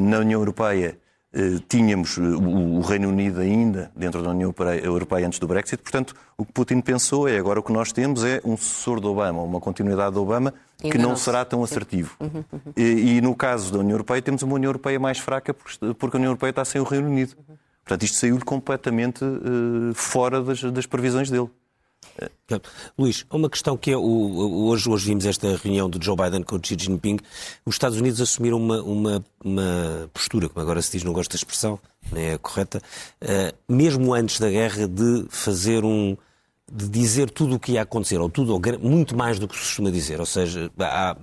na 0.00 0.20
União 0.20 0.40
Europeia 0.40 0.96
tínhamos 1.68 2.16
o 2.16 2.80
Reino 2.80 3.08
Unido 3.08 3.40
ainda 3.40 3.90
dentro 3.94 4.22
da 4.22 4.30
União 4.30 4.54
Europeia 4.82 5.26
antes 5.26 5.40
do 5.40 5.48
Brexit, 5.48 5.82
portanto, 5.82 6.14
o 6.38 6.44
que 6.44 6.52
Putin 6.52 6.80
pensou 6.80 7.28
é 7.28 7.36
agora 7.36 7.58
o 7.58 7.62
que 7.62 7.72
nós 7.72 7.92
temos 7.92 8.24
é 8.24 8.40
um 8.44 8.56
sucessor 8.56 9.00
de 9.00 9.08
Obama, 9.08 9.42
uma 9.42 9.60
continuidade 9.60 10.12
de 10.12 10.18
Obama 10.18 10.54
que 10.80 10.96
não 10.96 11.10
não. 11.10 11.16
será 11.16 11.44
tão 11.44 11.62
assertivo. 11.62 12.16
E, 12.76 13.16
e 13.16 13.20
no 13.20 13.34
caso 13.34 13.72
da 13.72 13.80
União 13.80 13.94
Europeia, 13.94 14.22
temos 14.22 14.42
uma 14.42 14.54
União 14.54 14.68
Europeia 14.68 14.98
mais 14.98 15.18
fraca 15.18 15.52
porque 15.52 15.92
porque 15.94 16.16
a 16.16 16.18
União 16.18 16.30
Europeia 16.30 16.50
está 16.50 16.64
sem 16.64 16.80
o 16.80 16.84
Reino 16.84 17.08
Unido. 17.08 17.36
Portanto, 17.88 18.02
isto 18.02 18.18
saiu-lhe 18.18 18.44
completamente 18.44 19.24
eh, 19.24 19.94
fora 19.94 20.42
das, 20.42 20.60
das 20.62 20.84
previsões 20.84 21.30
dele. 21.30 21.48
Luís, 22.98 23.24
uma 23.30 23.48
questão 23.48 23.76
que 23.78 23.90
é, 23.92 23.96
o, 23.96 24.00
o- 24.02 24.66
hoje, 24.66 24.90
hoje 24.90 25.06
vimos 25.06 25.24
esta 25.24 25.56
reunião 25.56 25.88
de 25.88 26.04
Joe 26.04 26.14
Biden 26.16 26.42
com 26.42 26.58
Xi 26.62 26.76
Jinping, 26.78 27.18
os 27.64 27.74
Estados 27.76 27.98
Unidos 27.98 28.20
assumiram 28.20 28.58
uma, 28.58 28.82
uma, 28.82 29.24
uma 29.42 30.10
postura, 30.12 30.48
como 30.50 30.60
agora 30.60 30.82
se 30.82 30.92
diz, 30.92 31.02
não 31.04 31.12
gosto 31.14 31.30
da 31.30 31.36
expressão, 31.36 31.78
nem 32.12 32.26
é 32.32 32.38
correta, 32.38 32.82
eh, 33.22 33.54
mesmo 33.68 34.12
antes 34.12 34.38
da 34.38 34.50
guerra, 34.50 34.86
de 34.86 35.26
fazer 35.30 35.82
um, 35.84 36.14
de 36.70 36.88
dizer 36.88 37.30
tudo 37.30 37.54
o 37.54 37.58
que 37.60 37.72
ia 37.72 37.82
acontecer, 37.82 38.18
ou 38.18 38.28
tudo, 38.28 38.52
ou 38.52 38.60
muito 38.82 39.16
mais 39.16 39.38
do 39.38 39.48
que 39.48 39.54
se 39.54 39.62
costuma 39.62 39.90
dizer, 39.90 40.20
ou 40.20 40.26
seja, 40.26 40.70
há- 40.78 41.16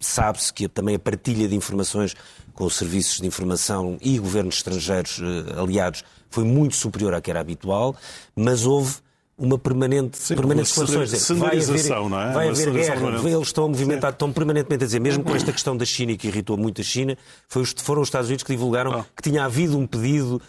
sabe-se 0.00 0.52
que 0.52 0.68
também 0.68 0.94
a 0.94 0.98
partilha 0.98 1.48
de 1.48 1.54
informações 1.54 2.14
com 2.54 2.64
os 2.64 2.74
serviços 2.74 3.20
de 3.20 3.26
informação 3.26 3.98
e 4.00 4.18
governos 4.18 4.56
estrangeiros 4.56 5.20
eh, 5.20 5.60
aliados 5.60 6.04
foi 6.30 6.44
muito 6.44 6.74
superior 6.74 7.14
à 7.14 7.20
que 7.20 7.30
era 7.30 7.40
habitual, 7.40 7.94
mas 8.34 8.66
houve 8.66 8.96
uma 9.38 9.58
permanente, 9.58 10.18
permanente 10.34 10.72
uma 10.78 10.86
vai 11.36 11.58
haver, 11.58 11.88
não 12.08 12.20
é? 12.20 12.32
vai 12.32 12.46
Uma 12.46 12.52
haver 12.52 12.70
guerra. 12.72 12.92
permanente. 12.94 13.26
Eles 13.28 13.46
estão 13.48 13.64
a 13.64 13.68
movimentar, 13.68 14.10
estão 14.12 14.32
permanentemente 14.32 14.84
a 14.84 14.86
dizer, 14.86 14.98
mesmo 15.00 15.22
com 15.24 15.34
esta 15.36 15.52
questão 15.52 15.76
da 15.76 15.84
China 15.84 16.16
que 16.16 16.26
irritou 16.28 16.56
muito 16.56 16.80
a 16.80 16.84
China, 16.84 17.16
foi 17.48 17.64
foram 17.76 18.00
os 18.00 18.08
Estados 18.08 18.28
Unidos 18.28 18.42
que 18.44 18.52
divulgaram 18.52 18.92
Ah. 19.00 19.04
que 19.14 19.22
tinha 19.22 19.44
havido 19.44 19.78
um 19.78 19.86
pedido. 19.86 20.40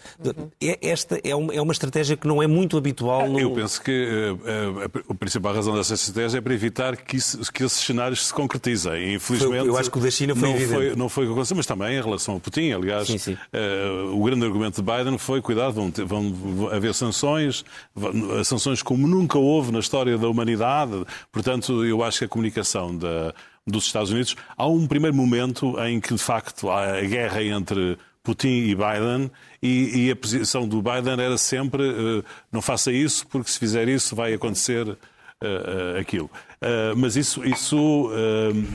é- 0.61 0.77
Esta 0.81 1.19
é 1.23 1.35
uma, 1.35 1.53
é 1.53 1.61
uma 1.61 1.73
estratégia 1.73 2.15
que 2.15 2.25
não 2.27 2.41
é 2.41 2.47
muito 2.47 2.77
habitual 2.77 3.27
no. 3.27 3.39
Eu 3.39 3.51
penso 3.51 3.81
que 3.81 3.91
eh, 3.91 4.35
eh, 4.45 5.01
a 5.09 5.13
principal 5.15 5.53
razão 5.53 5.75
dessa 5.75 5.93
estratégia 5.95 6.37
é 6.37 6.41
para 6.41 6.53
evitar 6.53 6.95
que, 6.95 7.17
isso- 7.17 7.39
que 7.51 7.63
esses 7.63 7.79
cenários 7.85 8.27
se 8.27 8.33
concretizem. 8.33 9.15
Infelizmente, 9.15 9.59
Foi- 9.59 9.67
eu 9.69 9.77
acho 9.77 9.91
que 9.91 9.97
o 9.97 10.01
da 10.01 10.11
China 10.11 10.33
foi 10.35 10.47
não 10.49 10.55
evidente. 10.55 10.73
foi, 10.75 10.95
não 10.95 11.09
foi 11.09 11.23
o 11.25 11.27
que 11.27 11.33
aconteceu, 11.33 11.57
mas 11.57 11.65
também 11.65 11.97
em 11.97 12.01
relação 12.01 12.35
a 12.37 12.39
Putin. 12.39 12.71
Aliás, 12.71 13.07
Sim, 13.07 13.17
sim. 13.17 13.37
eh, 13.51 14.09
o 14.13 14.23
grande 14.23 14.45
argumento 14.45 14.81
de 14.81 14.91
Biden 14.91 15.17
foi: 15.17 15.41
cuidado, 15.41 15.73
vão, 15.73 15.91
ter- 15.91 16.05
vão- 16.05 16.69
haver 16.71 16.93
sanções, 16.93 17.65
vão- 17.93 18.43
sanções 18.77 18.81
como 18.83 19.07
nunca 19.07 19.37
houve 19.37 19.71
na 19.71 19.79
história 19.79 20.17
da 20.17 20.27
humanidade. 20.29 21.05
Portanto, 21.31 21.83
eu 21.85 22.03
acho 22.03 22.19
que 22.19 22.25
a 22.25 22.27
comunicação 22.27 22.95
da- 22.97 23.33
dos 23.65 23.85
Estados 23.85 24.11
Unidos. 24.11 24.35
Há 24.55 24.65
um 24.67 24.87
primeiro 24.87 25.15
momento 25.15 25.75
em 25.81 25.99
que, 25.99 26.13
de 26.13 26.21
facto, 26.21 26.69
há 26.69 26.97
a 26.99 27.01
guerra 27.01 27.43
entre 27.43 27.97
Putin 28.23 28.47
e 28.47 28.75
Biden, 28.75 29.29
e, 29.61 30.05
e 30.07 30.11
a 30.11 30.15
posição 30.15 30.67
do 30.67 30.81
Biden 30.81 31.13
era 31.19 31.37
sempre: 31.37 31.83
eh, 31.83 32.23
não 32.51 32.61
faça 32.61 32.91
isso, 32.91 33.25
porque 33.27 33.49
se 33.51 33.59
fizer 33.59 33.87
isso 33.89 34.15
vai 34.15 34.33
acontecer 34.33 34.87
eh, 35.41 35.95
eh, 35.95 35.99
aquilo. 35.99 36.29
Mas 36.95 37.15
isso, 37.15 37.45
isso 37.45 38.09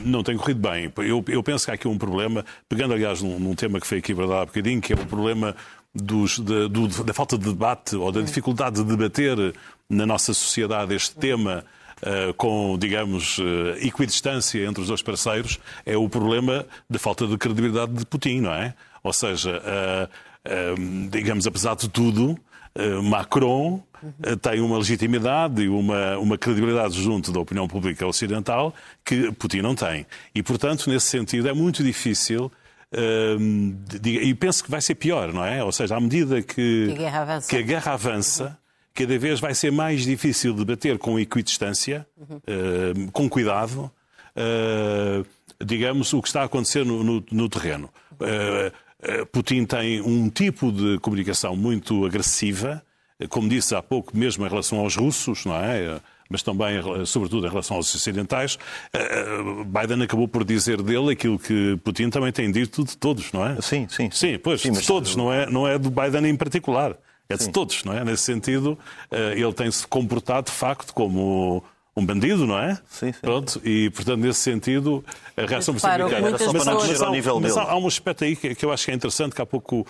não 0.05 0.23
tem 0.23 0.37
corrido 0.37 0.61
bem. 0.61 0.89
Eu, 0.99 1.21
eu 1.27 1.43
penso 1.43 1.65
que 1.65 1.71
há 1.71 1.73
aqui 1.73 1.85
um 1.87 1.97
problema, 1.97 2.45
pegando 2.69 2.93
aliás 2.93 3.21
num, 3.21 3.37
num 3.37 3.55
tema 3.55 3.77
que 3.79 3.85
foi 3.85 3.97
aqui 3.97 4.13
abordado 4.13 4.41
há 4.41 4.45
bocadinho, 4.45 4.79
que 4.79 4.93
é 4.93 4.95
o 4.95 5.05
problema 5.05 5.53
dos- 5.93 6.39
do- 6.39 6.69
da 7.03 7.13
falta 7.13 7.37
de 7.37 7.43
debate 7.43 7.95
ou 7.97 8.09
da 8.09 8.21
dificuldade 8.21 8.77
de 8.77 8.83
debater 8.85 9.53
na 9.89 10.05
nossa 10.05 10.33
sociedade 10.33 10.93
este 10.95 11.15
tema. 11.15 11.63
eh, 12.05 12.33
com, 12.35 12.77
digamos, 12.77 13.37
eh, 13.39 13.87
equidistância 13.87 14.65
entre 14.67 14.81
os 14.81 14.87
dois 14.89 15.01
parceiros, 15.01 15.57
é 15.85 15.95
o 15.95 16.09
problema 16.09 16.65
da 16.89 16.99
falta 16.99 17.25
de 17.25 17.37
credibilidade 17.37 17.93
de 17.93 18.05
Putin, 18.05 18.41
não 18.41 18.51
é? 18.53 18.73
Ou 19.01 19.13
seja, 19.13 19.61
eh, 19.63 20.09
digamos, 21.09 21.47
apesar 21.47 21.75
de 21.77 21.87
tudo, 21.87 22.37
Macron 23.03 23.81
tem 24.41 24.59
uma 24.59 24.77
legitimidade 24.79 25.61
e 25.61 25.69
uma, 25.69 26.17
uma 26.17 26.37
credibilidade 26.37 27.01
junto 27.01 27.31
da 27.31 27.39
opinião 27.39 27.69
pública 27.69 28.05
ocidental 28.05 28.73
que 29.05 29.31
Putin 29.31 29.61
não 29.61 29.73
tem. 29.73 30.05
E, 30.35 30.43
portanto, 30.43 30.89
nesse 30.89 31.05
sentido, 31.05 31.47
é 31.47 31.53
muito 31.53 31.81
difícil. 31.83 32.51
e 34.03 34.33
penso 34.33 34.63
que 34.63 34.71
vai 34.71 34.81
ser 34.81 34.95
pior, 34.95 35.31
não 35.31 35.45
é? 35.45 35.63
Ou 35.63 35.71
seja, 35.71 35.95
à 35.95 35.99
medida 36.01 36.41
que, 36.41 36.87
Que 36.87 36.91
a 36.91 36.97
guerra 36.97 37.21
avança. 37.21 37.49
que 37.49 37.55
a 37.57 37.61
guerra 37.61 37.93
avança, 37.93 38.57
cada 38.93 39.17
vez 39.17 39.39
vai 39.39 39.53
ser 39.55 39.71
mais 39.71 40.03
difícil 40.03 40.53
debater 40.53 40.97
com 40.97 41.19
equidistância, 41.19 42.05
eh, 42.47 42.93
com 43.11 43.27
cuidado, 43.29 43.89
eh, 44.35 45.23
digamos, 45.63 46.13
o 46.13 46.21
que 46.21 46.27
está 46.27 46.41
a 46.41 46.45
acontecer 46.45 46.85
no, 46.85 47.03
no- 47.03 47.23
no 47.31 47.49
terreno. 47.49 47.89
Eh, 48.21 48.71
Putin 49.31 49.65
tem 49.65 49.99
um 50.01 50.29
tipo 50.29 50.71
de 50.71 50.97
comunicação 50.99 51.55
muito 51.57 52.05
agressiva, 52.05 52.81
como 53.29 53.49
disse 53.49 53.75
há 53.75 53.81
pouco, 53.81 54.15
mesmo 54.17 54.45
em 54.45 54.49
relação 54.49 54.79
aos 54.79 54.95
russos, 54.95 55.43
não 55.45 55.55
é? 55.55 55.99
Mas 56.29 56.41
também, 56.41 56.79
sobretudo, 57.05 57.45
em 57.45 57.49
relação 57.49 57.75
aos 57.77 57.93
ocidentais. 57.93 58.57
Biden 59.67 60.01
acabou 60.03 60.27
por 60.27 60.43
dizer 60.45 60.81
dele 60.81 61.11
aquilo 61.11 61.37
que 61.37 61.77
Putin 61.83 62.09
também 62.09 62.31
tem 62.31 62.49
dito 62.51 62.83
de 62.83 62.97
todos, 62.97 63.31
não 63.33 63.45
é? 63.45 63.61
Sim, 63.61 63.87
sim. 63.89 64.09
Sim, 64.11 64.39
pois, 64.41 64.61
Sim, 64.61 64.69
de 64.71 64.77
mas- 64.77 64.85
todos, 64.85 65.15
não 65.17 65.31
é, 65.31 65.45
não 65.49 65.67
é 65.67 65.77
do 65.77 65.89
Biden 65.91 66.25
em 66.27 66.35
particular. 66.35 66.95
É 67.33 67.37
de 67.37 67.51
todos, 67.51 67.83
não 67.83 67.93
é? 67.93 68.03
Nesse 68.03 68.23
sentido, 68.23 68.77
eh, 69.11 69.33
ele 69.37 69.53
tem-se 69.53 69.85
comportado, 69.87 70.47
de 70.47 70.51
facto, 70.51 70.93
como 70.93 71.63
um 71.95 72.05
bandido, 72.05 72.47
não 72.47 72.57
é? 72.57 72.75
Sim, 72.89 73.11
sim. 73.11 73.19
Pronto, 73.21 73.61
e, 73.63 73.89
portanto, 73.91 74.19
nesse 74.21 74.39
sentido, 74.39 75.03
a 75.37 75.45
reação 75.45 75.73
Mas, 75.73 75.81
só 75.81 75.87
para 75.89 75.97
não 75.99 76.09
pessoas- 76.09 76.87
descer 76.87 77.03
ao 77.03 77.09
há- 77.09 77.11
nível 77.11 77.39
mas 77.39 77.55
há, 77.57 77.63
há 77.63 77.77
um 77.77 77.87
aspecto 77.87 78.23
aí 78.23 78.35
que, 78.35 78.55
que 78.55 78.65
eu 78.65 78.71
acho 78.71 78.85
que 78.85 78.91
é 78.91 78.93
interessante, 78.95 79.35
que 79.35 79.41
há 79.41 79.45
pouco 79.45 79.85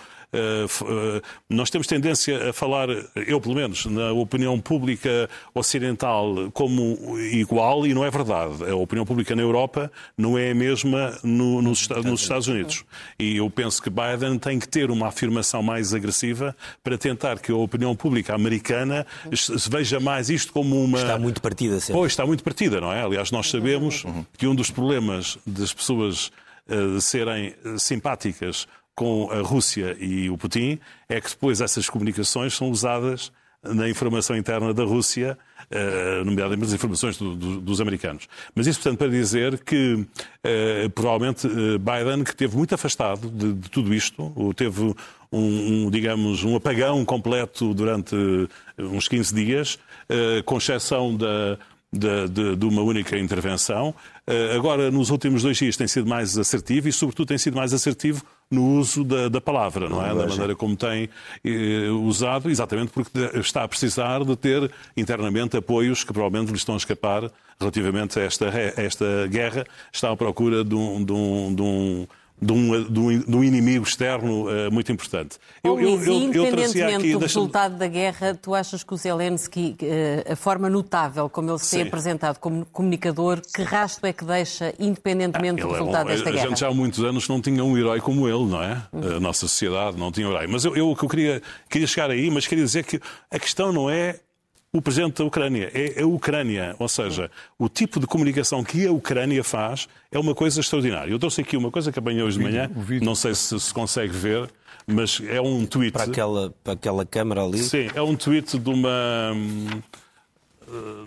f- 0.68 0.84
eh, 0.84 1.22
nós 1.48 1.70
temos 1.70 1.86
tendência 1.86 2.50
a 2.50 2.52
falar, 2.52 2.88
eu 3.14 3.40
pelo 3.40 3.54
menos, 3.54 3.86
na 3.86 4.12
opinião 4.12 4.58
pública 4.60 5.28
ocidental 5.54 6.50
como 6.52 7.18
igual 7.32 7.86
e 7.86 7.94
não 7.94 8.04
é 8.04 8.10
verdade. 8.10 8.64
A 8.70 8.74
opinião 8.76 9.04
pública 9.06 9.34
na 9.34 9.42
Europa 9.42 9.90
não 10.16 10.36
é 10.38 10.50
a 10.50 10.54
mesma 10.54 11.16
no- 11.22 11.62
nos, 11.62 11.82
Esta- 11.82 12.02
nos 12.02 12.20
Estados 12.22 12.48
Unidos. 12.48 12.84
E 13.18 13.36
eu 13.38 13.48
penso 13.50 13.82
que 13.82 13.90
Biden 13.90 14.38
tem 14.38 14.58
que 14.58 14.68
ter 14.68 14.90
uma 14.90 15.08
afirmação 15.08 15.62
mais 15.62 15.94
agressiva 15.94 16.54
para 16.82 16.98
tentar 16.98 17.38
que 17.38 17.50
a 17.50 17.56
opinião 17.56 17.94
pública 17.96 18.34
americana 18.34 19.06
se 19.34 19.70
veja 19.70 19.98
mais 19.98 20.28
isto 20.30 20.52
como 20.52 20.82
uma... 20.84 20.98
Está 21.00 21.18
muito 21.18 21.40
partida 21.40 21.80
sempre. 21.80 21.93
Pois, 21.94 22.10
está 22.12 22.26
muito 22.26 22.42
partida, 22.42 22.80
não 22.80 22.92
é? 22.92 23.02
Aliás, 23.02 23.30
nós 23.30 23.48
sabemos 23.48 24.04
que 24.36 24.46
um 24.48 24.54
dos 24.54 24.68
problemas 24.70 25.38
das 25.46 25.72
pessoas 25.72 26.32
eh, 26.68 26.98
serem 27.00 27.54
eh, 27.64 27.78
simpáticas 27.78 28.66
com 28.96 29.30
a 29.30 29.40
Rússia 29.40 29.96
e 30.00 30.28
o 30.28 30.36
Putin 30.36 30.78
é 31.08 31.20
que 31.20 31.28
depois 31.30 31.60
essas 31.60 31.88
comunicações 31.88 32.54
são 32.54 32.68
usadas 32.68 33.30
na 33.62 33.88
informação 33.88 34.36
interna 34.36 34.74
da 34.74 34.82
Rússia, 34.84 35.38
eh, 35.70 36.22
nomeadamente 36.24 36.64
as 36.66 36.72
informações 36.74 37.16
do- 37.16 37.34
do- 37.36 37.60
dos 37.60 37.80
americanos. 37.80 38.26
Mas 38.56 38.66
isso, 38.66 38.80
portanto, 38.80 38.98
para 38.98 39.08
dizer 39.08 39.58
que 39.60 40.04
eh, 40.42 40.88
provavelmente 40.94 41.46
eh, 41.46 41.78
Biden, 41.78 42.24
que 42.24 42.30
esteve 42.30 42.56
muito 42.56 42.74
afastado 42.74 43.30
de, 43.30 43.52
de 43.54 43.70
tudo 43.70 43.94
isto, 43.94 44.32
ou 44.34 44.52
teve 44.52 44.82
um, 44.82 44.94
um, 45.86 45.90
digamos, 45.90 46.42
um 46.44 46.54
apagão 46.56 47.04
completo 47.04 47.72
durante 47.72 48.14
uns 48.78 49.06
15 49.08 49.34
dias, 49.34 49.78
com 50.44 50.58
exceção 50.58 51.16
da, 51.16 51.58
de, 51.98 52.28
de- 52.28 52.56
de 52.56 52.66
uma 52.66 52.82
única 52.82 53.16
intervenção. 53.18 53.94
Eh, 54.26 54.54
Agora, 54.56 54.90
nos 54.90 55.10
últimos 55.10 55.42
dois 55.42 55.56
dias, 55.56 55.76
tem 55.76 55.86
sido 55.86 56.06
mais 56.08 56.36
assertivo 56.36 56.88
e, 56.88 56.92
sobretudo, 56.92 57.28
tem 57.28 57.38
sido 57.38 57.56
mais 57.56 57.72
assertivo 57.72 58.22
no 58.50 58.78
uso 58.78 59.02
da, 59.04 59.28
da 59.28 59.40
palavra, 59.40 59.88
não 59.88 60.04
é? 60.04 60.08
Da 60.14 60.26
maneira 60.26 60.54
como 60.54 60.76
tem 60.76 61.08
eh, 61.44 61.88
usado, 61.90 62.50
exatamente 62.50 62.90
porque 62.92 63.10
está 63.38 63.62
a 63.64 63.68
precisar 63.68 64.24
de 64.24 64.36
ter 64.36 64.70
internamente 64.96 65.56
apoios 65.56 66.04
que 66.04 66.12
provavelmente 66.12 66.50
lhe 66.50 66.56
estão 66.56 66.74
a 66.74 66.78
escapar 66.78 67.30
relativamente 67.58 68.18
a 68.18 68.22
esta, 68.22 68.48
a 68.48 68.82
esta 68.82 69.26
guerra. 69.28 69.64
Está 69.92 70.10
à 70.10 70.16
procura 70.16 70.64
de 70.64 70.74
um, 70.74 71.04
de 71.04 71.12
um- 71.12 71.54
de 71.54 71.62
um- 71.62 72.06
de 72.40 72.52
um, 72.52 72.84
de 72.84 73.00
um, 73.00 73.38
um 73.38 73.44
inimigo 73.44 73.84
externo 73.84 74.48
uh, 74.48 74.70
muito 74.70 74.90
importante. 74.90 75.38
Eu, 75.62 75.80
eu, 75.80 76.02
eu, 76.02 76.14
independentemente 76.14 77.12
do 77.12 77.18
resultado 77.18 77.76
da 77.76 77.86
guerra, 77.86 78.34
tu 78.34 78.54
achas 78.54 78.82
que 78.82 78.92
o 78.92 78.96
Zelensky, 78.96 79.76
uh, 79.80 80.32
a 80.32 80.36
forma 80.36 80.68
notável 80.68 81.28
como 81.30 81.50
ele 81.50 81.58
se 81.58 81.66
Sim. 81.66 81.76
tem 81.78 81.86
apresentado 81.86 82.38
como 82.38 82.66
comunicador, 82.66 83.40
que 83.40 83.62
rasto 83.62 84.04
é 84.04 84.12
que 84.12 84.24
deixa, 84.24 84.74
independentemente 84.78 85.62
ah, 85.62 85.66
do 85.66 85.72
resultado 85.72 86.10
é 86.10 86.12
desta 86.12 86.30
guerra? 86.30 86.44
A 86.44 86.48
gente 86.48 86.60
já 86.60 86.68
há 86.68 86.74
muitos 86.74 87.02
anos 87.02 87.28
não 87.28 87.40
tinha 87.40 87.64
um 87.64 87.78
herói 87.78 88.00
como 88.00 88.28
ele, 88.28 88.44
não 88.44 88.62
é? 88.62 88.82
Uhum. 88.92 89.16
A 89.16 89.20
nossa 89.20 89.40
sociedade 89.40 89.96
não 89.96 90.10
tinha 90.10 90.28
um 90.28 90.30
herói. 90.30 90.46
Mas 90.46 90.64
eu, 90.64 90.76
eu, 90.76 90.96
eu 91.00 91.08
queria, 91.08 91.40
queria 91.70 91.86
chegar 91.86 92.10
aí, 92.10 92.30
mas 92.30 92.46
queria 92.46 92.64
dizer 92.64 92.84
que 92.84 93.00
a 93.30 93.38
questão 93.38 93.72
não 93.72 93.88
é 93.88 94.18
o 94.74 94.82
presidente 94.82 95.18
da 95.18 95.24
Ucrânia, 95.24 95.70
é 95.72 96.02
a 96.02 96.06
Ucrânia. 96.06 96.74
Ou 96.80 96.88
seja, 96.88 97.30
o 97.56 97.68
tipo 97.68 98.00
de 98.00 98.08
comunicação 98.08 98.64
que 98.64 98.84
a 98.84 98.90
Ucrânia 98.90 99.44
faz 99.44 99.88
é 100.10 100.18
uma 100.18 100.34
coisa 100.34 100.58
extraordinária. 100.60 101.12
Eu 101.12 101.18
trouxe 101.18 101.42
aqui 101.42 101.56
uma 101.56 101.70
coisa 101.70 101.92
que 101.92 101.98
apanhei 102.00 102.24
hoje 102.24 102.38
de 102.38 102.44
manhã, 102.44 102.68
não 103.00 103.14
sei 103.14 103.36
se 103.36 103.58
se 103.60 103.72
consegue 103.72 104.12
ver, 104.12 104.50
mas 104.84 105.22
é 105.28 105.40
um 105.40 105.64
tweet. 105.64 105.92
Para 105.92 106.02
aquela, 106.02 106.52
para 106.64 106.72
aquela 106.72 107.06
câmara 107.06 107.44
ali? 107.44 107.58
Sim, 107.58 107.88
é 107.94 108.02
um 108.02 108.16
tweet 108.16 108.58
de 108.58 108.68
uma 108.68 109.32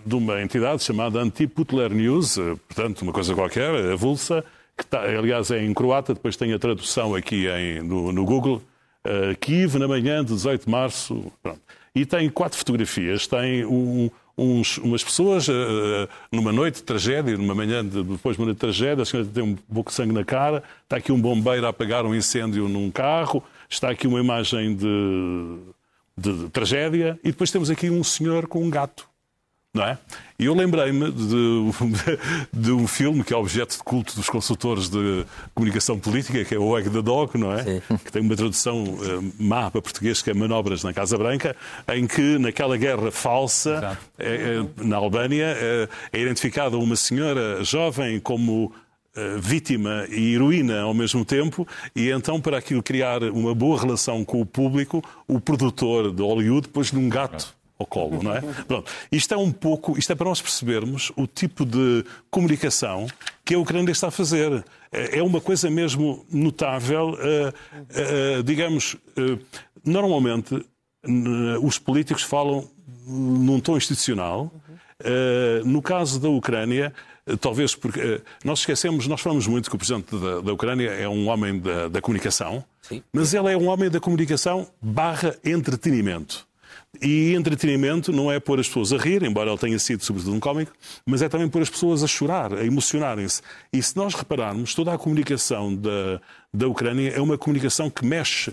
de 0.06 0.14
uma 0.14 0.40
entidade 0.40 0.82
chamada 0.82 1.20
Anti-Putler 1.20 1.92
News, 1.92 2.36
portanto, 2.68 3.02
uma 3.02 3.12
coisa 3.12 3.34
qualquer, 3.34 3.92
avulsa, 3.92 4.42
que 4.74 4.82
está, 4.82 5.02
aliás 5.02 5.50
é 5.50 5.62
em 5.62 5.74
croata, 5.74 6.14
depois 6.14 6.36
tem 6.36 6.54
a 6.54 6.58
tradução 6.58 7.14
aqui 7.14 7.46
em, 7.48 7.82
no, 7.82 8.10
no 8.12 8.24
Google, 8.24 8.62
uh, 9.04 9.36
Kiev 9.38 9.76
na 9.76 9.86
manhã 9.86 10.24
de 10.24 10.32
18 10.32 10.64
de 10.64 10.70
março. 10.70 11.30
Pronto 11.42 11.60
e 12.00 12.06
tem 12.06 12.28
quatro 12.30 12.56
fotografias. 12.56 13.26
Tem 13.26 13.64
um, 13.64 14.08
uns, 14.36 14.78
umas 14.78 15.02
pessoas 15.02 15.48
uh, 15.48 15.52
numa 16.30 16.52
noite 16.52 16.76
de 16.76 16.82
tragédia, 16.84 17.36
numa 17.36 17.54
manhã 17.54 17.84
de, 17.84 18.04
depois 18.04 18.36
de 18.36 18.42
uma 18.42 18.46
noite 18.46 18.56
de 18.56 18.60
tragédia, 18.60 19.02
a 19.02 19.04
senhora 19.04 19.28
tem 19.28 19.42
um 19.42 19.56
pouco 19.56 19.90
de 19.90 19.96
sangue 19.96 20.12
na 20.12 20.24
cara, 20.24 20.62
está 20.84 20.96
aqui 20.96 21.10
um 21.10 21.20
bombeiro 21.20 21.66
a 21.66 21.70
apagar 21.70 22.06
um 22.06 22.14
incêndio 22.14 22.68
num 22.68 22.88
carro, 22.90 23.42
está 23.68 23.90
aqui 23.90 24.06
uma 24.06 24.20
imagem 24.20 24.76
de, 24.76 25.58
de, 26.16 26.44
de 26.44 26.50
tragédia 26.50 27.18
e 27.24 27.32
depois 27.32 27.50
temos 27.50 27.68
aqui 27.68 27.90
um 27.90 28.04
senhor 28.04 28.46
com 28.46 28.62
um 28.62 28.70
gato 28.70 29.07
não 29.78 29.84
é? 29.86 29.98
E 30.38 30.44
eu 30.44 30.54
lembrei-me 30.54 31.10
de, 31.10 31.72
de, 32.52 32.72
um 32.72 32.86
filme 32.86 33.24
que 33.24 33.32
é 33.32 33.36
objeto 33.36 33.76
de 33.76 33.82
culto 33.82 34.14
dos 34.14 34.28
consultores 34.28 34.88
de 34.88 35.24
comunicação 35.54 35.98
política, 35.98 36.44
que 36.44 36.54
é 36.54 36.58
o 36.58 36.78
Egg 36.78 36.90
the 36.90 37.02
Dog, 37.02 37.36
não 37.36 37.52
é? 37.52 37.62
Sim. 37.62 37.82
Que 38.04 38.12
tem 38.12 38.22
uma 38.22 38.36
tradução 38.36 38.84
uh, 38.84 39.32
má 39.38 39.70
para 39.70 39.82
português, 39.82 40.22
que 40.22 40.30
é 40.30 40.34
Manobras 40.34 40.84
na 40.84 40.92
Casa 40.92 41.16
Branca, 41.16 41.56
em 41.92 42.06
que 42.06 42.38
naquela 42.38 42.76
guerra 42.76 43.10
falsa, 43.10 43.98
é, 44.18 44.26
é, 44.26 44.84
na 44.84 44.96
Albânia, 44.96 45.56
é, 45.58 45.88
é 46.12 46.20
identificada 46.20 46.76
uma 46.76 46.96
senhora 46.96 47.64
jovem 47.64 48.20
como 48.20 48.72
vítima 49.40 50.06
e 50.10 50.34
heroína 50.34 50.82
ao 50.82 50.94
mesmo 50.94 51.24
tempo, 51.24 51.66
e 51.96 52.08
então, 52.08 52.40
para 52.40 52.58
aquilo 52.58 52.80
criar 52.80 53.24
uma 53.24 53.52
boa 53.52 53.80
relação 53.80 54.24
com 54.24 54.40
o 54.40 54.46
público, 54.46 55.02
o 55.26 55.40
produtor 55.40 56.12
de 56.12 56.22
Hollywood 56.22 56.68
pôs-lhe 56.68 57.00
um 57.00 57.08
gato 57.08 57.57
ao 57.78 57.86
colo, 57.86 58.22
não 58.22 58.34
é? 58.34 58.40
Pronto. 58.66 58.90
Isto 59.10 59.34
é 59.34 59.36
um 59.36 59.52
pouco, 59.52 59.96
isto 59.96 60.12
é 60.12 60.16
para 60.16 60.28
nós 60.28 60.42
percebermos 60.42 61.12
o 61.16 61.26
tipo 61.26 61.64
de 61.64 62.04
comunicação 62.30 63.06
que 63.44 63.54
a 63.54 63.58
Ucrânia 63.58 63.92
está 63.92 64.08
a 64.08 64.10
fazer. 64.10 64.64
É, 64.90 65.18
é 65.18 65.22
uma 65.22 65.40
coisa 65.40 65.70
mesmo 65.70 66.26
notável, 66.30 67.10
uh, 67.10 68.38
uh, 68.38 68.42
digamos, 68.42 68.94
uh, 68.94 69.38
normalmente 69.84 70.66
os 71.62 71.78
políticos 71.78 72.24
falam 72.24 72.68
num 73.06 73.60
tom 73.60 73.76
institucional. 73.76 74.52
no 75.64 75.80
caso 75.80 76.18
da 76.18 76.28
Ucrânia, 76.28 76.92
talvez 77.40 77.74
porque 77.74 78.20
nós 78.44 78.58
esquecemos, 78.58 79.06
nós 79.06 79.20
falamos 79.20 79.46
muito 79.46 79.70
que 79.70 79.76
o 79.76 79.78
presidente 79.78 80.18
da, 80.18 80.40
da 80.40 80.52
Ucrânia 80.52 80.90
é 80.90 81.08
um 81.08 81.28
homem 81.28 81.60
da, 81.60 81.86
da 81.86 82.00
comunicação, 82.00 82.64
Sim. 82.82 83.00
mas 83.12 83.32
ele 83.32 83.50
é 83.50 83.56
um 83.56 83.68
homem 83.68 83.88
da 83.88 84.00
comunicação 84.00 84.66
barra 84.82 85.36
entretenimento. 85.44 86.47
E 87.02 87.34
entretenimento 87.34 88.12
não 88.12 88.32
é 88.32 88.40
pôr 88.40 88.58
as 88.58 88.66
pessoas 88.66 88.92
a 88.92 88.96
rir, 88.96 89.22
embora 89.22 89.50
ele 89.50 89.58
tenha 89.58 89.78
sido 89.78 90.02
sobretudo 90.02 90.34
um 90.34 90.40
cómico, 90.40 90.72
mas 91.04 91.20
é 91.20 91.28
também 91.28 91.48
pôr 91.48 91.62
as 91.62 91.70
pessoas 91.70 92.02
a 92.02 92.06
chorar, 92.06 92.54
a 92.54 92.64
emocionarem-se. 92.64 93.42
E 93.72 93.82
se 93.82 93.96
nós 93.96 94.14
repararmos, 94.14 94.74
toda 94.74 94.92
a 94.92 94.98
comunicação 94.98 95.74
da, 95.74 96.20
da 96.52 96.66
Ucrânia 96.66 97.10
é 97.10 97.20
uma 97.20 97.36
comunicação 97.36 97.90
que 97.90 98.04
mexe 98.04 98.52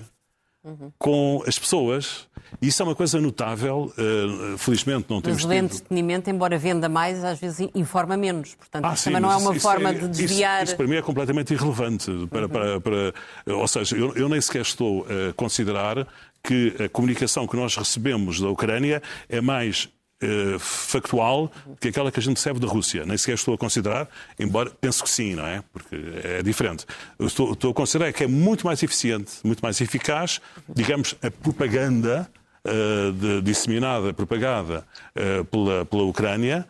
uhum. 0.66 0.92
com 0.98 1.44
as 1.48 1.58
pessoas. 1.58 2.28
E 2.62 2.68
isso 2.68 2.82
é 2.82 2.86
uma 2.86 2.96
coisa 2.96 3.20
notável. 3.22 3.94
Uh, 3.98 4.58
felizmente 4.58 5.06
não 5.10 5.22
temos. 5.22 5.44
Mas 5.44 5.50
o 5.50 5.54
entretenimento, 5.54 6.30
embora 6.30 6.58
venda 6.58 6.90
mais, 6.90 7.24
às 7.24 7.40
vezes 7.40 7.70
informa 7.74 8.18
menos. 8.18 8.56
Portanto, 8.56 8.86
ah, 8.86 8.96
sim, 8.96 9.06
também 9.06 9.22
não 9.22 9.32
é 9.32 9.38
uma 9.38 9.56
forma 9.56 9.90
é, 9.90 9.94
de 9.94 10.08
desviar. 10.08 10.64
Isso, 10.64 10.72
isso, 10.72 10.78
para 10.78 10.88
mim 10.88 10.96
é 10.96 11.02
completamente 11.02 11.54
irrelevante. 11.54 12.12
Para, 12.30 12.44
uhum. 12.44 12.50
para, 12.50 12.82
para, 12.82 13.56
ou 13.56 13.68
seja, 13.68 13.96
eu, 13.96 14.14
eu 14.16 14.28
nem 14.28 14.42
sequer 14.42 14.62
estou 14.62 15.06
a 15.06 15.34
considerar 15.34 16.08
que 16.46 16.76
a 16.84 16.90
comunicação 16.90 17.48
que 17.48 17.56
nós 17.56 17.76
recebemos 17.76 18.40
da 18.40 18.50
Ucrânia 18.50 19.02
é 19.28 19.42
mais 19.42 19.90
Uh, 20.24 20.58
factual 20.58 21.52
que 21.78 21.90
aquela 21.90 22.10
que 22.10 22.18
a 22.18 22.24
gente 22.24 22.38
recebe 22.38 22.58
da 22.58 22.68
Rússia. 22.68 23.06
Nem 23.06 23.18
sequer 23.18 23.36
estou 23.36 23.54
a 23.54 23.58
considerar, 23.58 24.08
embora 24.40 24.70
penso 24.70 25.04
que 25.04 25.10
sim, 25.10 25.36
não 25.36 25.46
é? 25.46 25.62
Porque 25.74 25.94
é 26.24 26.42
diferente. 26.42 26.86
Eu 27.20 27.28
estou, 27.28 27.52
estou 27.52 27.72
a 27.72 27.74
considerar 27.74 28.14
que 28.14 28.24
é 28.24 28.28
muito 28.28 28.66
mais 28.66 28.82
eficiente, 28.82 29.34
muito 29.44 29.60
mais 29.60 29.82
eficaz, 29.82 30.40
digamos, 30.74 31.16
a 31.22 31.30
propaganda 31.30 32.32
uh, 32.66 33.12
de, 33.12 33.42
disseminada, 33.42 34.14
propagada 34.14 34.88
uh, 35.18 35.44
pela, 35.46 35.86
pela 35.86 36.04
Ucrânia, 36.04 36.66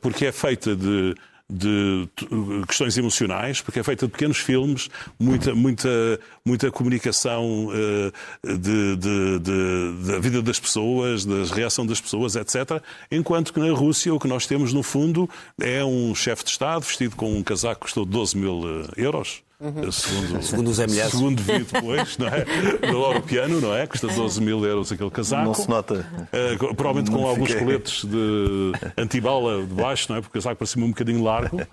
porque 0.00 0.24
é 0.24 0.32
feita 0.32 0.74
de 0.74 1.14
de 1.52 2.08
questões 2.66 2.96
emocionais, 2.96 3.60
porque 3.60 3.80
é 3.80 3.82
feita 3.82 4.06
de 4.06 4.12
pequenos 4.12 4.38
filmes, 4.38 4.88
muita, 5.18 5.54
muita, 5.54 6.18
muita 6.44 6.70
comunicação 6.70 7.66
uh, 7.66 8.56
de, 8.58 8.96
de, 8.96 9.38
de, 9.38 10.06
da 10.06 10.18
vida 10.18 10.40
das 10.40 10.58
pessoas, 10.58 11.24
da 11.24 11.44
reação 11.54 11.84
das 11.84 12.00
pessoas, 12.00 12.36
etc. 12.36 12.82
Enquanto 13.10 13.52
que 13.52 13.60
na 13.60 13.70
Rússia 13.72 14.14
o 14.14 14.18
que 14.18 14.28
nós 14.28 14.46
temos, 14.46 14.72
no 14.72 14.82
fundo, 14.82 15.28
é 15.60 15.84
um 15.84 16.14
chefe 16.14 16.44
de 16.44 16.50
Estado 16.50 16.82
vestido 16.82 17.16
com 17.16 17.36
um 17.36 17.42
casaco 17.42 17.80
que 17.80 17.80
custou 17.82 18.04
12 18.04 18.36
mil 18.38 18.62
eh, 18.64 19.02
euros 19.02 19.42
Uhum. 19.62 19.92
Segundo, 19.92 20.42
segundo 20.42 20.70
os 20.70 20.78
MLS. 20.80 21.10
Segundo 21.12 21.40
vi 21.40 21.58
depois, 21.60 22.18
não 22.18 22.26
é? 22.26 22.44
Do 22.80 23.04
Europeano, 23.04 23.60
não 23.60 23.74
é? 23.74 23.86
Custa 23.86 24.08
12 24.08 24.40
mil 24.40 24.64
euros 24.66 24.90
aquele 24.90 25.10
casaco. 25.10 25.44
Não 25.44 25.54
se 25.54 25.68
nota. 25.68 26.04
Uh, 26.32 26.74
provavelmente 26.74 27.12
não 27.12 27.20
com 27.20 27.28
alguns 27.28 27.48
fiquei. 27.48 27.64
coletes 27.64 28.04
de 28.04 28.72
antibala 28.98 29.64
de 29.64 29.72
baixo, 29.72 30.10
não 30.10 30.16
é? 30.16 30.20
Porque 30.20 30.36
o 30.36 30.42
casaco 30.42 30.58
parece-me 30.58 30.84
um 30.84 30.88
bocadinho 30.88 31.22
largo. 31.22 31.58
Uh, 31.58 31.64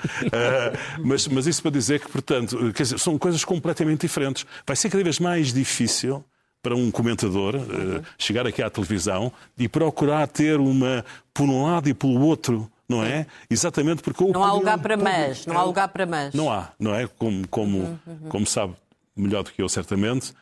mas, 1.03 1.27
mas 1.27 1.47
isso 1.47 1.63
para 1.63 1.71
dizer 1.71 1.99
que, 1.99 2.09
portanto, 2.09 2.71
quer 2.73 2.83
dizer, 2.83 2.99
são 2.99 3.17
coisas 3.17 3.43
completamente 3.43 4.01
diferentes. 4.01 4.45
Vai 4.67 4.75
ser 4.75 4.91
cada 4.91 5.03
vez 5.03 5.19
mais 5.19 5.51
difícil 5.51 6.23
para 6.61 6.75
um 6.75 6.91
comentador 6.91 7.55
uh, 7.55 8.03
chegar 8.17 8.45
aqui 8.45 8.61
à 8.61 8.69
televisão 8.69 9.31
e 9.57 9.67
procurar 9.67 10.27
ter 10.27 10.59
uma, 10.59 11.03
por 11.33 11.49
um 11.49 11.63
lado 11.63 11.89
e 11.89 11.93
pelo 11.93 12.21
outro, 12.21 12.69
não 12.89 13.03
é? 13.03 13.27
Exatamente 13.49 14.01
porque 14.01 14.23
Não 14.25 14.43
há 14.43 14.51
lugar 14.51 14.79
para 14.79 14.97
mas, 14.97 15.45
não 15.45 15.57
há 15.57 15.63
lugar 15.63 15.87
para 15.89 16.07
mas. 16.07 16.33
Não 16.33 16.51
há, 16.51 16.69
não 16.79 16.95
é? 16.95 17.07
Como, 17.07 17.47
como, 17.47 17.77
uhum, 17.77 17.99
uhum. 18.07 18.29
como 18.29 18.45
sabe 18.47 18.73
melhor 19.15 19.43
do 19.43 19.51
que 19.51 19.61
eu, 19.61 19.69
certamente, 19.69 20.33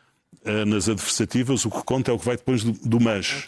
nas 0.66 0.88
adversativas 0.88 1.66
o 1.66 1.70
que 1.70 1.84
conta 1.84 2.12
é 2.12 2.14
o 2.14 2.20
que 2.20 2.26
vai 2.26 2.38
depois 2.38 2.64
do, 2.64 2.72
do 2.72 3.00
mas. 3.02 3.46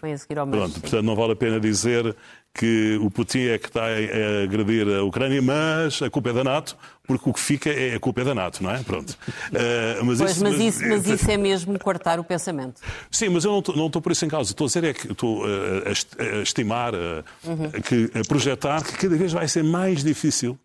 Pronto, 0.58 0.82
portanto, 0.82 1.04
não 1.04 1.16
vale 1.16 1.32
a 1.32 1.36
pena 1.36 1.60
dizer 1.60 2.16
que 2.54 3.00
o 3.02 3.10
Putin 3.10 3.40
é 3.40 3.58
que 3.58 3.68
está 3.68 3.86
a 3.86 4.44
agredir 4.44 4.88
a 4.88 5.04
Ucrânia, 5.04 5.42
mas 5.42 6.02
a 6.02 6.10
culpa 6.10 6.32
é 6.32 6.34
da 6.34 6.44
NATO, 6.44 6.76
porque 7.08 7.30
o 7.30 7.34
que 7.34 7.40
fica 7.40 7.70
é 7.70 7.96
a 7.96 8.00
culpa 8.00 8.22
é 8.22 8.24
da 8.26 8.36
NATO, 8.36 8.62
não 8.64 8.72
é? 8.72 8.84
Pronto. 8.84 9.12
Uh, 9.12 10.04
mas, 10.06 10.18
pois, 10.18 10.32
isso, 10.32 10.44
mas, 10.44 10.60
isso, 10.60 10.88
mas 10.88 11.08
isso 11.08 11.32
é 11.32 11.38
mesmo 11.38 11.80
cortar 11.80 12.20
o 12.20 12.24
pensamento. 12.24 12.82
Sim, 13.10 13.30
mas 13.30 13.46
eu 13.46 13.52
não 13.52 13.60
estou, 13.60 13.76
não 13.76 13.88
estou 13.88 14.02
por 14.02 14.12
isso 14.12 14.26
em 14.26 14.28
causa. 14.28 14.52
Estou 14.52 14.66
a 14.66 14.68
dizer 14.68 14.84
é 14.84 14.94
que 14.94 15.12
estou 15.12 15.44
a, 15.46 15.90
a 15.90 16.42
estimar, 16.42 16.94
a, 16.94 17.24
uhum. 17.46 17.72
que, 17.82 18.12
a 18.20 18.28
projetar 18.28 18.84
que 18.84 18.94
cada 18.98 19.16
vez 19.16 19.32
vai 19.32 19.48
ser 19.48 19.64
mais 19.64 20.04
difícil 20.04 20.58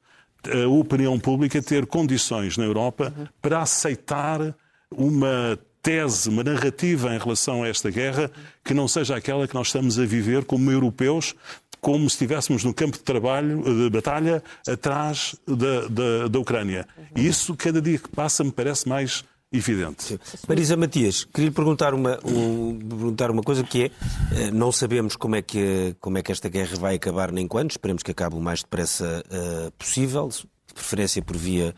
a 0.46 0.68
opinião 0.68 1.18
pública 1.18 1.62
ter 1.62 1.86
condições 1.86 2.58
na 2.58 2.64
Europa 2.64 3.12
uhum. 3.16 3.26
para 3.40 3.60
aceitar 3.60 4.54
uma 4.90 5.58
tese, 5.84 6.30
uma 6.30 6.42
narrativa 6.42 7.14
em 7.14 7.18
relação 7.18 7.62
a 7.62 7.68
esta 7.68 7.90
guerra 7.90 8.30
que 8.64 8.72
não 8.72 8.88
seja 8.88 9.14
aquela 9.14 9.46
que 9.46 9.54
nós 9.54 9.66
estamos 9.66 9.98
a 9.98 10.06
viver 10.06 10.46
como 10.46 10.72
europeus, 10.72 11.34
como 11.78 12.08
se 12.08 12.14
estivéssemos 12.14 12.64
no 12.64 12.72
campo 12.72 12.96
de 12.96 13.02
trabalho, 13.04 13.62
de 13.62 13.90
batalha, 13.90 14.42
atrás 14.66 15.36
da, 15.46 15.86
da, 15.86 16.28
da 16.28 16.38
Ucrânia. 16.38 16.88
E 17.14 17.26
isso, 17.26 17.54
cada 17.54 17.82
dia 17.82 17.98
que 17.98 18.08
passa, 18.08 18.42
me 18.42 18.50
parece 18.50 18.88
mais 18.88 19.22
evidente. 19.52 20.18
Marisa 20.48 20.74
Matias, 20.74 21.24
queria 21.24 21.52
perguntar 21.52 21.92
uma, 21.92 22.18
um, 22.24 22.78
perguntar 22.78 23.30
uma 23.30 23.42
coisa 23.42 23.62
que 23.62 23.84
é, 23.84 23.90
eh, 24.36 24.50
não 24.50 24.72
sabemos 24.72 25.16
como 25.16 25.36
é, 25.36 25.42
que, 25.42 25.94
como 26.00 26.16
é 26.16 26.22
que 26.22 26.32
esta 26.32 26.48
guerra 26.48 26.76
vai 26.78 26.94
acabar 26.94 27.30
nem 27.30 27.46
quando, 27.46 27.72
esperemos 27.72 28.02
que 28.02 28.10
acabe 28.10 28.34
o 28.36 28.40
mais 28.40 28.62
depressa 28.62 29.22
uh, 29.26 29.70
possível, 29.72 30.28
de 30.28 30.74
preferência 30.74 31.20
por 31.22 31.36
via 31.36 31.74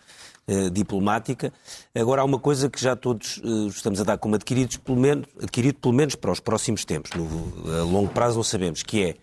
uh, 0.49 0.70
diplomática. 0.70 1.53
Agora, 1.94 2.22
há 2.22 2.24
uma 2.24 2.38
coisa 2.38 2.68
que 2.68 2.80
já 2.80 2.97
todos 2.97 3.38
uh, 3.38 3.68
estamos 3.68 4.01
a 4.01 4.05
dar 4.05 4.18
como 4.18 4.34
adquiridos, 4.34 4.76
pelo 4.76 4.99
menos, 4.99 5.26
adquirido 5.42 5.78
pelo 5.78 5.94
menos 5.94 6.14
para 6.14 6.30
os 6.32 6.40
próximos 6.40 6.84
tempos. 6.84 7.11
No, 7.12 7.80
a 7.80 7.82
longo 7.82 8.09
prazo 8.09 8.36
não 8.36 8.44
sabemos, 8.44 8.82
que 8.82 9.03
é 9.03 9.14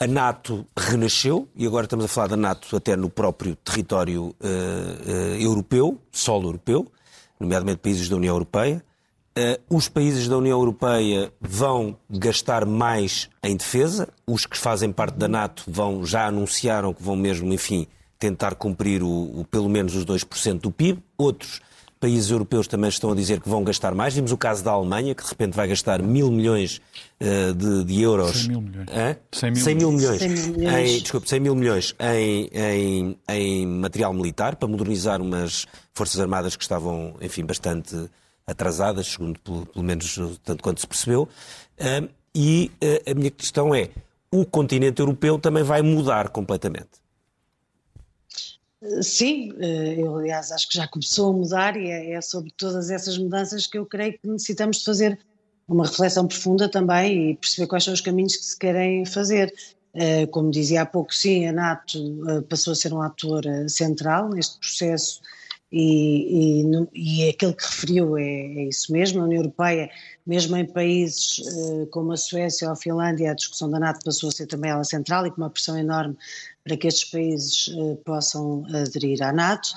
a 0.00 0.06
NATO 0.06 0.66
renasceu, 0.76 1.48
e 1.54 1.66
agora 1.66 1.84
estamos 1.84 2.04
a 2.04 2.08
falar 2.08 2.28
da 2.28 2.36
NATO 2.36 2.74
até 2.74 2.96
no 2.96 3.08
próprio 3.08 3.54
território 3.56 4.34
uh, 4.40 5.38
europeu, 5.38 5.98
solo 6.10 6.48
europeu, 6.48 6.86
nomeadamente 7.38 7.78
países 7.78 8.08
da 8.08 8.16
União 8.16 8.34
Europeia. 8.34 8.82
Uh, 9.38 9.76
os 9.76 9.88
países 9.88 10.28
da 10.28 10.36
União 10.36 10.58
Europeia 10.58 11.32
vão 11.40 11.96
gastar 12.10 12.66
mais 12.66 13.30
em 13.42 13.56
defesa, 13.56 14.08
os 14.26 14.44
que 14.44 14.58
fazem 14.58 14.92
parte 14.92 15.14
da 15.16 15.28
NATO 15.28 15.62
vão, 15.68 16.04
já 16.04 16.26
anunciaram 16.26 16.92
que 16.92 17.02
vão 17.02 17.16
mesmo, 17.16 17.52
enfim, 17.52 17.86
tentar 18.22 18.54
cumprir 18.54 19.02
o, 19.02 19.40
o 19.40 19.44
pelo 19.50 19.68
menos 19.68 19.96
os 19.96 20.06
2% 20.06 20.60
do 20.60 20.70
PIB, 20.70 21.02
outros 21.18 21.60
países 21.98 22.30
europeus 22.30 22.68
também 22.68 22.88
estão 22.88 23.10
a 23.10 23.16
dizer 23.16 23.40
que 23.40 23.48
vão 23.48 23.64
gastar 23.64 23.94
mais. 23.96 24.14
Vimos 24.14 24.30
o 24.30 24.36
caso 24.36 24.62
da 24.62 24.70
Alemanha, 24.70 25.12
que 25.12 25.24
de 25.24 25.28
repente 25.28 25.54
vai 25.56 25.66
gastar 25.66 26.00
mil 26.00 26.30
milhões 26.30 26.80
uh, 27.20 27.52
de, 27.52 27.84
de, 27.84 28.00
euros. 28.00 28.42
100 28.42 28.48
mil 28.48 28.60
milhões. 28.60 28.88
Hã? 28.92 29.16
100 29.32 29.50
mil, 29.50 29.62
100 29.64 29.74
mil 29.74 29.92
milhões. 29.92 30.18
100 30.20 30.28
mil 30.28 30.48
milhões. 30.56 30.90
Em, 30.90 31.00
desculpe, 31.00 31.28
100 31.28 31.40
mil 31.40 31.54
milhões 31.56 31.94
em, 31.98 32.48
em, 32.52 33.18
em, 33.28 33.66
material 33.66 34.12
militar 34.12 34.54
para 34.54 34.68
modernizar 34.68 35.20
umas 35.20 35.66
Forças 35.92 36.20
Armadas 36.20 36.54
que 36.54 36.62
estavam, 36.62 37.16
enfim, 37.20 37.44
bastante 37.44 38.08
atrasadas, 38.46 39.08
segundo 39.08 39.38
pelo, 39.40 39.66
pelo 39.66 39.84
menos 39.84 40.16
tanto 40.44 40.62
quanto 40.62 40.80
se 40.80 40.86
percebeu. 40.86 41.28
Uh, 41.80 42.08
e 42.32 42.70
uh, 42.82 43.10
a 43.10 43.14
minha 43.14 43.32
questão 43.32 43.74
é: 43.74 43.90
o 44.30 44.44
continente 44.44 45.00
europeu 45.00 45.40
também 45.40 45.64
vai 45.64 45.82
mudar 45.82 46.28
completamente. 46.28 47.01
Sim, 49.00 49.52
eh, 49.60 50.00
eu 50.00 50.16
aliás 50.16 50.50
acho 50.50 50.68
que 50.68 50.76
já 50.76 50.88
começou 50.88 51.30
a 51.30 51.32
mudar 51.32 51.76
e 51.76 51.88
é, 51.88 52.14
é, 52.14 52.20
sobre 52.20 52.52
todas 52.56 52.90
essas 52.90 53.16
mudanças 53.16 53.66
que 53.66 53.78
eu 53.78 53.86
creio 53.86 54.18
que 54.18 54.26
necessitamos 54.26 54.78
de 54.78 54.84
fazer 54.84 55.18
uma 55.68 55.86
reflexão 55.86 56.26
profunda 56.26 56.68
também 56.68 57.30
e 57.30 57.36
perceber 57.36 57.68
quais 57.68 57.84
são 57.84 57.94
os 57.94 58.00
caminhos 58.00 58.36
que 58.36 58.44
se 58.44 58.58
querem 58.58 59.06
fazer. 59.06 59.54
Eh, 59.94 60.26
como 60.26 60.50
dizia 60.50 60.82
há 60.82 60.86
pouco, 60.86 61.14
sim, 61.14 61.46
a 61.46 61.52
NATO 61.52 61.98
eh, 62.28 62.40
passou 62.42 62.72
a 62.72 62.74
ser 62.74 62.92
um 62.92 63.02
ator 63.02 63.44
central 63.68 64.30
neste 64.30 64.58
processo 64.58 65.20
e, 65.72 66.62
e, 66.62 67.24
e 67.24 67.28
aquilo 67.30 67.54
que 67.54 67.64
referiu 67.64 68.18
é, 68.18 68.22
é, 68.22 68.64
isso 68.68 68.92
mesmo. 68.92 69.20
A 69.20 69.24
União 69.24 69.40
Europeia, 69.40 69.90
mesmo 70.26 70.56
em 70.56 70.66
países 70.66 71.40
como 71.90 72.12
a 72.12 72.16
Suécia 72.16 72.68
ou 72.68 72.74
a 72.74 72.76
Finlândia, 72.76 73.30
a 73.30 73.34
discussão 73.34 73.70
da 73.70 73.80
NATO 73.80 74.04
passou 74.04 74.28
a 74.28 74.32
ser 74.32 74.46
também 74.46 74.70
ela 74.70 74.84
central 74.84 75.26
e 75.26 75.30
com 75.30 75.38
uma 75.38 75.50
pressão 75.50 75.78
enorme 75.78 76.16
para 76.62 76.76
que 76.76 76.86
estes 76.86 77.10
países 77.10 77.68
uh, 77.68 77.96
possam 78.04 78.64
aderir 78.72 79.20
à 79.22 79.32
NATO 79.32 79.70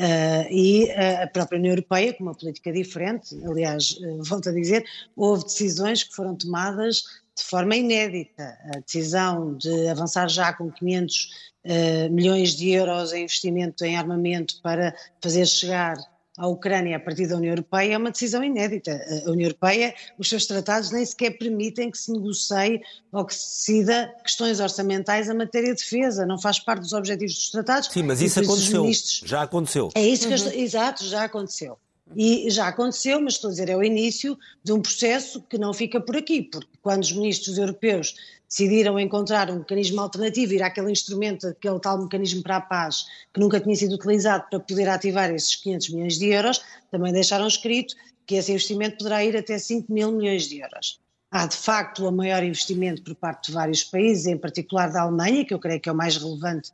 uh, 0.00 0.50
e 0.50 0.90
a 0.90 1.26
própria 1.28 1.58
União 1.58 1.72
Europeia 1.72 2.12
com 2.14 2.24
uma 2.24 2.34
política 2.34 2.72
diferente. 2.72 3.36
Aliás, 3.46 3.96
volto 4.20 4.48
a 4.48 4.52
dizer, 4.52 4.84
houve 5.14 5.44
decisões 5.44 6.02
que 6.02 6.14
foram 6.14 6.34
tomadas 6.34 7.04
de 7.36 7.44
forma 7.44 7.76
inédita. 7.76 8.58
A 8.74 8.80
decisão 8.80 9.56
de 9.56 9.88
avançar 9.88 10.28
já 10.28 10.52
com 10.52 10.70
500 10.70 11.52
milhões 12.10 12.56
de 12.56 12.70
euros 12.70 13.12
em 13.12 13.22
investimento 13.22 13.84
em 13.84 13.96
armamento 13.96 14.60
para 14.62 14.94
fazer 15.22 15.46
chegar 15.46 15.96
à 16.36 16.46
Ucrânia 16.48 16.96
a 16.96 17.00
partir 17.00 17.26
da 17.26 17.36
União 17.36 17.52
Europeia 17.52 17.92
é 17.94 17.98
uma 17.98 18.10
decisão 18.10 18.42
inédita. 18.42 19.00
A 19.26 19.30
União 19.30 19.46
Europeia, 19.46 19.94
os 20.18 20.28
seus 20.28 20.46
tratados 20.46 20.90
nem 20.90 21.04
sequer 21.04 21.38
permitem 21.38 21.90
que 21.90 21.98
se 21.98 22.10
negocie 22.10 22.80
ou 23.12 23.24
que 23.24 23.34
se 23.34 23.74
decida 23.74 24.12
questões 24.24 24.58
orçamentais 24.58 25.28
em 25.28 25.34
matéria 25.34 25.74
de 25.74 25.80
defesa, 25.80 26.26
não 26.26 26.38
faz 26.38 26.58
parte 26.58 26.80
dos 26.80 26.92
objetivos 26.94 27.34
dos 27.34 27.50
tratados. 27.50 27.90
Sim, 27.92 28.02
mas 28.02 28.20
isso 28.20 28.40
aconteceu, 28.40 28.82
ministros... 28.82 29.28
já 29.28 29.42
aconteceu. 29.42 29.88
É 29.94 30.04
isso 30.04 30.26
que 30.26 30.34
uhum. 30.34 30.48
eu... 30.48 30.60
Exato, 30.60 31.04
já 31.04 31.24
aconteceu. 31.24 31.78
E 32.16 32.50
já 32.50 32.68
aconteceu, 32.68 33.20
mas 33.20 33.34
estou 33.34 33.48
a 33.48 33.52
dizer, 33.52 33.68
é 33.68 33.76
o 33.76 33.82
início 33.82 34.38
de 34.62 34.72
um 34.72 34.80
processo 34.80 35.42
que 35.42 35.58
não 35.58 35.72
fica 35.72 36.00
por 36.00 36.16
aqui, 36.16 36.42
porque 36.42 36.70
quando 36.82 37.02
os 37.02 37.12
ministros 37.12 37.58
europeus 37.58 38.14
decidiram 38.48 38.98
encontrar 38.98 39.50
um 39.50 39.60
mecanismo 39.60 40.00
alternativo, 40.00 40.52
ir 40.52 40.62
àquele 40.62 40.92
instrumento, 40.92 41.46
aquele 41.46 41.80
tal 41.80 42.02
mecanismo 42.02 42.42
para 42.42 42.56
a 42.58 42.60
paz, 42.60 43.06
que 43.32 43.40
nunca 43.40 43.58
tinha 43.58 43.74
sido 43.74 43.94
utilizado 43.94 44.44
para 44.50 44.60
poder 44.60 44.88
ativar 44.88 45.30
esses 45.30 45.56
500 45.56 45.88
milhões 45.90 46.18
de 46.18 46.26
euros, 46.26 46.62
também 46.90 47.12
deixaram 47.12 47.46
escrito 47.46 47.94
que 48.26 48.34
esse 48.34 48.52
investimento 48.52 48.98
poderá 48.98 49.24
ir 49.24 49.36
até 49.36 49.58
5 49.58 49.90
mil 49.92 50.12
milhões 50.12 50.48
de 50.48 50.58
euros. 50.58 51.00
Há, 51.30 51.46
de 51.46 51.56
facto, 51.56 52.06
o 52.06 52.12
maior 52.12 52.44
investimento 52.44 53.02
por 53.02 53.14
parte 53.14 53.46
de 53.46 53.52
vários 53.52 53.82
países, 53.82 54.26
em 54.26 54.36
particular 54.36 54.92
da 54.92 55.00
Alemanha, 55.00 55.46
que 55.46 55.54
eu 55.54 55.58
creio 55.58 55.80
que 55.80 55.88
é 55.88 55.92
o 55.92 55.96
mais 55.96 56.18
relevante 56.18 56.72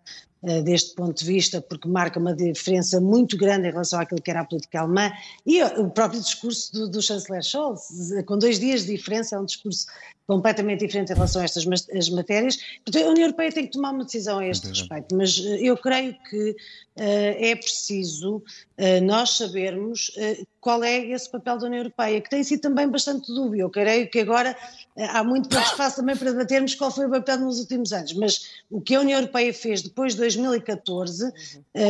deste 0.64 0.95
ponto 0.95 1.18
de 1.18 1.24
vista, 1.24 1.61
porque 1.61 1.89
marca 1.89 2.18
uma 2.18 2.34
diferença 2.34 3.01
muito 3.01 3.36
grande 3.36 3.68
em 3.68 3.70
relação 3.70 3.99
àquilo 4.01 4.22
que 4.22 4.30
era 4.30 4.41
a 4.41 4.45
política 4.45 4.80
alemã, 4.80 5.11
e 5.45 5.62
o 5.62 5.91
próprio 5.91 6.20
discurso 6.20 6.72
do, 6.72 6.89
do 6.89 7.03
chanceler 7.03 7.43
Scholz, 7.43 7.82
com 8.24 8.39
dois 8.39 8.59
dias 8.61 8.82
de 8.82 8.97
diferença, 8.97 9.36
é 9.36 9.39
um 9.39 9.45
discurso 9.45 9.86
completamente 10.29 10.81
diferente 10.81 11.11
em 11.11 11.14
relação 11.14 11.41
a 11.41 11.45
estas 11.47 11.64
as 11.91 12.11
matérias. 12.11 12.59
Portanto, 12.85 13.07
a 13.07 13.09
União 13.09 13.24
Europeia 13.24 13.51
tem 13.51 13.64
que 13.64 13.72
tomar 13.72 13.93
uma 13.93 14.05
decisão 14.05 14.39
a 14.39 14.47
este 14.47 14.68
respeito, 14.68 15.16
mas 15.16 15.43
eh, 15.43 15.61
eu 15.62 15.74
creio 15.79 16.14
que 16.29 16.51
uh, 16.51 16.55
é 16.97 17.57
preciso 17.57 18.37
uh, 18.37 19.05
nós 19.05 19.39
sabermos 19.39 20.11
uh, 20.18 20.47
qual 20.61 20.85
é 20.85 20.99
esse 20.99 21.31
papel 21.31 21.57
da 21.57 21.66
União 21.66 21.81
Europeia, 21.81 22.20
que 22.20 22.29
tem 22.29 22.45
sido 22.45 22.61
também 22.61 22.87
bastante 22.87 23.33
dúbio. 23.33 23.62
Eu 23.62 23.70
creio 23.70 24.11
que 24.11 24.20
agora 24.20 24.55
há 24.99 25.24
muito 25.24 25.49
pouco 25.49 25.64
espaço 25.64 25.97
também 25.97 26.14
para 26.14 26.31
debatermos 26.31 26.74
qual 26.74 26.91
foi 26.91 27.07
o 27.07 27.11
papel 27.11 27.39
nos 27.39 27.59
últimos 27.61 27.91
anos, 27.95 28.12
mas 28.12 28.62
o 28.70 28.83
que 28.83 28.97
a 28.97 29.01
União 29.01 29.18
Europeia 29.18 29.55
fez 29.55 29.81
depois 29.81 30.12
de 30.12 30.18
2014 30.18 31.33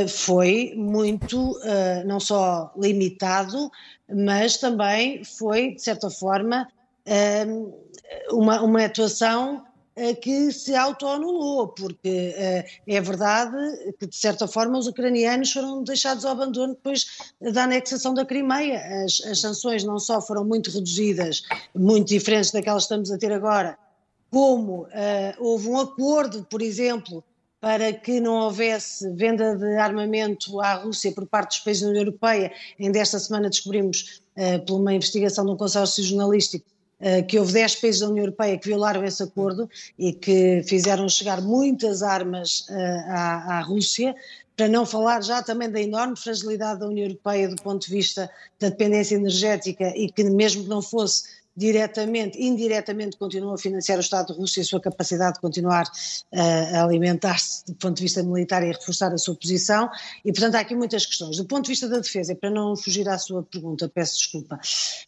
foi 0.08 0.74
muito, 0.76 1.58
não 2.04 2.20
só 2.20 2.70
limitado, 2.76 3.70
mas 4.08 4.58
também 4.58 5.24
foi, 5.24 5.74
de 5.74 5.82
certa 5.82 6.10
forma, 6.10 6.68
uma, 8.30 8.62
uma 8.62 8.84
atuação 8.84 9.64
eh, 10.00 10.14
que 10.14 10.52
se 10.52 10.76
autoanulou, 10.76 11.66
porque 11.66 12.32
uh, 12.38 12.70
é 12.86 13.00
verdade 13.00 13.56
que, 13.98 14.06
de 14.06 14.14
certa 14.14 14.46
forma, 14.46 14.78
os 14.78 14.86
ucranianos 14.86 15.50
foram 15.50 15.82
deixados 15.82 16.24
ao 16.24 16.30
abandono 16.30 16.74
depois 16.74 17.06
da 17.40 17.64
anexação 17.64 18.14
da 18.14 18.24
Crimeia. 18.24 18.78
As, 19.04 19.20
as, 19.26 19.40
sanções 19.40 19.82
não 19.82 19.98
só 19.98 20.20
foram 20.20 20.44
muito 20.44 20.70
reduzidas, 20.70 21.42
muito 21.74 22.06
diferentes 22.06 22.52
daquelas 22.52 22.84
que 22.84 22.94
estamos 22.94 23.10
a 23.10 23.18
ter 23.18 23.32
agora, 23.32 23.76
como 24.30 24.82
uh, 24.82 24.88
houve 25.40 25.68
um 25.68 25.80
acordo, 25.80 26.46
por 26.48 26.62
exemplo, 26.62 27.24
para 27.60 27.92
que 27.92 28.20
não 28.20 28.34
houvesse 28.34 29.10
venda 29.14 29.56
de 29.56 29.78
armamento 29.78 30.60
à 30.60 30.74
Rússia 30.74 31.10
por 31.10 31.26
parte 31.26 31.56
dos 31.56 31.64
países 31.64 31.82
da 31.82 31.88
União 31.88 32.02
Europeia. 32.02 32.52
Ainda 32.78 33.00
esta 33.00 33.18
semana 33.18 33.50
descobrimos, 33.50 34.22
uh, 34.36 34.64
por 34.64 34.78
uma 34.78 34.94
investigação 34.94 35.44
de 35.44 35.50
um 35.50 35.56
consórcio 35.56 36.04
jornalístico, 36.04 36.64
eh, 36.64 36.77
que 37.28 37.38
houve 37.38 37.52
10 37.52 37.76
países 37.76 38.00
da 38.00 38.08
União 38.08 38.24
Europeia 38.24 38.58
que 38.58 38.68
violaram 38.68 39.04
esse 39.04 39.22
acordo 39.22 39.68
e 39.98 40.12
que 40.12 40.62
fizeram 40.66 41.08
chegar 41.08 41.40
muitas 41.40 42.02
armas 42.02 42.66
eh, 42.68 43.04
à, 43.08 43.58
à 43.58 43.60
Rússia, 43.60 44.14
para 44.56 44.68
não 44.68 44.84
falar 44.84 45.22
já 45.22 45.40
também 45.40 45.70
da 45.70 45.80
enorme 45.80 46.16
fragilidade 46.16 46.80
da 46.80 46.88
União 46.88 47.06
Europeia 47.06 47.48
do 47.48 47.62
ponto 47.62 47.86
de 47.86 47.92
vista 47.92 48.28
da 48.58 48.68
dependência 48.68 49.14
energética 49.14 49.96
e 49.96 50.10
que 50.10 50.24
mesmo 50.24 50.64
que 50.64 50.68
não 50.68 50.82
fosse 50.82 51.37
diretamente, 51.58 52.40
indiretamente 52.40 53.16
continuam 53.16 53.54
a 53.54 53.58
financiar 53.58 53.98
o 53.98 54.00
Estado 54.00 54.32
de 54.32 54.38
Rússia 54.38 54.60
e 54.60 54.62
a 54.62 54.64
sua 54.64 54.80
capacidade 54.80 55.34
de 55.34 55.40
continuar 55.40 55.86
uh, 55.86 56.76
a 56.76 56.84
alimentar-se 56.84 57.66
do 57.66 57.74
ponto 57.74 57.96
de 57.96 58.02
vista 58.04 58.22
militar 58.22 58.62
e 58.62 58.70
a 58.70 58.72
reforçar 58.72 59.12
a 59.12 59.18
sua 59.18 59.34
posição. 59.34 59.90
E, 60.24 60.32
portanto, 60.32 60.54
há 60.54 60.60
aqui 60.60 60.76
muitas 60.76 61.04
questões. 61.04 61.36
Do 61.36 61.44
ponto 61.44 61.64
de 61.64 61.70
vista 61.70 61.88
da 61.88 61.98
defesa, 61.98 62.32
e 62.32 62.36
para 62.36 62.48
não 62.48 62.76
fugir 62.76 63.08
à 63.08 63.18
sua 63.18 63.42
pergunta, 63.42 63.88
peço 63.88 64.16
desculpa, 64.18 64.60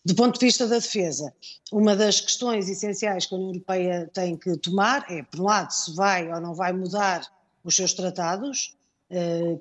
do 0.05 0.15
ponto 0.17 0.41
de 0.41 0.47
vista 0.47 0.67
da 0.67 0.79
defesa, 0.79 1.33
uma 1.71 1.95
das 1.95 2.21
questões 2.21 2.69
essenciais 2.69 3.27
que 3.27 3.35
a 3.35 3.39
União 3.39 3.53
Europeia 3.53 4.11
tem 4.13 4.37
que 4.37 4.57
tomar 4.57 5.07
é, 5.09 5.23
por 5.23 5.41
um 5.41 5.45
lado, 5.45 5.71
se 5.71 5.95
vai 5.95 6.33
ou 6.33 6.41
não 6.41 6.53
vai 6.53 6.73
mudar 6.73 7.23
os 7.63 7.77
seus 7.77 7.93
tratados, 7.93 8.75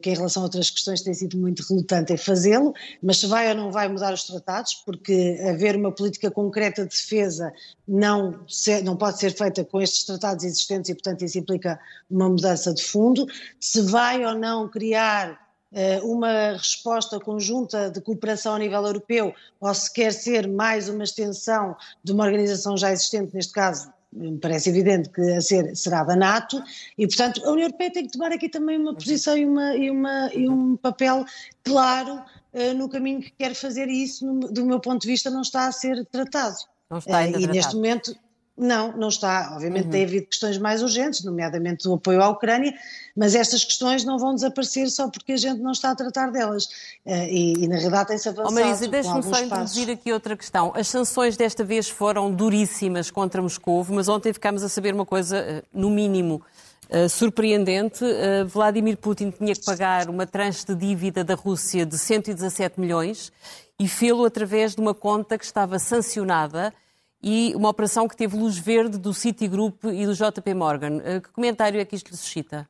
que 0.02 0.12
em 0.12 0.14
relação 0.14 0.43
a 0.43 0.45
outras 0.45 0.70
questões 0.70 1.02
tem 1.02 1.14
sido 1.14 1.38
muito 1.38 1.64
relutante 1.68 2.14
em 2.14 2.18
fazê-lo, 2.18 2.74
mas 3.02 3.18
se 3.18 3.26
vai 3.26 3.50
ou 3.50 3.56
não 3.56 3.72
vai 3.72 3.88
mudar 3.88 4.14
os 4.14 4.24
tratados, 4.24 4.76
porque 4.86 5.39
haver 5.50 5.76
uma 5.76 5.91
política 5.91 6.30
concreta 6.30 6.84
de 6.84 6.89
defesa 6.89 7.52
não, 7.88 8.45
não 8.84 8.95
pode 8.95 9.20
ser 9.20 9.34
feita 9.34 9.66
com 9.66 9.82
estes 9.82 10.06
tratados 10.06 10.43
existentes 10.45 10.89
e, 10.89 10.93
portanto, 10.93 11.24
isso 11.24 11.39
implica 11.39 11.80
uma 12.10 12.30
mudança 12.30 12.74
de 12.74 12.84
fundo. 12.84 13.26
Se 13.60 13.82
vai 13.82 14.24
ou 14.24 14.36
não 14.36 14.70
criar 14.70 15.39
eh, 15.72 16.00
uma 16.02 16.54
resposta 16.54 17.20
conjunta 17.20 17.91
de 17.91 18.02
cooperação 18.02 18.56
a 18.56 18.60
nível 18.60 18.84
europeu, 18.86 19.34
ou 19.60 19.74
se 19.74 19.91
quer 19.91 20.12
ser 20.14 20.47
mais 20.47 20.89
uma 20.89 21.04
extensão 21.04 21.76
de 22.04 22.12
uma 22.12 22.26
organização 22.26 22.76
já 22.76 22.91
existente, 22.91 23.36
neste 23.36 23.54
caso 23.54 23.91
me 24.12 24.38
parece 24.39 24.70
evidente 24.70 25.10
que 25.10 25.22
a 25.22 25.41
ser 25.41 25.76
será 25.76 26.03
da 26.03 26.16
NATO, 26.16 26.62
e 26.97 27.07
portanto 27.07 27.45
a 27.45 27.51
União 27.51 27.68
Europeia 27.68 27.91
tem 27.91 28.05
que 28.05 28.12
tomar 28.12 28.32
aqui 28.32 28.49
também 28.49 28.78
uma 28.78 28.93
posição 28.93 29.38
e, 29.38 29.45
uma, 29.45 29.76
e, 29.76 29.89
uma, 29.89 30.34
e 30.34 30.49
um 30.49 30.76
papel 30.78 31.26
claro 31.64 32.22
uh, 32.53 32.74
no 32.76 32.89
caminho 32.89 33.22
que 33.22 33.32
quer 33.32 33.53
fazer, 33.53 33.88
e 33.88 34.03
isso, 34.03 34.26
no, 34.26 34.51
do 34.51 34.66
meu 34.66 34.80
ponto 34.80 35.01
de 35.01 35.07
vista, 35.07 35.30
não 35.30 35.41
está 35.41 35.68
a 35.68 35.72
ser 35.72 36.05
tratado. 36.05 36.57
Não 36.89 36.97
está 36.97 37.20
ainda 37.20 37.38
uh, 37.38 37.41
e 37.41 37.43
tratado. 37.43 37.55
neste 37.55 37.76
momento 37.76 38.16
Não, 38.62 38.91
não 38.91 39.07
está. 39.07 39.51
Obviamente 39.53 39.86
Uhum. 39.86 39.91
tem 39.91 40.03
havido 40.03 40.28
questões 40.28 40.57
mais 40.57 40.84
urgentes, 40.84 41.24
nomeadamente 41.24 41.88
o 41.88 41.93
apoio 41.93 42.22
à 42.22 42.28
Ucrânia, 42.28 42.74
mas 43.16 43.34
estas 43.34 43.64
questões 43.64 44.03
não 44.03 44.20
vão 44.20 44.36
desaparecer 44.36 44.89
só 44.91 45.07
porque 45.10 45.32
a 45.32 45.38
gente 45.38 45.62
não 45.62 45.72
está 45.72 45.91
a 45.91 45.95
tratar 45.95 46.30
delas. 46.30 46.68
Eh, 47.05 47.30
E, 47.34 47.53
e 47.64 47.68
na 47.70 47.76
realidade 47.78 48.10
tem-se 48.10 48.28
Oh, 48.28 48.32
avançado 48.32 48.53
Marisa, 48.60 48.86
com 48.86 48.91
deixe-me 48.91 49.24
só 49.24 49.30
passos. 49.30 49.45
introduzir 49.45 49.89
aqui 49.91 50.12
outra 50.12 50.36
questão. 50.36 50.74
As 50.76 50.88
sanções 50.89 51.38
desta 51.38 51.64
vez 51.64 51.88
foram 51.89 52.30
duríssimas 52.32 53.10
contra 53.10 53.41
Moscou, 53.41 53.86
mas 53.89 54.10
ontem 54.10 54.34
ficámos 54.34 54.62
a 54.62 54.68
saber 54.70 54.93
uma 54.93 55.05
coisa, 55.05 55.38
eh, 55.38 55.64
no 55.74 55.89
mínimo, 55.89 56.41
eh, 56.89 57.07
surpreendente. 57.07 58.03
Eh, 58.03 58.43
Vladimir 58.43 58.97
Putin 58.97 59.32
tinha 59.32 59.53
que 59.55 59.64
pagar 59.64 60.10
uma 60.10 60.28
tranche 60.28 60.66
de 60.66 60.76
dívida 60.76 61.24
da 61.24 61.36
Rússia 61.36 61.86
de 61.86 61.97
117 61.97 62.78
milhões 62.80 63.32
e 63.80 63.88
fê-lo 63.88 64.26
através 64.26 64.76
de 64.76 64.82
uma 64.82 64.93
conta 64.93 65.38
que 65.38 65.45
estava 65.45 65.80
sancionada 65.80 66.74
e 67.22 67.53
uma 67.55 67.70
operação 67.70 68.07
que 68.07 68.15
teve 68.15 68.38
luz 68.38 68.57
verde 68.57 68.97
do 68.97 69.13
Citigroup 69.13 69.84
e 69.86 70.05
do 70.05 70.13
JP 70.13 70.53
Morgan. 70.53 71.01
Eh, 71.03 71.20
Que 71.20 71.30
comentário 71.30 71.80
é 71.80 71.86
que 71.86 71.95
isto 71.95 72.09
lhe 72.09 72.17
suscita? 72.17 72.67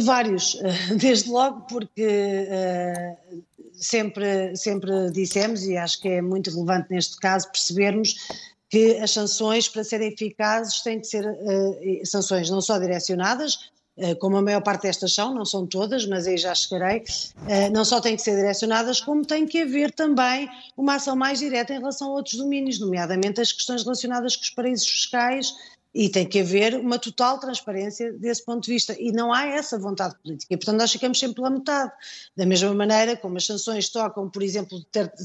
Vários, 0.00 0.56
eh, 0.62 0.94
desde 0.96 1.30
logo 1.30 1.62
porque 1.62 2.02
eh, 2.02 3.16
sempre, 3.72 4.56
sempre 4.56 5.10
dissemos, 5.10 5.64
e 5.64 5.76
acho 5.76 6.00
que 6.00 6.08
é 6.08 6.22
muito 6.22 6.50
relevante 6.50 6.90
neste 6.90 7.16
caso, 7.18 7.50
percebermos 7.50 8.14
que 8.68 8.96
as 8.96 9.12
sanções, 9.12 9.68
para 9.68 9.84
serem 9.84 10.08
eficazes, 10.08 10.80
têm 10.82 11.00
que 11.00 11.06
ser 11.06 11.24
eh, 11.24 12.02
sanções 12.04 12.50
não 12.50 12.60
só 12.60 12.78
direcionadas, 12.78 13.70
como 14.20 14.36
a 14.36 14.42
maior 14.42 14.60
parte 14.60 14.82
destas 14.82 15.14
são, 15.14 15.34
não 15.34 15.44
são 15.44 15.66
todas, 15.66 16.06
mas 16.06 16.26
aí 16.26 16.36
já 16.36 16.54
chegarei, 16.54 17.02
eh, 17.48 17.70
não 17.70 17.84
só 17.84 18.00
têm 18.00 18.14
que 18.14 18.22
ser 18.22 18.36
direcionadas, 18.36 19.00
como 19.00 19.24
tem 19.24 19.46
que 19.46 19.62
haver 19.62 19.90
também 19.90 20.48
uma 20.76 20.96
ação 20.96 21.16
mais 21.16 21.38
direta 21.38 21.72
em 21.72 21.78
relação 21.78 22.08
a 22.08 22.12
outros 22.12 22.36
domínios, 22.36 22.78
nomeadamente 22.78 23.40
as 23.40 23.52
questões 23.52 23.82
relacionadas 23.82 24.36
com 24.36 24.42
os 24.42 24.50
paraísos 24.50 24.86
fiscais, 24.86 25.54
e 25.98 26.10
tem 26.10 26.26
que 26.26 26.40
haver 26.40 26.74
uma 26.74 26.98
total 26.98 27.40
transparência 27.40 28.12
desse 28.12 28.44
ponto 28.44 28.64
de 28.64 28.70
vista. 28.70 28.94
E 29.00 29.10
não 29.12 29.32
há 29.32 29.46
essa 29.46 29.78
vontade 29.78 30.14
política. 30.22 30.52
E, 30.52 30.56
portanto, 30.58 30.78
nós 30.78 30.92
ficamos 30.92 31.18
sempre 31.18 31.36
pela 31.36 31.48
metade. 31.48 31.90
Da 32.36 32.44
mesma 32.44 32.74
maneira 32.74 33.16
como 33.16 33.38
as 33.38 33.46
sanções 33.46 33.88
tocam, 33.88 34.28
por 34.28 34.42
exemplo, 34.42 34.78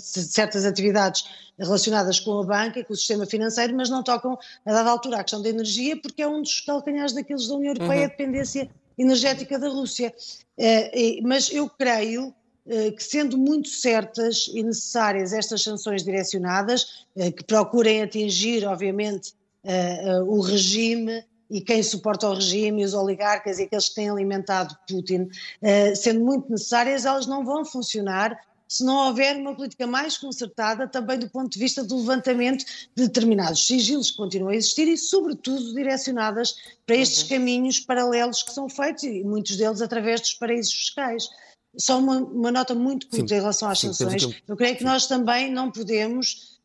certas 0.06 0.64
atividades 0.64 1.26
relacionadas 1.60 2.22
com 2.22 2.40
a 2.40 2.46
banca 2.46 2.80
e 2.80 2.86
com 2.86 2.94
o 2.94 2.96
sistema 2.96 3.26
financeiro, 3.26 3.76
mas 3.76 3.90
não 3.90 4.02
tocam, 4.02 4.40
a 4.66 4.72
dada 4.72 4.90
altura, 4.90 5.18
a 5.18 5.24
questão 5.24 5.42
da 5.42 5.50
energia, 5.50 6.00
porque 6.02 6.22
é 6.22 6.28
um 6.28 6.42
dos 6.42 6.62
calcanhares 6.62 7.12
daqueles 7.12 7.50
da 7.50 7.56
União 7.56 7.74
Europeia, 7.74 8.00
Uhum. 8.00 8.06
a 8.06 8.08
dependência 8.08 8.70
energética 8.98 9.60
da 9.60 9.68
Rússia. 9.68 10.14
Eh, 10.58 11.20
Mas 11.22 11.52
eu 11.52 11.70
creio 11.70 12.34
eh, 12.66 12.92
que 12.92 13.04
sendo 13.04 13.38
muito 13.38 13.68
certas 13.68 14.48
e 14.54 14.64
necessárias 14.64 15.34
estas 15.34 15.64
sanções 15.64 16.04
direcionadas, 16.04 17.06
eh, 17.18 17.30
que 17.32 17.44
procurem 17.44 18.02
atingir, 18.04 18.64
obviamente, 18.66 19.34
eh, 19.64 20.10
eh, 20.10 20.22
o 20.22 20.40
regime 20.42 21.24
e 21.50 21.60
quem 21.60 21.84
suporta 21.84 22.30
o 22.30 22.34
regime, 22.34 22.82
e 22.82 22.86
os 22.86 22.94
oligarcas 22.94 23.60
e 23.60 23.64
aqueles 23.64 23.90
que 23.90 23.96
têm 23.96 24.10
alimentado 24.10 24.76
Putin, 24.88 25.28
eh, 25.62 25.94
sendo 25.96 26.24
muito 26.24 26.50
necessárias, 26.50 27.06
elas 27.06 27.28
não 27.28 27.44
vão 27.44 27.66
funcionar 27.66 28.40
se 28.72 28.86
não 28.86 29.08
houver 29.08 29.36
uma 29.36 29.54
política 29.54 29.86
mais 29.86 30.18
concertada 30.18 30.88
também 30.88 31.20
do 31.20 31.30
ponto 31.30 31.52
de 31.52 31.60
vista 31.60 31.84
do 31.84 31.98
levantamento 31.98 32.64
de 32.96 33.06
determinados 33.06 33.68
sigilos 33.68 34.12
que 34.12 34.16
continuam 34.16 34.50
a 34.50 34.56
existir 34.56 34.88
e, 34.88 34.98
sobretudo, 34.98 35.74
direcionadas 35.74 36.56
para 36.88 36.96
estes 36.96 37.24
caminhos 37.24 37.82
paralelos 37.82 38.42
que 38.42 38.54
são 38.54 38.70
feitos 38.70 39.04
e 39.04 39.26
muitos 39.26 39.58
deles 39.58 39.82
através 39.82 40.22
dos 40.22 40.36
paraísos 40.36 40.72
fiscais. 40.72 41.28
Só 41.76 42.00
uma, 42.00 42.20
uma 42.20 42.50
nota 42.50 42.74
muito 42.74 43.10
curta 43.10 43.36
em 43.36 43.40
relação 43.40 43.70
às 43.70 43.78
sim, 43.78 43.92
sanções. 43.92 44.42
Eu 44.48 44.56
creio 44.56 44.78
que 44.78 44.86
nós 44.86 45.06
também 45.06 45.52
não 45.52 45.70
podemos, 45.70 46.61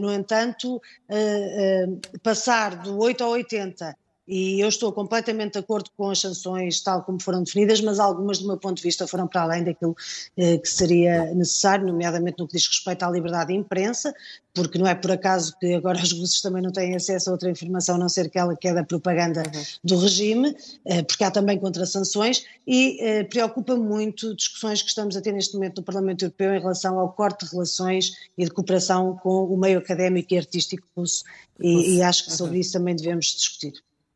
no 0.00 0.12
entanto, 0.12 0.80
eh, 1.08 1.86
passar 2.22 2.76
do 2.82 2.98
8 2.98 3.24
ao 3.24 3.30
80. 3.30 3.96
E 4.26 4.58
eu 4.60 4.68
estou 4.68 4.90
completamente 4.90 5.52
de 5.52 5.58
acordo 5.58 5.90
com 5.96 6.08
as 6.08 6.20
sanções 6.20 6.80
tal 6.80 7.02
como 7.02 7.20
foram 7.20 7.42
definidas, 7.42 7.80
mas 7.82 7.98
algumas, 7.98 8.38
do 8.38 8.46
meu 8.46 8.56
ponto 8.56 8.78
de 8.78 8.82
vista, 8.82 9.06
foram 9.06 9.26
para 9.26 9.42
além 9.42 9.62
daquilo 9.62 9.94
eh, 10.36 10.56
que 10.56 10.68
seria 10.68 11.34
necessário, 11.34 11.86
nomeadamente 11.86 12.38
no 12.38 12.48
que 12.48 12.56
diz 12.56 12.66
respeito 12.66 13.02
à 13.02 13.10
liberdade 13.10 13.48
de 13.48 13.58
imprensa, 13.58 14.14
porque 14.54 14.78
não 14.78 14.86
é 14.86 14.94
por 14.94 15.10
acaso 15.10 15.54
que 15.58 15.74
agora 15.74 15.98
os 16.02 16.12
russos 16.12 16.40
também 16.40 16.62
não 16.62 16.72
têm 16.72 16.96
acesso 16.96 17.28
a 17.28 17.32
outra 17.32 17.50
informação, 17.50 17.96
a 17.96 17.98
não 17.98 18.08
ser 18.08 18.26
aquela 18.26 18.56
que 18.56 18.66
é 18.66 18.72
da 18.72 18.82
propaganda 18.82 19.42
do 19.82 19.96
regime, 19.98 20.56
eh, 20.86 21.02
porque 21.02 21.22
há 21.22 21.30
também 21.30 21.58
contra-sanções, 21.58 22.46
e 22.66 22.98
eh, 23.02 23.24
preocupa 23.24 23.76
muito 23.76 24.34
discussões 24.34 24.80
que 24.80 24.88
estamos 24.88 25.16
a 25.16 25.20
ter 25.20 25.32
neste 25.32 25.54
momento 25.54 25.78
no 25.78 25.82
Parlamento 25.82 26.24
Europeu 26.24 26.54
em 26.54 26.60
relação 26.60 26.98
ao 26.98 27.12
corte 27.12 27.44
de 27.44 27.52
relações 27.52 28.12
e 28.38 28.44
de 28.44 28.50
cooperação 28.50 29.18
com 29.22 29.44
o 29.44 29.56
meio 29.58 29.78
académico 29.78 30.32
e 30.32 30.38
artístico 30.38 30.86
russo, 30.96 31.24
e, 31.60 31.96
e 31.96 32.02
acho 32.02 32.24
que 32.24 32.32
sobre 32.32 32.58
isso 32.58 32.72
também 32.72 32.96
devemos 32.96 33.26
discutir. 33.26 33.74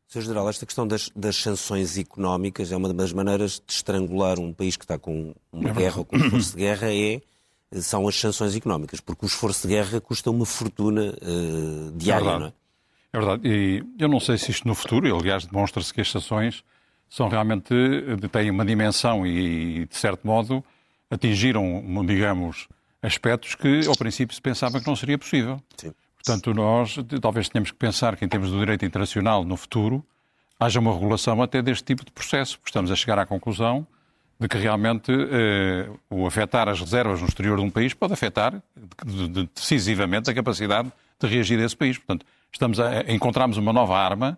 Sr. 0.09 0.21
General, 0.21 0.49
esta 0.49 0.65
questão 0.65 0.87
das, 0.87 1.11
das 1.15 1.35
sanções 1.35 1.95
económicas 1.95 2.71
é 2.71 2.75
uma 2.75 2.91
das 2.91 3.13
maneiras 3.13 3.61
de 3.65 3.71
estrangular 3.71 4.39
um 4.39 4.51
país 4.51 4.75
que 4.75 4.83
está 4.83 4.97
com 4.97 5.35
uma 5.51 5.71
guerra 5.71 5.99
ou 5.99 6.05
com 6.05 6.17
um 6.17 6.25
esforço 6.25 6.51
de 6.53 6.57
guerra 6.57 6.91
é, 6.91 7.21
são 7.79 8.07
as 8.07 8.15
sanções 8.15 8.55
económicas, 8.55 8.99
porque 8.99 9.23
o 9.23 9.27
esforço 9.27 9.67
de 9.67 9.75
guerra 9.75 10.01
custa 10.01 10.31
uma 10.31 10.47
fortuna 10.47 11.15
eh, 11.21 11.91
diária, 11.93 12.23
verdade. 12.23 12.39
não 12.39 12.47
é? 12.47 12.53
É 13.13 13.19
verdade. 13.19 13.47
E 13.47 13.83
eu 13.99 14.09
não 14.09 14.19
sei 14.19 14.39
se 14.39 14.49
isto 14.49 14.67
no 14.67 14.73
futuro, 14.73 15.07
e 15.07 15.11
aliás, 15.11 15.45
demonstra-se 15.45 15.93
que 15.93 16.01
as 16.01 16.09
sanções 16.09 16.63
são 17.07 17.29
realmente, 17.29 17.71
eh, 17.71 18.27
têm 18.29 18.49
uma 18.49 18.65
dimensão 18.65 19.27
e, 19.27 19.85
de 19.85 19.95
certo 19.95 20.25
modo, 20.25 20.63
atingiram, 21.11 21.83
digamos, 22.03 22.67
aspectos 22.99 23.53
que 23.53 23.85
ao 23.87 23.95
princípio 23.95 24.33
se 24.33 24.41
pensava 24.41 24.79
que 24.79 24.87
não 24.87 24.95
seria 24.95 25.19
possível. 25.19 25.61
Sim. 25.77 25.93
Portanto, 26.23 26.53
nós 26.53 26.97
talvez 27.21 27.47
tenhamos 27.49 27.71
que 27.71 27.77
pensar 27.77 28.15
que, 28.17 28.25
em 28.25 28.27
termos 28.27 28.51
do 28.51 28.59
direito 28.59 28.85
internacional, 28.85 29.43
no 29.45 29.55
futuro, 29.55 30.03
haja 30.59 30.79
uma 30.79 30.93
regulação 30.93 31.41
até 31.41 31.61
deste 31.61 31.83
tipo 31.85 32.03
de 32.03 32.11
processo, 32.11 32.57
porque 32.59 32.69
estamos 32.69 32.91
a 32.91 32.95
chegar 32.95 33.17
à 33.17 33.25
conclusão 33.25 33.87
de 34.39 34.47
que 34.47 34.57
realmente 34.57 35.11
eh, 35.11 35.89
o 36.09 36.25
afetar 36.27 36.67
as 36.69 36.79
reservas 36.79 37.21
no 37.21 37.27
exterior 37.27 37.57
de 37.57 37.63
um 37.63 37.69
país 37.69 37.93
pode 37.93 38.13
afetar 38.13 38.61
de- 39.05 39.27
de- 39.27 39.49
decisivamente 39.53 40.29
a 40.29 40.33
capacidade 40.33 40.91
de 41.19 41.27
reagir 41.27 41.59
a 41.59 41.65
esse 41.65 41.75
país. 41.75 41.97
Portanto, 41.97 42.25
estamos 42.51 42.79
a, 42.79 42.89
a- 43.01 43.11
encontramos 43.13 43.57
uma 43.57 43.71
nova 43.73 43.97
arma, 43.97 44.37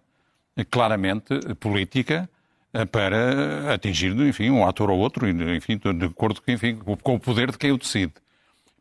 eh, 0.57 0.63
claramente 0.63 1.33
eh, 1.33 1.53
política, 1.55 2.27
eh, 2.73 2.85
para 2.85 3.73
atingir, 3.73 4.11
enfim, 4.21 4.49
um 4.49 4.65
ator 4.67 4.89
ou 4.89 4.97
outro, 4.99 5.27
enfim, 5.27 5.77
de 5.77 6.05
acordo 6.05 6.41
enfim, 6.47 6.77
com 7.03 7.15
o 7.15 7.19
poder 7.19 7.51
de 7.51 7.57
quem 7.57 7.71
o 7.71 7.77
decide. 7.77 8.13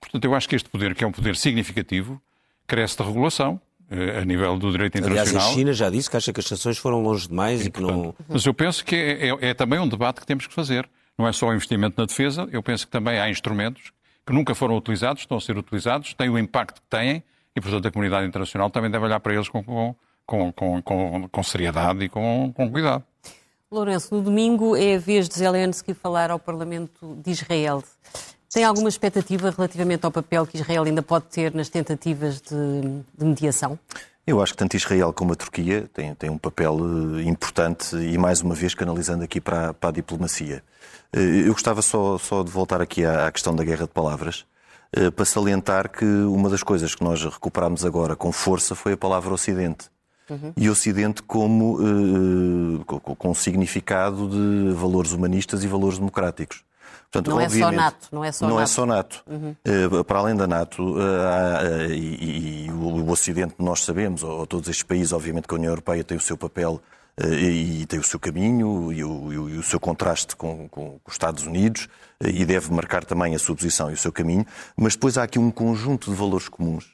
Portanto, 0.01 0.25
eu 0.25 0.35
acho 0.35 0.49
que 0.49 0.57
este 0.57 0.69
poder, 0.71 0.95
que 0.95 1.03
é 1.05 1.07
um 1.07 1.13
poder 1.13 1.37
significativo, 1.37 2.21
carece 2.71 2.97
de 2.97 3.03
regulação 3.03 3.61
eh, 3.91 4.21
a 4.21 4.25
nível 4.25 4.57
do 4.57 4.71
direito 4.71 4.97
Aliás, 4.99 5.19
a 5.19 5.23
internacional. 5.23 5.55
China 5.55 5.73
já 5.73 5.91
disse 5.91 6.09
que 6.09 6.17
acha 6.17 6.33
que 6.33 6.41
as 6.41 6.47
sanções 6.47 6.79
foram 6.79 7.03
longe 7.03 7.27
demais 7.29 7.67
e, 7.67 7.71
que 7.71 7.81
não. 7.81 8.15
Mas 8.29 8.47
eu 8.47 8.55
penso 8.55 8.85
que 8.85 8.95
é, 8.95 9.29
é- 9.31 9.51
é 9.51 9.55
também 9.55 9.79
um 9.81 9.89
debate 9.89 10.21
que 10.21 10.27
temos 10.27 10.47
que 10.47 10.55
fazer. 10.55 10.89
Não 11.19 11.27
é 11.29 11.33
só 11.33 11.49
o 11.49 11.53
investimento 11.55 12.01
na 12.01 12.07
defesa, 12.07 12.49
eu 12.53 12.63
penso 12.63 12.87
que 12.87 12.93
também 12.93 13.19
há 13.21 13.29
instrumentos 13.29 13.93
que 14.27 14.33
nunca 14.33 14.55
foram 14.55 14.77
utilizados, 14.77 15.23
estão 15.23 15.37
a 15.37 15.41
ser 15.41 15.59
utilizados, 15.59 16.15
têm 16.15 16.29
o 16.31 16.39
impacto 16.39 16.81
que 16.81 16.87
têm 16.89 17.23
e, 17.55 17.61
portanto, 17.61 17.89
a 17.89 17.91
comunidade 17.91 18.27
internacional 18.27 18.71
também 18.71 18.91
deve 18.91 19.05
olhar 19.05 19.19
para 19.21 19.35
eles 19.35 19.49
com, 19.49 19.63
com, 19.63 19.95
com, 20.25 20.53
com, 20.53 20.83
com, 20.83 21.29
com 21.29 21.43
seriedade 21.43 22.05
e 22.05 22.09
com, 22.09 22.53
com 22.55 22.71
cuidado. 22.71 23.03
Lourenço, 23.71 24.15
no 24.15 24.23
domingo 24.23 24.75
é 24.77 24.95
a 24.95 24.99
vez 24.99 25.29
de 25.29 25.35
Zelensky 25.37 25.95
falar 25.95 26.31
ao 26.31 26.39
Parlamento 26.39 27.17
de 27.23 27.31
Israel. 27.33 27.83
Tem 28.53 28.65
alguma 28.65 28.89
expectativa 28.89 29.51
relativamente 29.51 30.05
ao 30.05 30.11
papel 30.11 30.45
que 30.47 30.57
Israel 30.59 30.83
ainda 30.83 31.03
pode 31.03 31.27
ter 31.27 31.55
nas 31.55 31.69
tentativas 31.69 32.41
de, 32.41 32.81
de 33.17 33.25
mediação? 33.25 33.79
Eu 34.27 34.43
acho 34.43 34.53
que 34.53 34.59
tanto 34.59 34.77
Israel 34.77 35.13
como 35.13 35.33
a 35.33 35.37
Turquia 35.37 35.89
têm, 35.95 36.15
têm 36.15 36.31
um 36.31 36.39
papel 36.39 36.77
eh, 37.19 37.23
importante 37.23 37.97
e, 37.97 38.19
mais 38.19 38.41
uma 38.43 38.55
vez, 38.55 38.75
canalizando 38.75 39.23
aqui 39.25 39.41
para, 39.41 39.71
a- 39.71 39.75
para 39.75 39.91
a 39.91 39.93
diplomacia. 39.93 40.63
Eh, 41.13 41.47
Eu 41.47 41.53
gostava 41.53 41.81
só, 41.81 42.19
só 42.19 42.43
de 42.43 42.51
voltar 42.51 42.81
aqui 42.83 43.05
à, 43.05 43.27
à 43.29 43.33
questão 43.33 43.55
da 43.55 43.65
guerra 43.65 43.87
de 43.87 43.93
palavras, 43.93 44.45
eh, 44.93 45.11
para 45.11 45.25
salientar 45.25 45.89
que 45.91 46.05
uma 46.05 46.49
das 46.51 46.63
coisas 46.63 46.95
que 46.95 47.03
nós 47.05 47.23
recuperámos 47.25 47.85
agora 47.85 48.15
com 48.17 48.31
força 48.33 48.75
foi 48.75 48.93
a 48.93 48.97
palavra 48.97 49.33
Ocidente. 49.33 49.87
E 50.57 50.71
Ocidente 50.71 51.23
como 51.25 51.79
eh, 51.81 52.85
com, 52.87 53.01
com 53.17 53.35
significado 53.35 54.29
de 54.29 54.73
valores 54.75 55.11
humanistas 55.13 55.65
e 55.65 55.67
valores 55.69 55.99
democráticos. 55.99 56.63
Portanto, 57.13 57.31
Não 57.31 57.41
é 57.41 57.49
só 57.49 57.73
NATO, 57.73 58.09
não 58.13 58.25
é 58.25 58.31
só 58.31 58.47
não 58.49 58.57
é 58.57 58.61
NATO. 58.61 58.71
só 58.71 58.87
NATO. 58.87 59.25
Eh, 59.65 60.05
para 60.05 60.19
além 60.21 60.37
da 60.37 60.47
NATO, 60.47 60.97
eh, 61.01 61.89
eh, 61.91 61.95
e, 61.97 62.67
e 62.67 62.71
o, 62.71 63.11
Ocidente, 63.11 63.55
nós 63.59 63.83
sabemos, 63.85 64.23
ou, 64.23 64.47
todos 64.47 64.69
estes 64.69 64.85
países, 64.85 65.13
obviamente 65.13 65.49
que 65.49 65.55
a 65.55 65.57
União 65.57 65.73
Europeia 65.73 66.05
tem 66.05 66.17
o 66.17 66.21
seu 66.21 66.37
papel 66.39 66.81
e, 67.21 67.85
tem 67.87 67.99
o 67.99 68.05
seu 68.05 68.21
caminho 68.21 68.93
e 68.93 69.03
o, 69.03 69.33
e 69.33 69.39
o- 69.59 69.63
seu 69.65 69.81
contraste 69.81 70.37
com, 70.37 70.69
com 70.69 71.01
os 71.05 71.13
Estados 71.13 71.45
Unidos 71.45 71.89
e 72.25 72.45
deve 72.45 72.73
marcar 72.73 73.05
também 73.05 73.35
a 73.35 73.39
sua 73.41 73.57
posição 73.57 73.91
e 73.91 73.95
o 73.95 73.97
seu 73.97 74.13
caminho, 74.13 74.47
mas 74.77 74.95
depois 74.95 75.19
há 75.19 75.25
aqui 75.25 75.39
um 75.39 75.51
conjunto 75.51 76.11
de 76.11 76.17
valores 76.17 76.49
comuns 76.49 76.87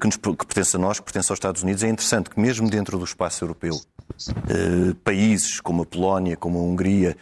que, 0.00 0.06
nos, 0.06 0.16
que 0.16 0.46
pertence 0.46 0.76
a 0.76 0.78
nós, 0.78 1.00
que 1.00 1.04
pertence 1.04 1.32
aos 1.32 1.36
Estados 1.36 1.62
Unidos. 1.64 1.82
É 1.82 1.88
interessante 1.88 2.30
que 2.30 2.38
mesmo 2.40 2.70
dentro 2.70 2.96
do 2.96 3.04
espaço 3.04 3.44
europeu, 3.44 3.78
países 5.04 5.60
como 5.60 5.82
a 5.82 5.86
Polónia, 5.86 6.36
como 6.36 6.58
a 6.58 6.62
Hungria, 6.62 7.16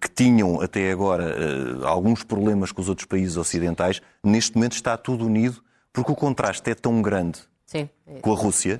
que 0.00 0.08
tinham 0.10 0.60
até 0.60 0.90
agora 0.90 1.24
eh, 1.24 1.86
alguns 1.86 2.22
problemas 2.22 2.72
com 2.72 2.82
os 2.82 2.88
outros 2.88 3.06
países 3.06 3.36
ocidentais, 3.36 4.02
neste 4.22 4.54
momento 4.54 4.72
está 4.72 4.96
tudo 4.96 5.26
unido 5.26 5.62
porque 5.92 6.12
o 6.12 6.14
contraste 6.14 6.70
é 6.70 6.74
tão 6.74 7.00
grande 7.00 7.40
Sim. 7.64 7.88
com 8.20 8.32
a 8.32 8.36
Rússia, 8.36 8.78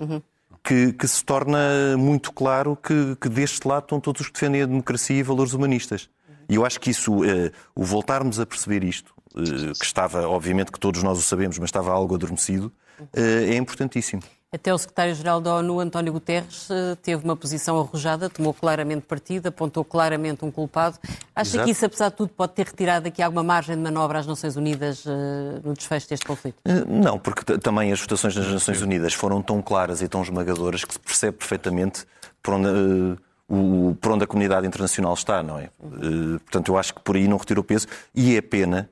que, 0.62 0.92
que 0.92 1.09
se 1.09 1.24
torna 1.24 1.97
muito 1.97 2.32
claro 2.32 2.76
que, 2.76 3.16
que 3.20 3.28
deste 3.28 3.66
lado 3.66 3.84
estão 3.84 4.01
todos 4.01 4.22
os 4.22 4.26
que 4.26 4.34
defendem 4.34 4.62
a 4.62 4.66
democracia 4.66 5.16
e 5.16 5.22
valores 5.22 5.53
humanistas. 5.53 6.11
E 6.49 6.57
eu 6.57 6.64
acho 6.66 6.80
que 6.80 6.90
isso, 6.90 7.24
eh, 7.24 7.51
o 7.74 7.84
voltarmos 7.84 8.38
a 8.38 8.45
perceber 8.45 8.84
isto, 8.84 9.14
eh, 9.36 9.72
que 9.78 9.84
estava, 9.84 10.28
obviamente 10.28 10.70
que 10.70 10.78
todos 10.78 11.03
nós 11.03 11.18
o 11.18 11.22
sabemos, 11.22 11.59
mas 11.59 11.68
estava 11.68 11.90
algo 11.90 12.14
adormecido, 12.14 12.72
eh, 13.14 13.55
é 13.55 13.57
importantíssimo. 13.57 14.22
Até 14.55 14.72
o 14.72 14.78
secretário-geral 14.78 15.40
da 15.40 15.57
ONU, 15.57 15.80
António 15.80 16.12
Guterres, 16.12 16.68
eh, 16.70 16.96
teve 17.02 17.24
uma 17.24 17.34
posição 17.34 17.76
arrojada, 17.80 18.30
tomou 18.30 18.55
claramente 18.55 19.00
partido, 19.02 19.48
apontou 19.48 19.84
claramente 19.84 20.44
um 20.44 20.50
culpado. 20.50 20.96
Acha 21.34 21.50
Exato. 21.57 21.64
que 21.64 21.70
isso, 21.72 21.84
apesar 21.84 22.11
de 22.11 22.14
tudo, 22.16 22.28
pode 22.28 22.52
ter 22.52 22.66
retirado 22.66 23.09
aqui 23.09 23.20
alguma 23.20 23.42
margem 23.42 23.74
de 23.74 23.82
manobra 23.82 24.20
às 24.20 24.26
Nações 24.28 24.55
Unidas 24.55 25.02
eh, 25.09 25.61
no 25.64 25.74
desfecho 25.74 26.09
deste 26.09 26.24
conflito? 26.24 26.55
Eh, 26.66 26.84
Não, 26.86 27.18
porque 27.18 27.59
também 27.59 27.90
as 27.92 28.00
votações 28.00 28.36
nas 28.36 28.46
Nações 28.46 28.80
Unidas 28.80 29.12
foram 29.12 29.42
tão 29.42 29.61
claras 29.61 30.00
e 30.02 30.07
tão 30.07 30.22
esmagadoras 30.22 30.84
que 30.84 30.92
se 30.92 31.00
percebe 31.00 31.36
perfeitamente 31.36 32.05
por 32.40 32.55
onde, 32.55 32.68
eh, 32.68 33.16
o- 33.48 33.96
por 34.00 34.12
onde 34.12 34.22
a 34.22 34.26
comunidade 34.28 34.64
internacional 34.68 35.14
está, 35.14 35.42
não 35.42 35.59
é? 35.59 35.64
Eh, 35.64 36.38
Portanto, 36.44 36.68
eu 36.68 36.78
acho 36.78 36.94
que 36.94 37.00
por 37.00 37.16
aí 37.16 37.26
não 37.26 37.38
retirou 37.38 37.64
peso 37.64 37.88
e 38.14 38.36
é 38.36 38.40
pena 38.40 38.88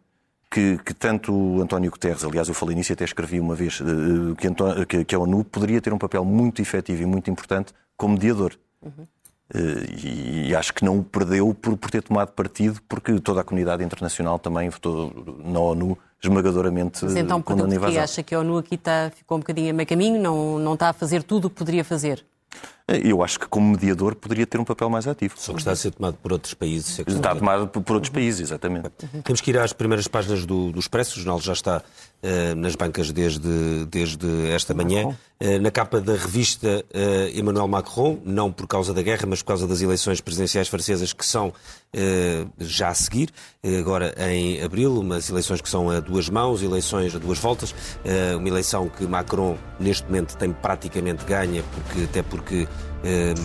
que, 0.53 0.79
que 0.85 0.93
tanto 0.95 1.61
António 1.63 1.91
Guterres, 1.91 2.23
aliás, 2.25 2.47
eu 2.49 2.55
falei 2.55 2.77
nisso 2.77 2.93
e 2.93 2.95
até 2.95 3.05
escrevi 3.05 3.41
uma 3.41 3.55
vez, 3.55 3.81
eh, 3.81 4.35
que, 4.37 4.47
Antó- 4.49 4.85
que- 4.85 5.05
que 5.05 5.15
a 5.15 5.19
ONU 5.19 5.43
poderia 5.45 5.81
ter 5.81 5.93
um 5.93 5.99
papel 5.99 6.25
muito 6.25 6.61
efetivo 6.61 7.03
e 7.03 7.07
muito 7.07 7.31
importante 7.31 7.73
como 7.97 8.15
mediador. 8.15 8.53
Eh, 8.85 9.59
E, 10.05 10.49
e 10.51 10.57
acho 10.57 10.73
que 10.75 10.85
não 10.85 10.99
o 10.99 11.05
perdeu 11.05 11.53
por, 11.55 11.77
por 11.77 11.91
ter 11.91 12.03
tomado 12.03 12.33
partido, 12.33 12.81
porque 12.89 13.19
toda 13.21 13.41
a 13.41 13.45
comunidade 13.45 13.83
internacional 13.85 14.39
também 14.39 14.69
votou 14.71 15.13
na 15.45 15.59
ONU 15.61 15.97
esmagadoramente 16.23 17.05
Mas 17.05 17.17
então, 17.17 17.39
a 17.39 17.43
pergunto 17.43 17.69
que 17.69 17.75
invasão. 17.77 18.03
acha 18.03 18.23
que 18.23 18.35
a 18.35 18.41
ONU 18.41 18.57
aqui 18.59 18.77
está, 18.77 19.11
ficou 19.15 19.37
um 19.37 19.41
bocadinho 19.41 19.71
a 19.71 19.73
meio 19.73 19.87
caminho, 19.89 20.21
não, 20.21 20.59
não 20.59 20.75
está 20.75 20.89
a 20.91 20.93
fazer 20.93 21.23
tudo 21.23 21.47
o 21.47 21.51
que 21.51 21.57
poderia 21.57 21.85
fazer? 21.85 22.25
Eu 22.99 23.23
acho 23.23 23.39
que 23.39 23.47
como 23.47 23.73
mediador 23.73 24.15
poderia 24.15 24.47
ter 24.47 24.59
um 24.59 24.65
papel 24.65 24.89
mais 24.91 25.07
ativo. 25.07 25.35
Só 25.37 25.53
que 25.53 25.59
está 25.59 25.73
a 25.73 25.77
ser 25.77 25.93
tomado 25.93 26.17
por 26.23 26.33
outros 26.33 26.55
países. 26.55 26.99
é 26.99 27.03
Está 27.07 27.35
tomado 27.35 27.69
por 27.69 27.95
outros 27.95 28.11
países, 28.11 28.41
exatamente. 28.41 28.91
Temos 29.25 29.41
que 29.41 29.51
ir 29.51 29.59
às 29.59 29.73
primeiras 29.73 30.09
páginas 30.09 30.45
do, 30.45 30.73
do 30.73 30.79
Expresso. 30.79 31.19
O 31.19 31.23
jornal 31.23 31.41
já 31.41 31.53
está 31.53 31.83
eh, 32.25 32.55
nas 32.55 32.77
bancas 32.77 33.11
desde, 33.11 33.85
desde 33.91 34.49
esta 34.53 34.73
manhã. 34.73 35.13
Eh, 35.41 35.59
na 35.59 35.73
capa 35.73 36.01
da 36.01 36.13
revista 36.13 36.85
eh, 36.95 37.33
Emmanuel 37.35 37.67
Macron, 37.67 38.21
não 38.25 38.53
por 38.53 38.69
causa 38.69 38.95
da 38.95 39.03
guerra, 39.03 39.27
mas 39.27 39.43
por 39.43 39.49
causa 39.49 39.67
das 39.67 39.81
eleições 39.83 40.21
presidenciais 40.21 40.69
francesas 40.69 41.13
que 41.13 41.27
são 41.27 41.53
já 42.59 42.89
a 42.89 42.95
seguir, 42.95 43.29
agora 43.79 44.15
em 44.31 44.63
abril, 44.63 44.99
umas 44.99 45.29
eleições 45.29 45.61
que 45.61 45.69
são 45.69 45.91
a 45.91 46.01
duas 46.01 46.31
mãos, 46.31 46.63
eleições 46.63 47.15
a 47.15 47.19
duas 47.19 47.39
voltas, 47.39 47.75
uma 48.39 48.49
eleição 48.49 48.89
que 48.89 49.05
Macron 49.05 49.59
neste 49.79 50.07
momento 50.07 50.35
tem 50.39 50.51
praticamente 50.55 51.23
ganha, 51.27 51.63
porque, 51.63 52.05
até 52.05 52.23
porque 52.23 52.67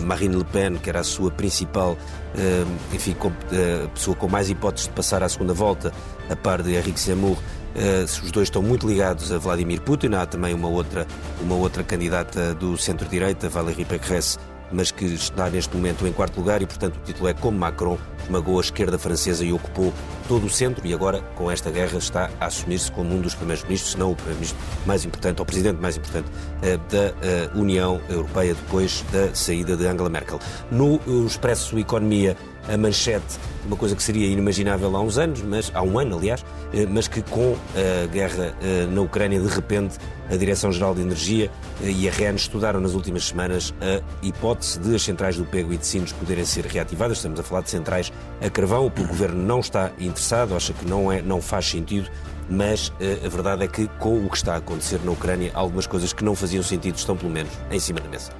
Marine 0.04 0.36
Le 0.36 0.44
Pen, 0.44 0.76
que 0.76 0.88
era 0.88 1.00
a 1.00 1.04
sua 1.04 1.30
principal, 1.30 1.96
eh, 2.36 2.64
enfim, 2.92 3.16
eh, 3.52 3.88
pessoa 3.92 4.16
com 4.16 4.28
mais 4.28 4.48
hipóteses 4.48 4.88
de 4.88 4.94
passar 4.94 5.22
à 5.22 5.28
segunda 5.28 5.52
volta, 5.52 5.92
a 6.30 6.36
par 6.36 6.62
de 6.62 6.74
Henrique 6.74 7.00
Zemmour, 7.00 7.36
eh, 7.74 8.04
os 8.04 8.30
dois 8.30 8.48
estão 8.48 8.62
muito 8.62 8.86
ligados 8.86 9.32
a 9.32 9.38
Vladimir 9.38 9.80
Putin. 9.80 10.14
Há 10.14 10.26
também 10.26 10.54
uma 10.54 10.68
outra, 10.68 11.06
uma 11.40 11.54
outra 11.54 11.82
candidata 11.82 12.54
do 12.54 12.76
centro-direita, 12.76 13.48
Valérie 13.48 13.84
Pécresse, 13.84 14.38
mas 14.72 14.90
que 14.90 15.04
está 15.04 15.48
neste 15.48 15.74
momento 15.74 16.06
em 16.06 16.12
quarto 16.12 16.36
lugar 16.38 16.62
e, 16.62 16.66
portanto, 16.66 16.96
o 16.96 17.00
título 17.00 17.28
é 17.28 17.34
Como 17.34 17.58
Macron 17.58 17.98
esmagou 18.28 18.58
a 18.58 18.60
esquerda 18.60 18.98
francesa 18.98 19.44
e 19.44 19.52
ocupou 19.52 19.92
todo 20.28 20.46
o 20.46 20.50
centro 20.50 20.86
e 20.86 20.92
agora, 20.92 21.20
com 21.34 21.50
esta 21.50 21.70
guerra, 21.70 21.96
está 21.96 22.30
a 22.38 22.46
assumir-se 22.46 22.92
como 22.92 23.14
um 23.14 23.20
dos 23.20 23.34
primeiros-ministros, 23.34 23.92
se 23.92 23.98
não 23.98 24.12
o 24.12 24.14
primeiro-ministro 24.14 24.58
mais 24.86 25.04
importante, 25.04 25.38
ou 25.38 25.42
o 25.42 25.46
presidente 25.46 25.80
mais 25.80 25.96
importante 25.96 26.28
eh, 26.62 26.76
da 26.90 27.14
eh, 27.22 27.50
União 27.54 28.00
Europeia 28.10 28.54
depois 28.54 29.02
da 29.10 29.34
saída 29.34 29.76
de 29.76 29.86
Angela 29.86 30.10
Merkel. 30.10 30.38
No 30.70 30.96
eh, 30.96 31.26
Expresso 31.26 31.78
Economia, 31.78 32.36
a 32.68 32.76
manchete, 32.76 33.38
uma 33.66 33.76
coisa 33.76 33.96
que 33.96 34.02
seria 34.02 34.26
inimaginável 34.26 34.94
há 34.94 35.00
uns 35.00 35.16
anos, 35.16 35.40
mas 35.40 35.72
há 35.74 35.82
um 35.82 35.98
ano, 35.98 36.18
aliás, 36.18 36.44
mas 36.90 37.08
que 37.08 37.22
com 37.22 37.56
a 37.74 38.06
guerra 38.06 38.54
na 38.90 39.00
Ucrânia, 39.00 39.40
de 39.40 39.48
repente, 39.48 39.96
a 40.30 40.36
Direção-Geral 40.36 40.94
de 40.94 41.02
Energia 41.02 41.50
e 41.80 42.08
a 42.08 42.12
REN 42.12 42.34
estudaram 42.34 42.80
nas 42.80 42.94
últimas 42.94 43.24
semanas 43.24 43.74
a 43.80 44.02
hipótese 44.24 44.78
de 44.78 44.94
as 44.94 45.02
centrais 45.02 45.36
do 45.36 45.44
Pego 45.44 45.72
e 45.72 45.76
de 45.76 45.86
Sinos 45.86 46.12
poderem 46.12 46.44
ser 46.44 46.66
reativadas. 46.66 47.18
Estamos 47.18 47.40
a 47.40 47.42
falar 47.42 47.62
de 47.62 47.70
centrais 47.70 48.12
a 48.40 48.50
carvão, 48.50 48.86
o 48.86 48.90
governo 48.90 49.42
não 49.42 49.60
está 49.60 49.90
interessado, 49.98 50.54
acha 50.54 50.72
que 50.72 50.84
não, 50.86 51.10
é, 51.10 51.22
não 51.22 51.40
faz 51.40 51.66
sentido. 51.66 52.10
Mas 52.50 52.90
eh, 52.98 53.20
a 53.26 53.28
verdade 53.28 53.62
é 53.62 53.68
que, 53.68 53.86
com 53.98 54.24
o 54.24 54.30
que 54.30 54.36
está 54.36 54.54
a 54.54 54.56
acontecer 54.56 54.98
na 55.04 55.10
Ucrânia, 55.10 55.50
algumas 55.52 55.86
coisas 55.86 56.14
que 56.14 56.24
não 56.24 56.34
faziam 56.34 56.62
sentido 56.62 56.96
estão, 56.96 57.14
pelo 57.14 57.30
menos, 57.30 57.52
em 57.70 57.78
cima 57.78 58.00
da 58.00 58.08
mesa. 58.08 58.32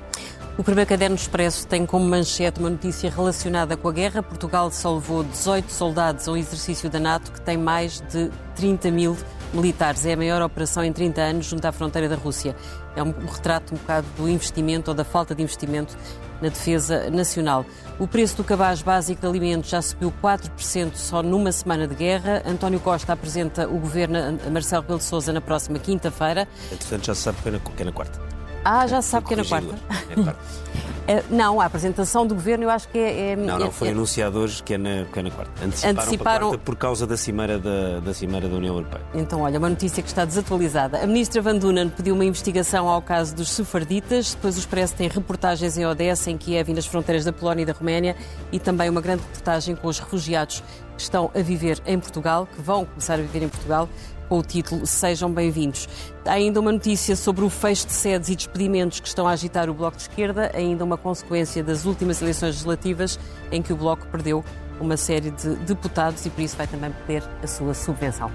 O 0.57 0.65
primeiro 0.65 0.89
caderno 0.89 1.15
expresso 1.15 1.67
tem 1.69 1.87
como 1.87 2.05
manchete 2.05 2.59
uma 2.59 2.71
notícia 2.71 3.09
relacionada 3.09 3.77
com 3.77 3.89
a 3.89 3.93
guerra. 3.93 4.23
Portugal 4.23 4.71
salvou 4.73 5.23
18 5.23 5.71
soldados 5.71 6.27
a 6.27 6.33
um 6.33 6.37
exercício 6.37 6.91
da 6.91 6.99
NATO 6.99 7.31
que 7.31 7.41
tem 7.41 7.57
mais 7.57 8.01
de 8.11 8.29
30 8.57 8.91
mil 8.91 9.17
militares. 9.53 10.05
É 10.07 10.13
a 10.13 10.17
maior 10.17 10.43
operação 10.43 10.85
em 10.85 10.93
30 10.93 11.21
anos 11.21 11.47
junto 11.47 11.65
à 11.65 11.73
fronteira 11.73 12.09
da 12.09 12.17
Rússia. 12.17 12.55
É 12.97 13.03
um 13.03 13.13
retrato 13.13 13.75
um 13.75 13.79
bocado 13.79 14.07
do 14.17 14.29
investimento 14.29 14.91
ou 14.91 14.95
da 14.95 15.05
falta 15.05 15.35
de 15.35 15.43
investimento 15.43 15.97
na 16.41 16.49
defesa 16.49 17.11
nacional. 17.11 17.65
O 17.99 18.07
preço 18.07 18.37
do 18.37 18.45
cabaz 18.45 18.83
básico 18.83 19.21
de 19.21 19.27
alimentos 19.27 19.71
já 19.71 19.83
subiu 19.83 20.13
4% 20.23 20.95
só 20.95 21.23
numa 21.23 21.51
semana 21.53 21.87
de 21.87 21.95
guerra. 21.95 22.43
António 22.47 22.81
Costa 22.81 23.13
apresenta 23.13 23.69
o 23.69 23.79
governo 23.79 24.19
a 24.47 24.51
Marcelo 24.51 24.83
Rebelo 24.83 24.99
de 24.99 25.05
Sousa 25.05 25.33
na 25.33 25.41
próxima 25.41 25.79
quinta-feira. 25.79 26.47
Entretanto, 26.73 27.07
já 27.07 27.15
se 27.15 27.23
sabe 27.23 27.39
que 27.43 27.49
é 27.49 27.53
na, 27.53 27.85
na 27.85 27.93
quarta. 27.93 28.21
Ah, 28.65 28.87
já 28.87 29.01
se 29.03 29.09
sabe 29.09 29.27
que 29.27 29.35
é 29.35 29.37
na 29.39 29.45
quarta. 29.45 29.75
É 30.11 30.15
quarta. 30.15 30.37
Eh, 31.09 31.25
Não, 31.31 31.59
a 31.59 31.65
apresentação 31.65 32.27
do 32.27 32.35
governo 32.35 32.65
eu 32.65 32.71
acho 32.71 32.87
que 32.89 32.99
é. 32.99 33.31
é- 33.33 33.37
Não, 33.37 33.59
não, 33.59 33.67
é- 33.69 33.71
foi 33.71 33.89
é- 33.89 33.91
anunciado 33.93 34.39
hoje 34.39 34.63
que 34.63 34.75
é 34.75 34.79
na, 34.79 35.07
que 35.11 35.19
é 35.19 35.23
na 35.23 35.31
quarta. 35.31 35.65
Anteciparam, 35.65 35.99
Anteciparam- 36.03 36.49
quarta 36.51 36.65
por 36.65 36.77
causa 36.77 37.07
da 37.07 37.17
cimeira 37.17 37.59
da, 37.59 38.01
da 38.01 38.13
cimeira 38.13 38.47
da 38.47 38.55
União 38.55 38.75
Europeia. 38.75 39.03
Então, 39.15 39.41
olha, 39.41 39.59
uma 39.59 39.71
notícia 39.71 40.03
que 40.03 40.09
está 40.09 40.25
desatualizada. 40.27 41.03
A 41.03 41.07
ministra 41.07 41.41
Van 41.41 41.57
Dunen 41.57 41.89
pediu 41.89 42.15
uma 42.15 42.25
investigação 42.27 42.87
ao 42.89 43.01
caso 43.01 43.35
dos 43.35 43.49
sefarditas. 43.51 44.35
Depois 44.35 44.57
o 44.57 44.59
Expresso 44.59 44.95
tem 44.97 45.09
reportagens 45.09 45.79
em 45.79 45.87
Odessa, 45.87 46.31
em 46.31 46.37
Kiev 46.37 46.71
e 46.71 46.75
nas 46.75 46.85
fronteiras 46.87 47.25
da 47.25 47.33
Polónia 47.33 47.63
e 47.63 47.67
da 47.67 47.73
Roménia. 47.73 48.15
E 48.53 48.59
também 48.59 48.91
uma 48.91 49.01
grande 49.01 49.23
reportagem 49.23 49.75
com 49.75 49.89
os 49.89 49.99
refugiados 49.99 50.63
que 50.95 51.03
estão 51.03 51.31
a 51.35 51.41
viver 51.41 51.81
em 51.87 51.99
Portugal, 51.99 52.47
que 52.55 52.61
vão 52.61 52.85
começar 52.85 53.15
a 53.15 53.19
viver 53.19 53.43
em 53.43 53.49
Portugal, 53.49 53.89
com 54.29 54.39
o 54.39 54.43
título 54.43 54.87
Sejam 54.87 55.33
Bem-vindos. 55.33 55.89
Há 56.25 56.33
ainda 56.33 56.61
uma 56.61 56.71
notícia 56.71 57.17
sobre 57.17 57.45
o 57.45 57.51
fecho 57.51 57.87
de 57.87 57.93
sedes 57.93 58.29
e 58.29 58.37
despedimentos 58.37 59.01
que 59.01 59.09
estão 59.09 59.27
a 59.27 59.33
agitar 59.33 59.71
o 59.71 59.75
Bloco 59.75 59.97
de 59.97 60.03
Esquerda, 60.03 60.51
ainda 60.55 60.85
uma 60.85 60.99
consequência 60.99 61.65
das 61.65 61.87
últimas 61.87 62.21
eleições 62.21 62.51
legislativas, 62.51 63.19
em 63.51 63.63
que 63.63 63.73
o 63.73 63.77
Bloco 63.77 64.07
perdeu 64.09 64.45
uma 64.81 64.97
série 64.97 65.31
de 65.31 65.57
deputados 65.57 66.25
e 66.27 66.31
por 66.31 66.43
isso 66.43 66.57
vai 66.57 66.67
também 66.67 66.93
perder 67.07 67.29
a 67.43 67.47
sua 67.47 67.75
subvenção. 67.75 68.31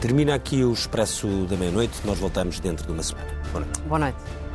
Termina 0.00 0.34
aqui 0.34 0.64
o 0.64 0.72
Expresso 0.72 1.26
da 1.46 1.56
Meia-Noite. 1.56 2.00
Nós 2.04 2.18
voltamos 2.18 2.60
dentro 2.60 2.86
de 2.86 2.92
uma 2.92 3.02
semana. 3.02 3.28
Boa 3.52 3.64
noite. 3.64 3.80
Boa 3.82 3.98
noite. 3.98 4.45